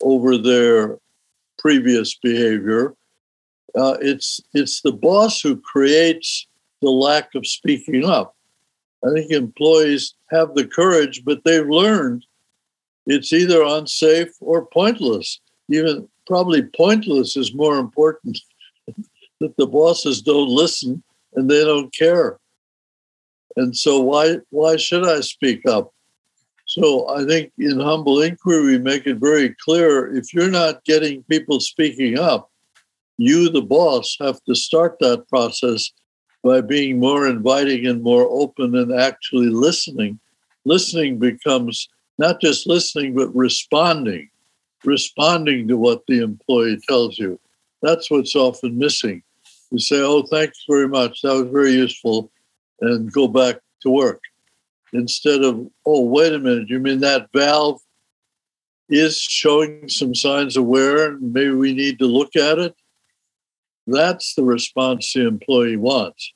over 0.02 0.38
their 0.38 0.98
previous 1.60 2.16
behavior. 2.16 2.96
Uh, 3.76 3.98
it's 4.02 4.42
it's 4.54 4.82
the 4.82 4.92
boss 4.92 5.42
who 5.42 5.56
creates 5.58 6.48
the 6.82 6.90
lack 6.90 7.36
of 7.36 7.46
speaking 7.46 8.06
up. 8.06 8.36
I 9.06 9.14
think 9.14 9.32
employees 9.32 10.16
have 10.32 10.56
the 10.56 10.66
courage, 10.66 11.24
but 11.24 11.44
they've 11.44 11.68
learned 11.68 12.26
it's 13.06 13.32
either 13.32 13.64
unsafe 13.64 14.30
or 14.40 14.66
pointless. 14.66 15.40
Even 15.70 16.08
probably 16.28 16.64
pointless 16.64 17.38
is 17.38 17.54
more 17.54 17.78
important 17.78 18.40
that 19.40 19.56
the 19.58 19.68
bosses 19.68 20.22
don't 20.22 20.50
listen 20.50 21.04
and 21.36 21.50
they 21.50 21.64
don't 21.64 21.94
care. 21.94 22.40
And 23.56 23.76
so 23.76 24.00
why 24.00 24.38
why 24.50 24.78
should 24.78 25.08
I 25.08 25.22
speak 25.22 25.66
up? 25.66 25.94
So 26.70 27.10
I 27.10 27.26
think 27.26 27.52
in 27.58 27.80
humble 27.80 28.22
inquiry, 28.22 28.62
we 28.62 28.78
make 28.78 29.08
it 29.08 29.18
very 29.18 29.56
clear 29.56 30.16
if 30.16 30.36
you're 30.36 30.52
not 30.52 30.84
getting 30.84 31.24
people 31.24 31.60
speaking 31.60 32.20
up, 32.20 32.52
you, 33.18 33.50
the 33.50 33.64
boss, 33.64 34.16
have 34.22 34.40
to 34.44 34.54
start 34.54 34.98
that 35.00 35.28
process 35.30 35.92
by 36.44 36.62
being 36.62 37.00
more 37.00 37.28
inviting 37.28 37.88
and 37.88 38.04
more 38.04 38.28
open 38.30 38.76
and 38.76 38.94
actually 38.94 39.50
listening. 39.50 40.20
Listening 40.64 41.18
becomes 41.18 41.90
not 42.20 42.40
just 42.40 42.68
listening, 42.68 43.16
but 43.16 43.36
responding, 43.36 44.30
responding 44.86 45.68
to 45.70 45.76
what 45.76 46.04
the 46.08 46.20
employee 46.20 46.80
tells 46.88 47.18
you. 47.18 47.40
That's 47.82 48.12
what's 48.12 48.36
often 48.36 48.78
missing. 48.78 49.24
You 49.72 49.80
say, 49.80 50.02
oh, 50.02 50.22
thanks 50.22 50.66
very 50.70 50.88
much. 50.88 51.24
That 51.24 51.34
was 51.34 51.52
very 51.52 51.72
useful, 51.72 52.30
and 52.82 53.12
go 53.12 53.28
back 53.28 53.56
to 53.82 53.90
work. 53.90 54.22
Instead 54.94 55.44
of, 55.44 55.68
oh, 55.86 56.06
wait 56.06 56.34
a 56.34 56.40
minute, 56.40 56.70
you 56.70 56.80
mean 56.80 57.00
that 57.00 57.30
valve 57.34 57.80
is 58.90 59.20
showing 59.20 59.88
some 59.88 60.16
signs 60.16 60.58
of 60.58 60.66
wear 60.66 61.12
and 61.12 61.34
maybe 61.34 61.52
we 61.52 61.74
need 61.74 62.00
to 62.00 62.06
look 62.06 62.36
at 62.36 62.58
it? 62.58 62.76
That's 63.88 64.36
the 64.36 64.44
response 64.44 65.14
the 65.14 65.28
employee 65.28 65.78
wants. 65.78 66.34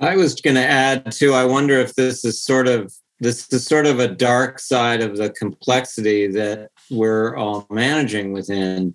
I 0.00 0.16
was 0.16 0.40
going 0.40 0.56
to 0.56 0.64
add 0.64 1.12
too, 1.12 1.32
I 1.32 1.44
wonder 1.44 1.78
if 1.78 1.94
this 1.94 2.24
is 2.24 2.42
sort 2.42 2.68
of 2.68 2.92
this 3.20 3.50
is 3.52 3.64
sort 3.64 3.86
of 3.86 4.00
a 4.00 4.08
dark 4.08 4.58
side 4.58 5.00
of 5.00 5.16
the 5.16 5.30
complexity 5.30 6.26
that 6.26 6.68
we're 6.90 7.36
all 7.36 7.66
managing 7.70 8.32
within 8.32 8.92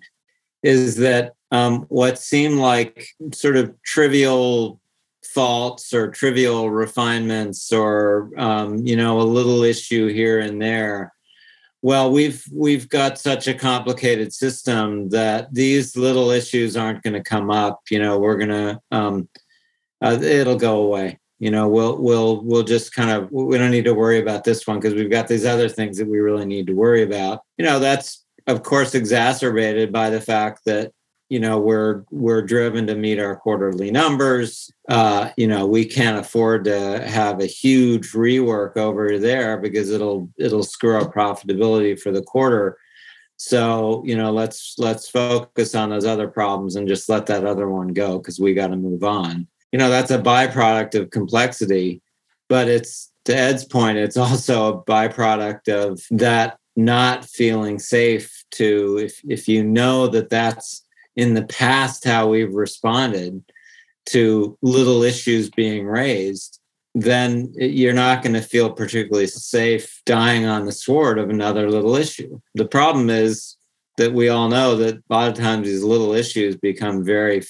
is 0.62 0.96
that 0.96 1.32
um, 1.50 1.86
what 1.88 2.18
seem 2.18 2.58
like 2.58 3.08
sort 3.32 3.56
of 3.56 3.74
trivial 3.82 4.79
faults 5.24 5.92
or 5.92 6.10
trivial 6.10 6.70
refinements 6.70 7.72
or 7.72 8.30
um, 8.36 8.78
you 8.78 8.96
know 8.96 9.20
a 9.20 9.22
little 9.22 9.62
issue 9.62 10.08
here 10.08 10.40
and 10.40 10.60
there. 10.60 11.12
Well 11.82 12.10
we've 12.10 12.44
we've 12.52 12.88
got 12.88 13.18
such 13.18 13.48
a 13.48 13.54
complicated 13.54 14.32
system 14.32 15.08
that 15.10 15.52
these 15.52 15.96
little 15.96 16.30
issues 16.30 16.76
aren't 16.76 17.02
going 17.02 17.14
to 17.14 17.22
come 17.22 17.50
up 17.50 17.80
you 17.90 17.98
know 17.98 18.18
we're 18.18 18.36
going 18.36 18.50
to 18.50 18.80
um, 18.90 19.28
uh, 20.02 20.18
it'll 20.20 20.58
go 20.58 20.82
away. 20.82 21.18
You 21.38 21.50
know 21.50 21.68
we'll 21.68 21.96
we'll 21.96 22.42
we'll 22.44 22.64
just 22.64 22.94
kind 22.94 23.10
of 23.10 23.30
we 23.32 23.56
don't 23.56 23.70
need 23.70 23.86
to 23.86 23.94
worry 23.94 24.18
about 24.18 24.44
this 24.44 24.66
one 24.66 24.78
because 24.78 24.94
we've 24.94 25.10
got 25.10 25.26
these 25.26 25.46
other 25.46 25.68
things 25.68 25.96
that 25.96 26.08
we 26.08 26.18
really 26.18 26.44
need 26.44 26.66
to 26.66 26.74
worry 26.74 27.02
about. 27.02 27.40
You 27.56 27.64
know 27.64 27.78
that's 27.78 28.24
of 28.46 28.62
course 28.62 28.94
exacerbated 28.94 29.92
by 29.92 30.10
the 30.10 30.20
fact 30.20 30.62
that 30.66 30.92
you 31.30 31.40
know 31.40 31.58
we're 31.58 32.04
we're 32.10 32.42
driven 32.42 32.86
to 32.88 32.94
meet 32.94 33.18
our 33.18 33.36
quarterly 33.36 33.90
numbers. 33.90 34.70
Uh, 34.88 35.30
you 35.36 35.46
know 35.46 35.66
we 35.66 35.86
can't 35.86 36.18
afford 36.18 36.64
to 36.64 37.06
have 37.06 37.40
a 37.40 37.46
huge 37.46 38.12
rework 38.12 38.76
over 38.76 39.18
there 39.18 39.56
because 39.56 39.90
it'll 39.90 40.28
it'll 40.36 40.64
screw 40.64 41.00
up 41.00 41.14
profitability 41.14 41.98
for 41.98 42.12
the 42.12 42.22
quarter. 42.22 42.76
So 43.36 44.02
you 44.04 44.16
know 44.16 44.32
let's 44.32 44.74
let's 44.76 45.08
focus 45.08 45.74
on 45.74 45.90
those 45.90 46.04
other 46.04 46.28
problems 46.28 46.76
and 46.76 46.86
just 46.86 47.08
let 47.08 47.26
that 47.26 47.46
other 47.46 47.70
one 47.70 47.88
go 47.88 48.18
because 48.18 48.38
we 48.38 48.52
got 48.52 48.68
to 48.68 48.76
move 48.76 49.04
on. 49.04 49.46
You 49.72 49.78
know 49.78 49.88
that's 49.88 50.10
a 50.10 50.18
byproduct 50.18 50.96
of 50.96 51.10
complexity 51.10 52.02
but 52.50 52.68
it's 52.68 53.12
to 53.24 53.34
ed's 53.34 53.64
point 53.64 53.96
it's 53.96 54.18
also 54.18 54.68
a 54.68 54.84
byproduct 54.84 55.68
of 55.68 56.02
that 56.10 56.58
not 56.76 57.24
feeling 57.24 57.78
safe 57.78 58.44
to 58.50 58.98
if 58.98 59.20
if 59.28 59.48
you 59.48 59.62
know 59.64 60.06
that 60.06 60.28
that's 60.28 60.84
in 61.16 61.34
the 61.34 61.44
past 61.44 62.04
how 62.04 62.28
we've 62.28 62.54
responded 62.54 63.42
to 64.06 64.56
little 64.62 65.02
issues 65.02 65.50
being 65.50 65.86
raised, 65.86 66.60
then 66.94 67.52
you're 67.56 67.92
not 67.92 68.22
going 68.22 68.34
to 68.34 68.40
feel 68.40 68.72
particularly 68.72 69.26
safe 69.26 70.02
dying 70.06 70.46
on 70.46 70.66
the 70.66 70.72
sword 70.72 71.18
of 71.18 71.30
another 71.30 71.70
little 71.70 71.94
issue. 71.94 72.40
The 72.54 72.66
problem 72.66 73.10
is 73.10 73.56
that 73.96 74.12
we 74.12 74.28
all 74.28 74.48
know 74.48 74.76
that 74.76 74.96
a 74.96 75.02
lot 75.10 75.28
of 75.28 75.34
times 75.34 75.66
these 75.66 75.82
little 75.82 76.14
issues 76.14 76.56
become 76.56 77.04
very, 77.04 77.42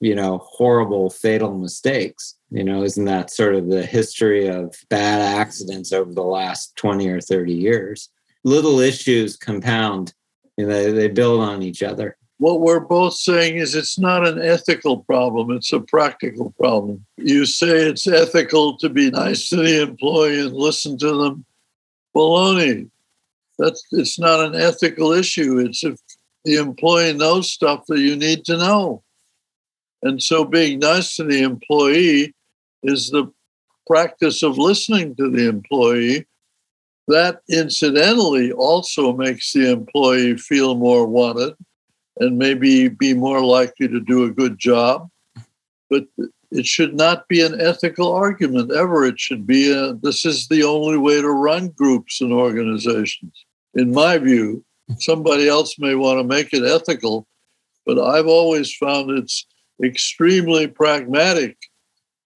you 0.00 0.14
know, 0.14 0.38
horrible, 0.38 1.10
fatal 1.10 1.56
mistakes. 1.56 2.36
You 2.50 2.64
know, 2.64 2.82
isn't 2.82 3.04
that 3.04 3.30
sort 3.30 3.54
of 3.54 3.68
the 3.68 3.84
history 3.84 4.48
of 4.48 4.74
bad 4.88 5.20
accidents 5.20 5.92
over 5.92 6.12
the 6.12 6.22
last 6.22 6.74
20 6.76 7.08
or 7.08 7.20
30 7.20 7.52
years? 7.52 8.08
Little 8.42 8.80
issues 8.80 9.36
compound, 9.36 10.14
you 10.56 10.66
know, 10.66 10.92
they 10.92 11.08
build 11.08 11.40
on 11.40 11.62
each 11.62 11.82
other 11.82 12.16
what 12.38 12.60
we're 12.60 12.80
both 12.80 13.14
saying 13.14 13.56
is 13.56 13.74
it's 13.74 13.98
not 13.98 14.26
an 14.26 14.40
ethical 14.40 14.98
problem, 14.98 15.50
it's 15.50 15.72
a 15.72 15.80
practical 15.80 16.54
problem. 16.58 17.04
You 17.16 17.44
say 17.44 17.68
it's 17.68 18.06
ethical 18.06 18.78
to 18.78 18.88
be 18.88 19.10
nice 19.10 19.48
to 19.50 19.56
the 19.56 19.82
employee 19.82 20.40
and 20.40 20.54
listen 20.54 20.96
to 20.98 21.22
them. 21.22 21.44
Baloney. 22.14 22.88
That's 23.58 23.84
it's 23.90 24.20
not 24.20 24.40
an 24.40 24.54
ethical 24.54 25.12
issue. 25.12 25.58
It's 25.58 25.82
if 25.82 25.98
the 26.44 26.56
employee 26.56 27.12
knows 27.12 27.50
stuff 27.50 27.84
that 27.88 27.98
you 27.98 28.14
need 28.14 28.44
to 28.44 28.56
know. 28.56 29.02
And 30.02 30.22
so 30.22 30.44
being 30.44 30.78
nice 30.78 31.16
to 31.16 31.24
the 31.24 31.42
employee 31.42 32.34
is 32.84 33.10
the 33.10 33.32
practice 33.88 34.44
of 34.44 34.58
listening 34.58 35.16
to 35.16 35.28
the 35.28 35.48
employee. 35.48 36.26
That 37.08 37.40
incidentally 37.50 38.52
also 38.52 39.12
makes 39.12 39.52
the 39.52 39.72
employee 39.72 40.36
feel 40.36 40.76
more 40.76 41.04
wanted 41.04 41.56
and 42.20 42.38
maybe 42.38 42.88
be 42.88 43.14
more 43.14 43.40
likely 43.40 43.88
to 43.88 44.00
do 44.00 44.24
a 44.24 44.30
good 44.30 44.58
job. 44.58 45.08
But 45.90 46.06
it 46.50 46.66
should 46.66 46.94
not 46.94 47.28
be 47.28 47.42
an 47.42 47.60
ethical 47.60 48.12
argument 48.12 48.72
ever. 48.72 49.04
It 49.04 49.20
should 49.20 49.46
be 49.46 49.70
a, 49.70 49.94
this 49.94 50.24
is 50.24 50.48
the 50.48 50.62
only 50.64 50.98
way 50.98 51.20
to 51.20 51.30
run 51.30 51.68
groups 51.68 52.20
and 52.20 52.32
organizations. 52.32 53.44
In 53.74 53.92
my 53.92 54.18
view, 54.18 54.64
somebody 54.98 55.48
else 55.48 55.78
may 55.78 55.94
want 55.94 56.18
to 56.18 56.24
make 56.24 56.52
it 56.52 56.64
ethical, 56.64 57.26
but 57.84 57.98
I've 57.98 58.26
always 58.26 58.74
found 58.74 59.10
it's 59.10 59.46
extremely 59.82 60.66
pragmatic 60.66 61.56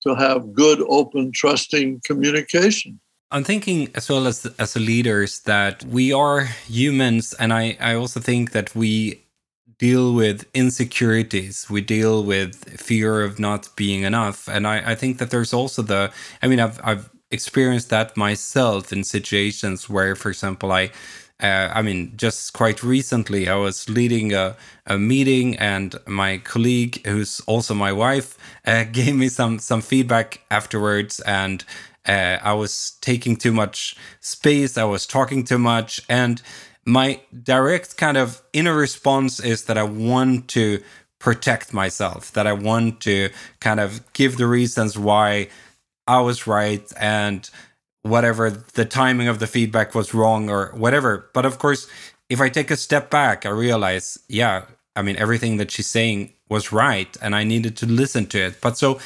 to 0.03 0.15
have 0.15 0.53
good, 0.53 0.81
open, 0.89 1.33
trusting 1.33 2.03
communication. 2.05 3.01
I'm 3.31 3.45
thinking 3.45 3.89
as 3.95 4.11
well 4.11 4.27
as 4.27 4.45
as 4.59 4.77
leaders 4.77 5.41
that 5.41 5.85
we 5.85 6.13
are 6.13 6.51
humans, 6.67 7.33
and 7.39 7.51
I, 7.51 7.79
I 7.81 7.95
also 7.95 8.21
think 8.21 8.53
that 8.53 8.75
we 8.75 9.23
deal 9.83 10.15
with 10.15 10.39
insecurities 10.55 11.69
we 11.69 11.81
deal 11.81 12.23
with 12.25 12.55
fear 12.81 13.23
of 13.23 13.39
not 13.39 13.69
being 13.77 14.03
enough 14.03 14.49
and 14.49 14.67
i, 14.67 14.93
I 14.93 14.95
think 14.95 15.19
that 15.19 15.31
there's 15.31 15.53
also 15.53 15.83
the 15.83 16.13
i 16.43 16.47
mean 16.49 16.61
i've, 16.61 16.81
I've 16.85 17.11
experienced 17.31 17.91
that 17.91 18.17
myself 18.17 18.93
in 18.93 19.05
situations 19.05 19.89
where 19.89 20.15
for 20.15 20.31
example 20.31 20.71
i 20.73 20.91
uh, 21.43 21.73
I 21.75 21.83
mean, 21.83 22.13
just 22.17 22.53
quite 22.53 22.85
recently, 22.85 23.49
I 23.49 23.57
was 23.57 23.89
leading 23.89 24.33
a, 24.33 24.57
a 24.87 24.97
meeting, 24.97 25.57
and 25.59 25.97
my 26.07 26.39
colleague, 26.39 27.05
who's 27.05 27.41
also 27.47 27.75
my 27.75 27.93
wife, 27.93 28.39
uh, 28.65 28.85
gave 28.93 29.17
me 29.17 29.29
some 29.29 29.59
some 29.59 29.81
feedback 29.83 30.41
afterwards, 30.51 31.21
and 31.21 31.65
uh, 32.07 32.39
I 32.43 32.53
was 32.55 32.97
taking 33.01 33.37
too 33.37 33.53
much 33.53 33.97
space. 34.21 34.79
I 34.79 34.85
was 34.85 35.07
talking 35.07 35.43
too 35.45 35.59
much, 35.59 36.01
and 36.09 36.41
my 36.85 37.21
direct 37.43 37.97
kind 37.97 38.17
of 38.17 38.43
inner 38.53 38.75
response 38.75 39.41
is 39.41 39.65
that 39.65 39.79
I 39.79 39.85
want 39.85 40.49
to 40.49 40.83
protect 41.19 41.73
myself, 41.73 42.33
that 42.33 42.47
I 42.47 42.53
want 42.53 43.01
to 43.03 43.31
kind 43.61 43.79
of 43.79 44.13
give 44.13 44.37
the 44.37 44.47
reasons 44.47 44.99
why 44.99 45.49
I 46.07 46.21
was 46.21 46.47
right 46.47 46.83
and 46.99 47.49
whatever 48.03 48.51
the 48.51 48.85
timing 48.85 49.29
of 49.29 49.39
the 49.39 49.47
feedback 49.47 49.95
was 49.95 50.13
wrong 50.13 50.51
or 50.51 50.73
whatever. 50.75 51.31
But 51.33 51.47
of 51.47 51.59
course, 51.59 51.89
if 52.29 52.41
I 52.41 52.49
take 52.49 52.71
a 52.73 52.77
step 52.77 53.11
back, 53.11 53.47
I 53.47 53.51
realize, 53.51 54.19
yeah, 54.29 54.65
I 54.97 55.03
mean, 55.03 55.17
everything 55.17 55.59
that 55.59 55.71
she's 55.71 55.87
saying 55.87 56.33
was 56.49 56.73
right 56.73 57.17
and 57.23 57.37
I 57.37 57.45
needed 57.45 57.77
to 57.79 57.87
listen 57.87 58.27
to 58.27 58.39
it. 58.39 58.61
But 58.61 58.77
so, 58.77 58.99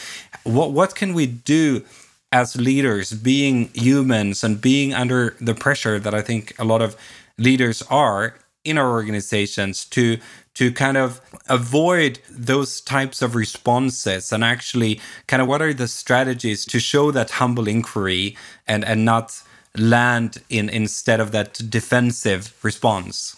what, 0.45 0.73
what 0.73 0.95
can 0.95 1.13
we 1.13 1.27
do? 1.27 1.85
as 2.33 2.57
leaders, 2.57 3.13
being 3.13 3.71
humans 3.73 4.43
and 4.43 4.61
being 4.61 4.93
under 4.93 5.37
the 5.41 5.55
pressure 5.55 5.99
that 5.99 6.13
I 6.13 6.23
think 6.23 6.55
a 6.59 6.65
lot 6.65 6.83
of 6.83 6.97
leaders 7.39 7.83
are 7.91 8.37
in 8.65 8.79
our 8.79 8.91
organizations 8.91 9.85
to 9.85 10.19
to 10.55 10.73
kind 10.73 10.97
of 10.97 11.21
avoid 11.49 12.19
those 12.31 12.81
types 12.81 13.21
of 13.21 13.35
responses 13.35 14.33
and 14.33 14.43
actually 14.43 15.01
kind 15.27 15.43
of 15.43 15.47
what 15.47 15.61
are 15.63 15.75
the 15.75 15.87
strategies 15.87 16.65
to 16.65 16.81
show 16.81 17.11
that 17.11 17.31
humble 17.33 17.69
inquiry 17.69 18.37
and 18.67 18.85
and 18.85 19.05
not 19.05 19.41
land 19.77 20.43
in 20.49 20.69
instead 20.71 21.21
of 21.21 21.31
that 21.31 21.61
defensive 21.71 22.53
response? 22.63 23.37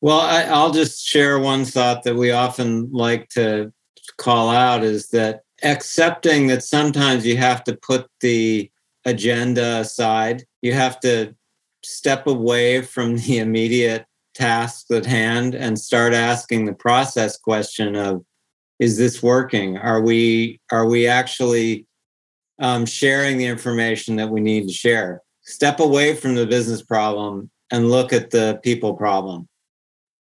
Well 0.00 0.20
I, 0.20 0.42
i'll 0.42 0.72
just 0.72 1.06
share 1.06 1.38
one 1.38 1.64
thought 1.64 2.02
that 2.02 2.16
we 2.16 2.30
often 2.30 2.90
like 2.90 3.28
to 3.30 3.72
call 4.16 4.50
out 4.50 4.82
is 4.82 5.08
that 5.10 5.42
accepting 5.62 6.48
that 6.48 6.62
sometimes 6.62 7.24
you 7.24 7.36
have 7.36 7.62
to 7.64 7.76
put 7.76 8.06
the 8.20 8.70
agenda 9.04 9.80
aside 9.80 10.44
you 10.62 10.72
have 10.72 10.98
to 11.00 11.34
step 11.84 12.26
away 12.26 12.82
from 12.82 13.16
the 13.16 13.38
immediate 13.44 14.06
tasks 14.34 14.90
at 14.90 15.06
hand 15.06 15.54
and 15.54 15.78
start 15.78 16.12
asking 16.12 16.64
the 16.64 16.72
process 16.72 17.38
question 17.38 17.94
of 17.94 18.24
is 18.80 18.98
this 18.98 19.22
working? 19.22 19.78
Are 19.78 20.00
we 20.00 20.60
are 20.72 20.86
we 20.86 21.06
actually 21.06 21.86
um, 22.58 22.86
sharing 22.86 23.38
the 23.38 23.46
information 23.46 24.16
that 24.16 24.30
we 24.30 24.40
need 24.40 24.66
to 24.66 24.72
share? 24.72 25.22
Step 25.42 25.78
away 25.78 26.14
from 26.14 26.34
the 26.34 26.46
business 26.46 26.82
problem 26.82 27.50
and 27.70 27.90
look 27.90 28.12
at 28.12 28.30
the 28.30 28.58
people 28.62 28.94
problem. 28.94 29.48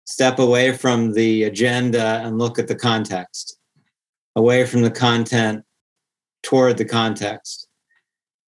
Step 0.06 0.38
away 0.38 0.72
from 0.72 1.14
the 1.14 1.43
agenda 1.43 2.22
and 2.24 2.38
look 2.38 2.60
at 2.60 2.68
the 2.68 2.76
context. 2.76 3.58
Away 4.36 4.66
from 4.66 4.82
the 4.84 4.91
content 4.91 5.64
toward 6.43 6.78
the 6.78 6.86
context 6.86 7.64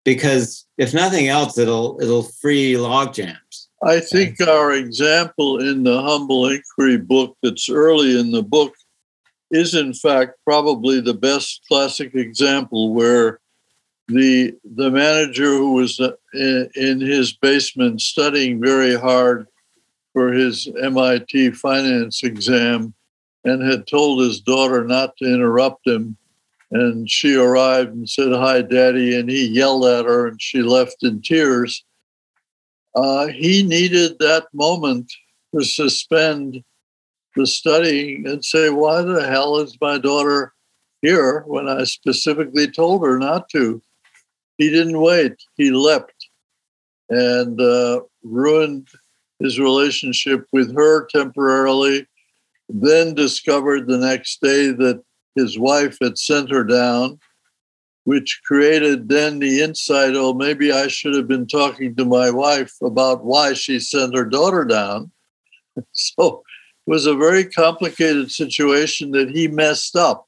because 0.08 0.66
if 0.78 0.94
nothing 0.94 1.28
else, 1.28 1.58
it'll 1.58 2.00
it'll 2.02 2.24
free 2.24 2.78
log 2.78 3.14
jams. 3.14 3.68
I 3.84 4.00
think 4.00 4.40
our 4.40 4.72
example 4.72 5.60
in 5.60 5.84
the 5.84 6.02
humble 6.02 6.48
inquiry 6.48 6.96
book 6.96 7.36
that's 7.44 7.70
early 7.70 8.18
in 8.18 8.32
the 8.32 8.42
book 8.42 8.74
is 9.52 9.76
in 9.76 9.94
fact 9.94 10.36
probably 10.46 11.02
the 11.02 11.14
best 11.14 11.60
classic 11.68 12.16
example 12.16 12.94
where 12.94 13.42
the 14.08 14.56
the 14.64 14.90
manager 14.90 15.58
who 15.58 15.74
was 15.74 16.00
uh, 16.00 16.12
in, 16.34 16.70
in 16.76 17.02
his 17.02 17.34
basement 17.34 18.00
studying 18.00 18.62
very 18.62 18.96
hard 18.96 19.46
for 20.14 20.32
his 20.32 20.70
MIT 20.82 21.52
finance 21.52 22.24
exam 22.24 22.94
and 23.44 23.62
had 23.62 23.86
told 23.88 24.22
his 24.22 24.40
daughter 24.40 24.86
not 24.86 25.18
to 25.18 25.26
interrupt 25.26 25.86
him 25.86 26.16
and 26.72 27.10
she 27.10 27.36
arrived 27.36 27.94
and 27.94 28.10
said 28.10 28.32
hi 28.32 28.62
daddy 28.62 29.18
and 29.18 29.30
he 29.30 29.46
yelled 29.46 29.86
at 29.86 30.06
her 30.06 30.28
and 30.28 30.42
she 30.42 30.62
left 30.62 30.98
in 31.02 31.22
tears. 31.22 31.84
Uh, 32.96 33.28
he 33.28 33.64
needed 33.64 34.18
that 34.20 34.48
moment 34.54 35.12
to 35.56 35.64
suspend 35.64 36.64
the 37.36 37.46
studying 37.46 38.28
and 38.28 38.44
say 38.44 38.70
why 38.70 39.02
the 39.02 39.28
hell 39.28 39.58
is 39.58 39.78
my 39.80 39.98
daughter 39.98 40.54
here? 41.02 41.44
when 41.48 41.70
i 41.70 41.84
specifically 41.84 42.70
told 42.70 43.04
her 43.04 43.18
not 43.18 43.48
to. 43.50 43.82
He 44.58 44.70
didn't 44.72 45.00
wait. 45.00 45.36
He 45.56 45.70
leapt 45.70 46.30
and 47.10 47.62
uh, 47.62 48.02
ruined 48.24 48.88
his 49.40 49.60
relationship 49.60 50.48
with 50.52 50.76
her 50.76 51.06
temporarily 51.06 52.08
then 52.70 53.14
discovered 53.14 53.88
the 53.88 53.98
next 53.98 54.42
day 54.42 54.72
that 54.72 55.02
his 55.38 55.58
wife 55.58 55.98
had 56.02 56.18
sent 56.18 56.52
her 56.52 56.64
down, 56.64 57.20
which 58.04 58.42
created 58.46 59.10
then 59.10 59.40
the 59.40 59.62
insight 59.62 60.16
oh, 60.16 60.34
maybe 60.34 60.72
I 60.72 60.88
should 60.88 61.14
have 61.16 61.28
been 61.28 61.48
talking 61.48 61.96
to 61.96 62.06
my 62.06 62.30
wife 62.32 62.74
about 62.82 63.26
why 63.26 63.54
she 63.54 63.80
sent 63.80 64.16
her 64.16 64.26
daughter 64.26 64.66
down. 64.66 65.12
So 65.92 66.42
it 66.88 66.90
was 66.90 67.06
a 67.06 67.14
very 67.14 67.46
complicated 67.46 68.32
situation 68.32 69.12
that 69.12 69.30
he 69.30 69.48
messed 69.48 69.96
up 69.96 70.28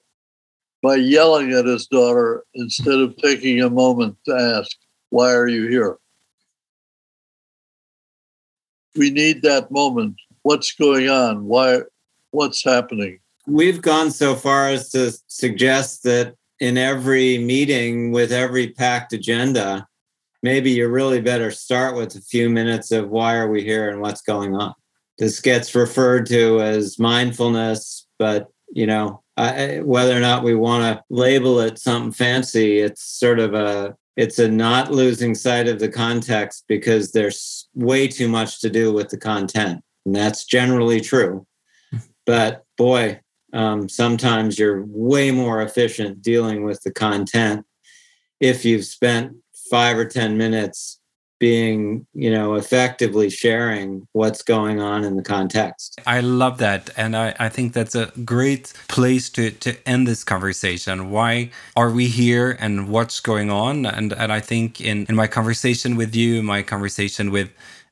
by 0.83 0.95
yelling 0.95 1.53
at 1.53 1.65
his 1.65 1.87
daughter 1.87 2.43
instead 2.53 2.99
of 2.99 3.17
taking 3.17 3.61
a 3.61 3.69
moment 3.69 4.15
to 4.25 4.35
ask, 4.35 4.77
Why 5.09 5.33
are 5.33 5.47
you 5.47 5.67
here? 5.67 5.97
We 8.95 9.09
need 9.09 9.41
that 9.41 9.71
moment. 9.71 10.17
What's 10.43 10.71
going 10.73 11.09
on? 11.09 11.45
Why? 11.45 11.81
What's 12.31 12.63
happening? 12.63 13.19
We've 13.49 13.81
gone 13.81 14.11
so 14.11 14.35
far 14.35 14.69
as 14.69 14.89
to 14.91 15.11
suggest 15.27 16.03
that 16.03 16.35
in 16.59 16.77
every 16.77 17.37
meeting 17.37 18.11
with 18.11 18.31
every 18.31 18.69
packed 18.69 19.13
agenda, 19.13 19.87
maybe 20.43 20.71
you 20.71 20.87
really 20.87 21.21
better 21.21 21.51
start 21.51 21.95
with 21.95 22.15
a 22.15 22.21
few 22.21 22.49
minutes 22.49 22.91
of 22.91 23.09
why 23.09 23.35
are 23.35 23.49
we 23.49 23.63
here 23.63 23.89
and 23.89 24.01
what's 24.01 24.21
going 24.21 24.55
on. 24.55 24.73
This 25.17 25.39
gets 25.39 25.75
referred 25.75 26.25
to 26.27 26.61
as 26.61 26.99
mindfulness, 26.99 28.07
but 28.17 28.47
you 28.71 28.85
know, 28.85 29.23
I, 29.35 29.79
whether 29.79 30.15
or 30.15 30.19
not 30.19 30.43
we 30.43 30.55
want 30.55 30.83
to 30.83 31.03
label 31.09 31.59
it 31.59 31.79
something 31.79 32.11
fancy, 32.11 32.79
it's 32.79 33.03
sort 33.03 33.39
of 33.39 33.53
a 33.53 33.95
it's 34.15 34.37
a 34.37 34.49
not 34.49 34.91
losing 34.91 35.33
sight 35.33 35.69
of 35.69 35.79
the 35.79 35.87
context 35.87 36.65
because 36.67 37.13
there's 37.13 37.69
way 37.73 38.05
too 38.05 38.27
much 38.27 38.59
to 38.61 38.69
do 38.69 38.91
with 38.91 39.09
the 39.09 39.17
content, 39.17 39.81
and 40.05 40.15
that's 40.15 40.43
generally 40.43 40.99
true. 40.99 41.47
Hmm. 41.91 41.97
But 42.25 42.63
boy, 42.77 43.21
um, 43.53 43.89
sometimes 43.89 44.59
you're 44.59 44.85
way 44.85 45.31
more 45.31 45.61
efficient 45.61 46.21
dealing 46.21 46.63
with 46.63 46.81
the 46.83 46.91
content. 46.91 47.65
If 48.39 48.63
you've 48.65 48.85
spent 48.85 49.35
five 49.69 49.97
or 49.97 50.05
10 50.05 50.37
minutes 50.37 50.99
being 51.39 52.05
you 52.13 52.29
know 52.29 52.55
effectively 52.55 53.29
sharing 53.29 54.05
what's 54.11 54.43
going 54.43 54.79
on 54.81 55.05
in 55.05 55.15
the 55.15 55.23
context. 55.23 55.99
I 56.05 56.19
love 56.19 56.57
that 56.57 56.89
and 56.97 57.15
i, 57.15 57.33
I 57.39 57.49
think 57.49 57.73
that's 57.73 57.95
a 57.95 58.11
great 58.25 58.73
place 58.89 59.29
to, 59.31 59.51
to 59.51 59.75
end 59.87 60.05
this 60.05 60.23
conversation. 60.23 61.09
Why 61.09 61.51
are 61.75 61.89
we 61.89 62.07
here 62.07 62.57
and 62.59 62.89
what's 62.89 63.21
going 63.21 63.49
on? 63.49 63.85
And 63.85 64.11
and 64.13 64.31
i 64.31 64.41
think 64.41 64.81
in 64.81 65.05
in 65.07 65.15
my 65.15 65.27
conversation 65.27 65.95
with 65.95 66.13
you 66.13 66.43
my 66.43 66.61
conversation 66.61 67.31
with 67.31 67.49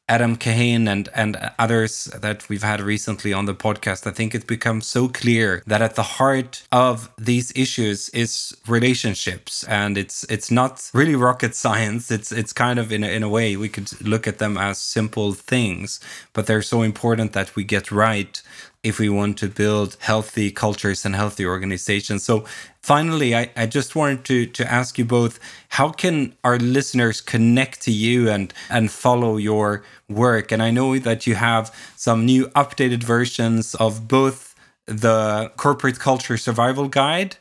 Adam 0.10 0.38
Kahane 0.38 0.88
and 0.88 1.10
and 1.14 1.38
others 1.60 2.06
that 2.22 2.48
we've 2.48 2.64
had 2.64 2.80
recently 2.80 3.34
on 3.34 3.46
the 3.46 3.54
podcast, 3.54 4.08
I 4.08 4.12
think 4.12 4.34
it's 4.34 4.46
become 4.46 4.82
so 4.82 5.10
clear 5.10 5.62
that 5.68 5.82
at 5.82 5.96
the 5.96 6.04
heart 6.04 6.64
of 6.72 7.10
these 7.18 7.52
issues 7.56 8.08
is 8.10 8.56
relationships, 8.68 9.66
and 9.66 9.98
it's 9.98 10.24
it's 10.30 10.50
not 10.50 10.90
really 10.94 11.16
rocket 11.16 11.56
science. 11.56 12.10
It's 12.10 12.32
it's 12.32 12.54
kind 12.54 12.80
of 12.80 12.92
in 12.92 13.04
a, 13.04 13.08
in 13.08 13.24
a 13.24 13.30
way 13.30 13.58
we 13.58 13.70
could 13.70 13.90
look 14.02 14.28
at 14.28 14.38
them 14.38 14.58
as 14.58 14.78
simple 14.78 15.34
things, 15.34 16.00
but 16.32 16.48
they're 16.48 16.62
so 16.62 16.84
important 16.84 17.34
that 17.34 17.56
we 17.56 17.66
get 17.66 17.92
right 17.92 18.42
if 18.88 19.00
we 19.00 19.10
want 19.10 19.38
to 19.38 19.48
build 19.48 19.98
healthy 20.00 20.50
cultures 20.52 21.06
and 21.06 21.16
healthy 21.16 21.46
organizations. 21.46 22.24
So 22.24 22.46
finally, 22.82 23.36
I, 23.36 23.52
I 23.56 23.66
just 23.66 23.96
wanted 23.96 24.24
to, 24.26 24.46
to 24.46 24.72
ask 24.72 24.98
you 24.98 25.06
both, 25.06 25.40
how 25.70 25.90
can 25.90 26.34
our 26.44 26.58
listeners 26.58 27.20
connect 27.20 27.82
to 27.82 27.92
you 27.92 28.30
and, 28.30 28.54
and 28.70 28.90
follow 28.90 29.38
your 29.38 29.84
work? 30.08 30.52
And 30.52 30.64
I 30.64 30.72
know 30.72 30.98
that 31.00 31.28
you 31.28 31.36
have 31.36 31.76
some 31.96 32.26
new 32.26 32.48
updated 32.50 33.04
versions 33.04 33.76
of 33.76 34.08
both 34.08 34.56
the 34.86 35.52
corporate 35.58 36.00
culture 36.00 36.38
survival 36.38 36.88
guide 36.88 37.36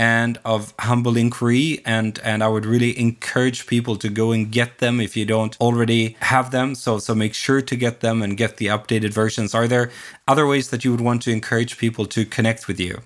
and 0.00 0.38
of 0.46 0.72
humble 0.80 1.16
inquiry 1.18 1.82
and 1.84 2.18
and 2.24 2.42
i 2.42 2.48
would 2.48 2.64
really 2.64 2.98
encourage 2.98 3.66
people 3.66 3.96
to 3.96 4.08
go 4.08 4.32
and 4.32 4.50
get 4.50 4.78
them 4.78 4.98
if 4.98 5.14
you 5.18 5.26
don't 5.26 5.54
already 5.60 6.16
have 6.20 6.50
them. 6.50 6.74
So 6.74 6.98
so 6.98 7.14
make 7.14 7.34
sure 7.34 7.60
to 7.70 7.76
get 7.76 8.00
them 8.00 8.22
and 8.22 8.36
get 8.36 8.56
the 8.56 8.66
updated 8.66 9.12
versions. 9.12 9.54
Are 9.54 9.68
there 9.68 9.90
other 10.26 10.46
ways 10.46 10.70
that 10.70 10.84
you 10.84 10.90
would 10.92 11.04
want 11.08 11.22
to 11.22 11.30
encourage 11.30 11.76
people 11.76 12.06
to 12.06 12.24
connect 12.24 12.66
with 12.68 12.80
you 12.80 13.02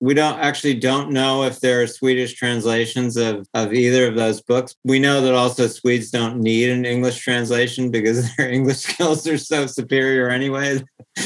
we 0.00 0.14
don't 0.14 0.38
actually 0.38 0.74
don't 0.74 1.10
know 1.10 1.42
if 1.44 1.60
there 1.60 1.82
are 1.82 1.86
Swedish 1.86 2.34
translations 2.34 3.18
of, 3.18 3.46
of 3.52 3.74
either 3.74 4.08
of 4.08 4.16
those 4.16 4.40
books. 4.40 4.74
We 4.82 4.98
know 4.98 5.20
that 5.20 5.34
also 5.34 5.66
Swedes 5.66 6.10
don't 6.10 6.40
need 6.40 6.70
an 6.70 6.86
English 6.86 7.18
translation 7.18 7.90
because 7.90 8.34
their 8.36 8.50
English 8.50 8.78
skills 8.78 9.26
are 9.26 9.36
so 9.38 9.66
superior 9.66 10.30
anyway. 10.30 10.82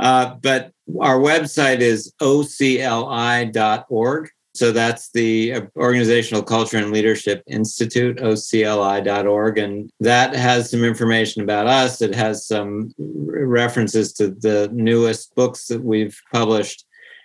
uh, 0.00 0.34
but 0.42 0.72
our 1.00 1.18
website 1.18 1.78
is 1.80 2.12
ocli.org. 2.20 3.50
So 4.54 4.72
that's 4.72 5.10
the 5.12 5.68
Organizational 5.76 6.42
Culture 6.42 6.78
and 6.78 6.90
Leadership 6.90 7.44
Institute, 7.46 8.16
ocli.org. 8.16 9.58
And 9.58 9.88
that 10.00 10.34
has 10.34 10.70
some 10.72 10.82
information 10.82 11.42
about 11.42 11.68
us. 11.68 12.02
It 12.02 12.12
has 12.16 12.44
some 12.44 12.92
references 12.98 14.12
to 14.14 14.30
the 14.30 14.68
newest 14.72 15.32
books 15.36 15.68
that 15.68 15.84
we've 15.84 16.20
published 16.32 16.84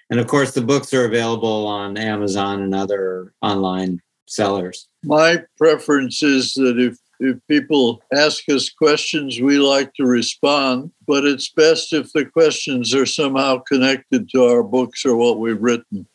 and 0.09 0.19
of 0.19 0.27
course, 0.27 0.53
the 0.53 0.61
books 0.61 0.93
are 0.93 1.05
available 1.05 1.67
on 1.67 1.97
Amazon 1.97 2.61
and 2.61 2.75
other 2.75 3.33
online 3.41 4.01
sellers. 4.27 4.87
My 5.03 5.43
preference 5.57 6.23
is 6.23 6.53
that 6.53 6.79
if 6.79 6.97
if 7.19 7.37
people 7.47 8.01
ask 8.13 8.49
us 8.49 8.69
questions, 8.69 9.39
we 9.39 9.57
like 9.57 9.93
to 9.93 10.03
respond, 10.03 10.91
but 11.07 11.23
it's 11.23 11.49
best 11.49 11.93
if 11.93 12.11
the 12.11 12.25
questions 12.25 12.93
are 12.93 13.05
somehow 13.05 13.59
connected 13.59 14.29
to 14.31 14.43
our 14.43 14.63
books 14.63 15.05
or 15.05 15.15
what 15.15 15.39
we've 15.39 15.61
written 15.61 16.05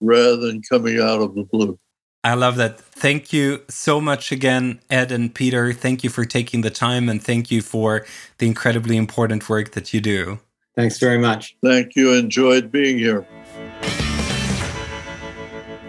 rather 0.00 0.36
than 0.36 0.62
coming 0.62 0.98
out 0.98 1.20
of 1.20 1.34
the 1.34 1.42
blue. 1.42 1.78
I 2.24 2.34
love 2.34 2.56
that. 2.56 2.80
Thank 2.80 3.32
you 3.32 3.62
so 3.68 4.00
much 4.00 4.32
again, 4.32 4.80
Ed 4.90 5.12
and 5.12 5.32
Peter. 5.34 5.72
Thank 5.72 6.02
you 6.02 6.10
for 6.10 6.24
taking 6.24 6.62
the 6.62 6.70
time 6.70 7.08
and 7.08 7.22
thank 7.22 7.50
you 7.50 7.62
for 7.62 8.04
the 8.38 8.46
incredibly 8.46 8.96
important 8.96 9.48
work 9.48 9.72
that 9.72 9.92
you 9.94 10.00
do. 10.00 10.40
Thanks 10.76 10.98
very 10.98 11.18
much. 11.18 11.56
Thank 11.64 11.96
you. 11.96 12.12
Enjoyed 12.12 12.70
being 12.70 12.98
here. 12.98 13.26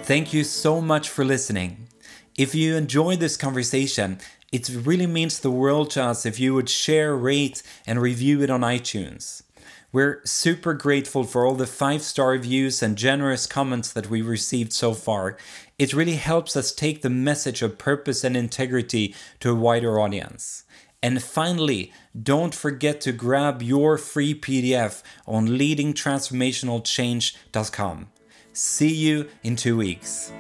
Thank 0.04 0.34
you 0.34 0.46
so 0.46 0.80
much 0.80 1.10
for 1.10 1.26
listening. 1.26 1.90
If 2.38 2.56
you 2.56 2.76
enjoyed 2.76 3.20
this 3.20 3.36
conversation, 3.36 4.20
it 4.54 4.70
really 4.70 5.08
means 5.08 5.40
the 5.40 5.52
world 5.52 5.90
to 5.92 6.04
us 6.04 6.26
if 6.26 6.40
you 6.40 6.54
would 6.54 6.70
share, 6.70 7.16
rate, 7.18 7.62
and 7.86 8.02
review 8.02 8.42
it 8.42 8.50
on 8.50 8.62
iTunes. 8.62 9.44
We're 9.92 10.22
super 10.24 10.74
grateful 10.74 11.26
for 11.26 11.46
all 11.46 11.56
the 11.56 11.68
five 11.68 12.02
star 12.02 12.30
reviews 12.30 12.82
and 12.82 12.98
generous 12.98 13.46
comments 13.46 13.92
that 13.92 14.10
we 14.10 14.22
received 14.22 14.72
so 14.72 14.94
far. 14.94 15.38
It 15.78 15.94
really 15.94 16.16
helps 16.16 16.56
us 16.56 16.72
take 16.72 17.02
the 17.02 17.10
message 17.10 17.62
of 17.62 17.78
purpose 17.78 18.24
and 18.24 18.38
integrity 18.38 19.16
to 19.42 19.52
a 19.52 19.56
wider 19.56 20.00
audience. 20.00 20.64
And 21.04 21.22
finally, 21.22 21.92
don't 22.22 22.54
forget 22.56 23.00
to 23.02 23.12
grab 23.12 23.62
your 23.62 23.98
free 23.98 24.34
PDF 24.34 25.04
on 25.26 25.48
leadingtransformationalchange.com. 25.48 28.08
See 28.54 28.94
you 28.94 29.28
in 29.44 29.56
two 29.56 29.78
weeks. 29.78 30.32